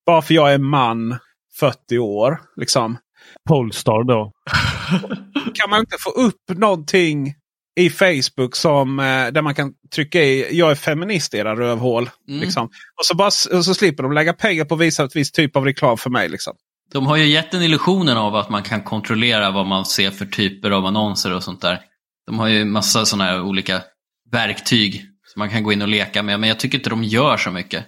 Bara 0.06 0.22
för 0.22 0.34
jag 0.34 0.54
är 0.54 0.58
man 0.58 1.18
40 1.60 1.98
år. 1.98 2.42
Liksom. 2.56 2.98
Polestar 3.50 4.04
då. 4.08 4.32
Kan 5.54 5.70
man 5.70 5.80
inte 5.80 5.98
få 6.00 6.10
upp 6.10 6.58
någonting 6.58 7.34
i 7.80 7.90
Facebook 7.90 8.56
som 8.56 9.00
eh, 9.00 9.06
där 9.28 9.42
man 9.42 9.56
kan 9.56 9.74
trycka 9.96 10.22
i 10.22 10.58
jag 10.58 10.72
är 10.72 10.76
feminist 10.76 11.34
era 11.34 11.56
rövhål. 11.56 12.10
Mm. 12.30 12.42
Liksom. 12.42 12.64
Och, 13.00 13.06
så 13.06 13.16
bara, 13.16 13.28
och 13.28 13.66
så 13.66 13.74
slipper 13.74 14.04
de 14.04 14.12
lägga 14.12 14.34
pengar 14.34 14.66
på 14.66 14.76
att 14.76 14.82
visa 14.82 15.04
ett 15.04 15.16
visst 15.16 15.36
typ 15.36 15.56
av 15.56 15.66
reklam 15.66 15.98
för 15.98 16.10
mig. 16.10 16.30
Liksom. 16.30 16.54
De 16.94 17.06
har 17.06 17.16
ju 17.18 17.26
gett 17.26 17.52
den 17.52 17.62
illusionen 17.62 18.18
av 18.18 18.36
att 18.36 18.50
man 18.50 18.64
kan 18.64 18.82
kontrollera 18.84 19.52
vad 19.52 19.66
man 19.68 19.86
ser 19.86 20.12
för 20.12 20.26
typer 20.26 20.72
av 20.72 20.86
annonser 20.86 21.34
och 21.36 21.44
sånt 21.44 21.62
där. 21.62 21.80
De 22.28 22.40
har 22.40 22.48
ju 22.48 22.66
massa 22.66 23.06
sådana 23.06 23.24
här 23.32 23.42
olika 23.42 23.82
verktyg 24.32 25.06
som 25.34 25.40
man 25.40 25.50
kan 25.50 25.64
gå 25.64 25.72
in 25.74 25.82
och 25.82 25.88
leka 25.88 26.24
med, 26.24 26.40
men 26.40 26.50
jag 26.50 26.60
tycker 26.60 26.78
inte 26.78 26.90
de 26.90 27.04
gör 27.04 27.38
så 27.38 27.52
mycket. 27.52 27.86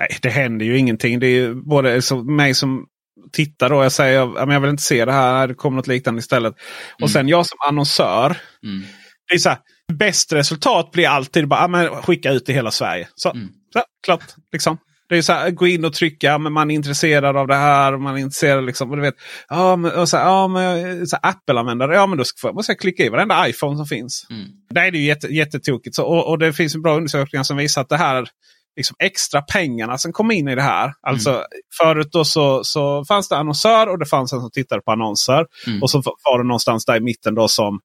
Nej, 0.00 0.18
det 0.22 0.30
händer 0.30 0.66
ju 0.66 0.78
ingenting. 0.78 1.20
Det 1.20 1.26
är 1.26 1.30
ju 1.34 1.54
både 1.54 2.02
så, 2.02 2.22
mig 2.24 2.54
som 2.54 2.86
tittar 3.32 3.70
då. 3.70 3.82
Jag 3.82 3.92
säger 3.92 4.18
ja, 4.18 4.32
men 4.46 4.50
jag 4.50 4.60
vill 4.60 4.70
inte 4.70 4.82
se 4.82 5.04
det 5.04 5.12
här. 5.12 5.46
Det 5.48 5.54
kommer 5.54 5.76
något 5.76 5.86
liknande 5.86 6.18
istället. 6.18 6.54
Och 6.94 7.00
Mm. 7.00 7.08
sen 7.08 7.28
jag 7.28 7.46
som 7.46 7.58
annonsör. 7.68 8.36
Mm. 8.64 8.82
Det 9.28 9.34
är 9.34 9.38
så 9.38 9.48
här, 9.48 9.58
bäst 9.92 10.32
resultat 10.32 10.90
blir 10.90 11.08
alltid 11.08 11.48
bara 11.48 11.68
men 11.68 11.88
skicka 11.88 12.30
ut 12.32 12.48
i 12.48 12.52
hela 12.52 12.70
Sverige. 12.70 13.08
Så, 13.14 13.30
Mm. 13.30 13.48
så 13.72 13.82
klart. 14.06 14.24
Liksom. 14.52 14.78
Det 15.12 15.18
är 15.18 15.22
så 15.22 15.32
här, 15.32 15.50
gå 15.50 15.66
in 15.66 15.84
och 15.84 15.92
trycka. 15.92 16.38
Men 16.38 16.52
man 16.52 16.70
är 16.70 16.74
intresserad 16.74 17.36
av 17.36 17.46
det 17.46 17.54
här. 17.54 17.92
Och 17.92 18.00
man 18.00 18.16
är 18.16 18.20
intresserad 18.20 18.66
liksom. 18.66 18.90
Och 18.90 18.96
du 18.96 19.02
vet, 19.02 19.14
ja, 19.48 19.76
men, 19.76 19.90
och 19.92 20.08
så 20.08 20.16
här, 20.16 20.24
ja, 20.24 20.48
men, 20.48 21.06
så 21.06 21.16
här, 21.22 21.30
Apple-användare. 21.30 21.94
Ja 21.94 22.06
men 22.06 22.18
då 22.18 22.24
ska, 22.24 22.52
måste 22.52 22.72
jag 22.72 22.78
klicka 22.78 23.04
i 23.04 23.08
varenda 23.08 23.48
iPhone 23.48 23.76
som 23.76 23.86
finns. 23.86 24.26
Mm. 24.30 24.46
Där 24.74 24.84
är 24.84 24.90
det 24.90 24.98
ju 24.98 25.04
jätte, 25.04 25.26
jättetokigt. 25.26 25.96
Så, 25.96 26.04
och, 26.04 26.28
och 26.28 26.38
det 26.38 26.52
finns 26.52 26.74
en 26.74 26.82
bra 26.82 26.96
undersökningar 26.96 27.42
som 27.42 27.56
visar 27.56 27.82
att 27.82 27.88
det 27.88 27.96
här 27.96 28.28
liksom 28.76 28.96
extra 28.98 29.42
pengarna 29.42 29.98
som 29.98 30.12
kom 30.12 30.30
in 30.30 30.48
i 30.48 30.54
det 30.54 30.62
här. 30.62 30.92
Alltså 31.02 31.44
Förut 31.80 32.08
då 32.12 32.24
så, 32.24 32.64
så 32.64 33.04
fanns 33.04 33.28
det 33.28 33.36
annonsör 33.36 33.86
och 33.86 33.98
det 33.98 34.06
fanns 34.06 34.32
en 34.32 34.40
som 34.40 34.50
tittade 34.50 34.82
på 34.82 34.92
annonser. 34.92 35.46
Mm. 35.66 35.82
Och 35.82 35.90
så 35.90 36.02
var 36.02 36.38
det 36.38 36.48
någonstans 36.48 36.84
där 36.84 36.96
i 36.96 37.00
mitten 37.00 37.34
då 37.34 37.48
som 37.48 37.80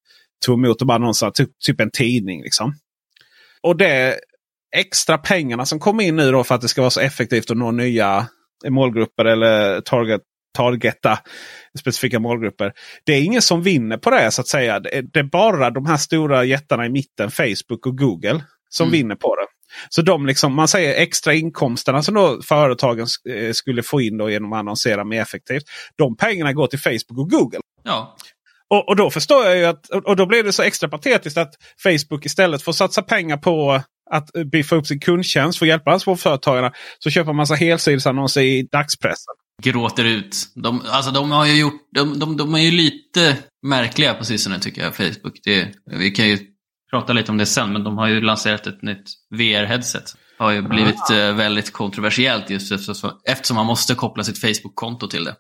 tog 0.46 0.60
emot 0.60 0.80
de 0.80 0.90
annonserna, 0.90 1.32
typ, 1.32 1.50
typ 1.66 1.82
en 1.82 1.92
tidning. 1.92 2.44
liksom. 2.44 2.74
Och 3.62 3.78
det 3.78 4.20
extra 4.76 5.18
pengarna 5.18 5.66
som 5.66 5.80
kom 5.80 6.00
in 6.02 6.16
nu 6.16 6.32
då 6.32 6.44
för 6.44 6.56
att 6.56 6.62
det 6.62 6.68
ska 6.68 6.82
vara 6.82 6.90
så 6.90 7.00
effektivt 7.00 7.52
att 7.52 7.58
nå 7.58 7.72
nya 7.72 8.28
målgrupper 8.70 9.26
eller 9.26 9.82
target, 9.82 10.22
targeta 10.58 11.20
specifika 11.80 12.20
målgrupper. 12.20 12.74
Det 13.06 13.14
är 13.14 13.24
ingen 13.24 13.42
som 13.42 13.62
vinner 13.64 13.98
på 13.98 14.10
det 14.10 14.32
så 14.32 14.42
att 14.42 14.48
säga. 14.48 14.80
Det 14.80 15.20
är, 15.20 15.24
bara 15.24 15.70
de 15.70 15.86
här 15.86 15.98
stora 15.98 16.44
jättarna 16.44 16.86
i 16.86 16.90
mitten, 16.90 17.32
Facebook 17.32 17.86
och 17.86 17.98
Google, 17.98 18.44
som 18.70 18.88
Mm. 18.88 18.92
vinner 19.00 19.16
på 19.16 19.36
det. 19.36 19.46
Så 19.90 20.02
de 20.02 20.26
liksom, 20.26 20.54
man 20.54 20.68
säger 20.68 21.02
extra 21.02 21.34
inkomsterna 21.34 22.04
som 22.04 22.14
då 22.16 22.42
företagen 22.42 23.08
eh, 23.30 23.52
skulle 23.54 23.84
få 23.84 24.02
in 24.02 24.18
då 24.18 24.30
genom 24.30 24.54
att 24.54 24.60
annonsera 24.60 25.04
mer 25.04 25.22
effektivt. 25.22 25.64
De 25.98 26.18
pengarna 26.18 26.54
går 26.54 26.68
till 26.68 26.80
Facebook 26.80 27.18
och 27.20 27.30
Google. 27.30 27.60
Ja, 27.84 28.16
Och, 28.70 28.90
och 28.90 28.96
då 28.96 29.10
förstår 29.10 29.46
jag 29.46 29.58
ju 29.58 29.66
att, 29.66 29.90
och 29.90 30.06
och 30.08 30.16
då 30.16 30.26
blir 30.26 30.44
det 30.44 30.54
så 30.54 30.64
extra 30.64 30.90
patetiskt 30.90 31.38
att 31.38 31.54
Facebook 31.84 32.26
istället 32.26 32.62
för 32.62 32.72
att 32.72 32.76
satsa 32.76 33.02
pengar 33.02 33.38
på 33.38 33.82
att 34.12 34.36
eh, 34.36 34.44
biffa 34.44 34.76
upp 34.76 34.88
sin 34.88 35.00
kundtjänst 35.00 35.60
för 35.60 35.66
att 35.66 35.70
hjälpa 35.70 36.00
småföretagarna. 36.00 36.72
Så 37.00 37.10
köper 37.10 37.26
man 37.28 37.36
massa 37.36 37.56
helsidesannonser 37.56 38.42
i 38.42 38.68
dagspressen. 38.72 39.34
gråter 39.64 40.04
ut. 40.06 40.36
De, 40.56 40.82
alltså 40.90 41.12
de 41.12 41.32
har 41.32 41.46
ju 41.46 41.60
gjort, 41.60 41.82
de, 41.96 42.20
de, 42.20 42.38
de 42.38 42.54
är 42.56 42.60
ju 42.60 42.72
lite 42.72 43.38
märkliga 43.68 44.14
på 44.14 44.26
sistone 44.26 44.60
tycker 44.60 44.82
jag, 44.82 44.96
Facebook. 44.96 45.40
Det, 45.44 45.68
vi 45.92 46.12
kan 46.12 46.28
ju 46.28 46.38
prata 46.92 47.14
lite 47.14 47.32
om 47.32 47.38
det 47.38 47.46
sen, 47.46 47.74
men 47.74 47.84
de 47.84 47.98
har 47.98 48.08
ju 48.08 48.22
lanserat 48.22 48.68
ett 48.68 48.82
nytt 48.82 49.04
VR-headset. 49.36 50.16
Har 50.40 50.52
ju 50.52 50.62
blivit 50.62 51.10
eh, 51.12 51.34
väldigt 51.36 51.74
kontroversiellt 51.74 52.50
just 52.50 52.72
eftersom, 52.72 53.12
eftersom 53.30 53.56
man 53.56 53.66
måste 53.66 53.96
koppla 53.96 54.24
sitt 54.24 54.42
Facebook-konto 54.42 55.08
till 55.08 55.24
det. 55.24 55.36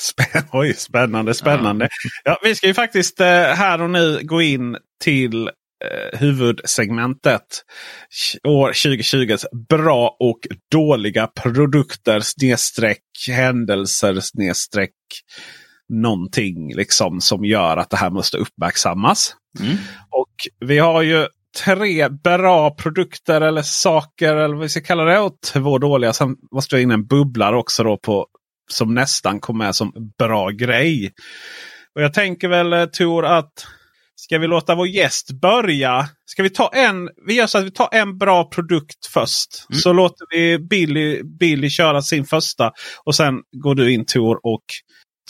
Spä- 0.00 0.42
Oj, 0.52 0.74
spännande, 0.74 1.34
spännande. 1.34 1.88
Ja, 2.24 2.38
vi 2.42 2.54
ska 2.54 2.66
ju 2.66 2.74
faktiskt 2.74 3.20
eh, 3.20 3.26
här 3.26 3.80
och 3.82 3.90
nu 3.90 4.20
gå 4.22 4.42
in 4.42 4.76
till 5.04 5.50
eh, 5.84 6.18
huvudsegmentet. 6.18 7.64
År 8.48 8.68
2020 8.68 9.36
bra 9.68 10.16
och 10.20 10.38
dåliga 10.70 11.26
produkter 11.26 12.20
snedstreck 12.20 13.02
händelser 13.28 14.20
snedstreck 14.20 14.90
någonting 15.88 16.74
liksom 16.74 17.20
som 17.20 17.44
gör 17.44 17.76
att 17.76 17.90
det 17.90 17.96
här 17.96 18.10
måste 18.10 18.36
uppmärksammas. 18.36 19.36
Mm. 19.60 19.76
Och 20.10 20.34
vi 20.60 20.78
har 20.78 21.02
ju 21.02 21.26
tre 21.64 22.08
bra 22.08 22.70
produkter 22.70 23.40
eller 23.40 23.62
saker 23.62 24.36
eller 24.36 24.54
vad 24.54 24.62
vi 24.62 24.68
ska 24.68 24.80
kalla 24.80 25.04
det. 25.04 25.18
Och 25.18 25.32
två 25.52 25.78
dåliga. 25.78 26.12
Sen 26.12 26.36
måste 26.52 26.74
jag 26.74 26.82
in 26.82 26.90
en 26.90 27.06
bubblare 27.06 27.56
också 27.56 27.84
då 27.84 27.96
på 27.96 28.26
som 28.70 28.94
nästan 28.94 29.40
kom 29.40 29.58
med 29.58 29.74
som 29.74 29.92
bra 30.18 30.50
grej. 30.50 31.12
Och 31.94 32.02
jag 32.02 32.14
tänker 32.14 32.48
väl 32.48 32.72
eh, 32.72 32.84
Tor 32.84 33.24
att 33.24 33.66
ska 34.24 34.38
vi 34.38 34.46
låta 34.46 34.74
vår 34.74 34.86
gäst 34.88 35.30
börja? 35.40 36.08
Ska 36.26 36.42
vi 36.42 36.50
ta 36.50 36.68
en? 36.74 37.10
Vi 37.26 37.34
gör 37.34 37.46
så 37.46 37.58
att 37.58 37.64
vi 37.64 37.70
tar 37.70 37.88
en 37.92 38.18
bra 38.18 38.44
produkt 38.50 39.06
först. 39.12 39.48
Mm. 39.70 39.78
Så 39.80 39.92
låter 39.92 40.26
vi 40.30 40.58
Billy, 40.58 41.22
Billy 41.22 41.70
köra 41.70 42.02
sin 42.02 42.24
första. 42.24 42.72
Och 43.04 43.14
sen 43.14 43.34
går 43.62 43.74
du 43.74 43.92
in 43.92 44.04
Tor 44.06 44.40
och 44.46 44.64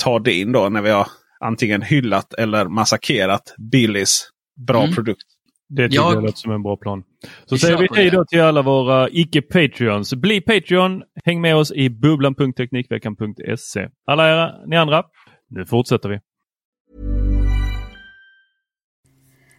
tar 0.03 0.21
din 0.21 0.53
då 0.53 0.69
när 0.69 0.83
vi 0.83 0.91
har 0.91 1.07
antingen 1.41 1.83
hyllat 1.83 2.35
eller 2.35 2.65
massakrerat 2.65 3.55
Billys 3.73 4.29
bra 4.67 4.83
Mm. 4.83 4.95
produkt. 4.95 5.23
Det 5.69 5.89
tycker 5.89 5.97
Jag- 6.03 6.15
jag 6.15 6.23
låter 6.23 6.39
som 6.39 6.53
en 6.53 6.63
bra 6.63 6.77
plan. 6.77 7.03
Så 7.47 7.55
Vi 7.55 7.59
säger 7.59 7.79
vi 7.79 7.89
hej 7.97 8.11
då 8.11 8.25
till 8.25 8.41
alla 8.41 8.63
våra 8.63 9.09
icke-Patreons. 9.09 10.15
Bli 10.17 10.41
Patreon. 10.41 11.03
Häng 11.25 11.41
med 11.41 11.57
oss 11.57 11.73
i 11.73 11.91
bubblan.teknikveckan.se. 11.91 13.89
Alla 14.07 14.31
era, 14.31 14.53
ni 14.67 14.77
andra, 14.77 15.03
nu 15.51 15.67
fortsätter 15.67 16.09
vi. 16.09 16.19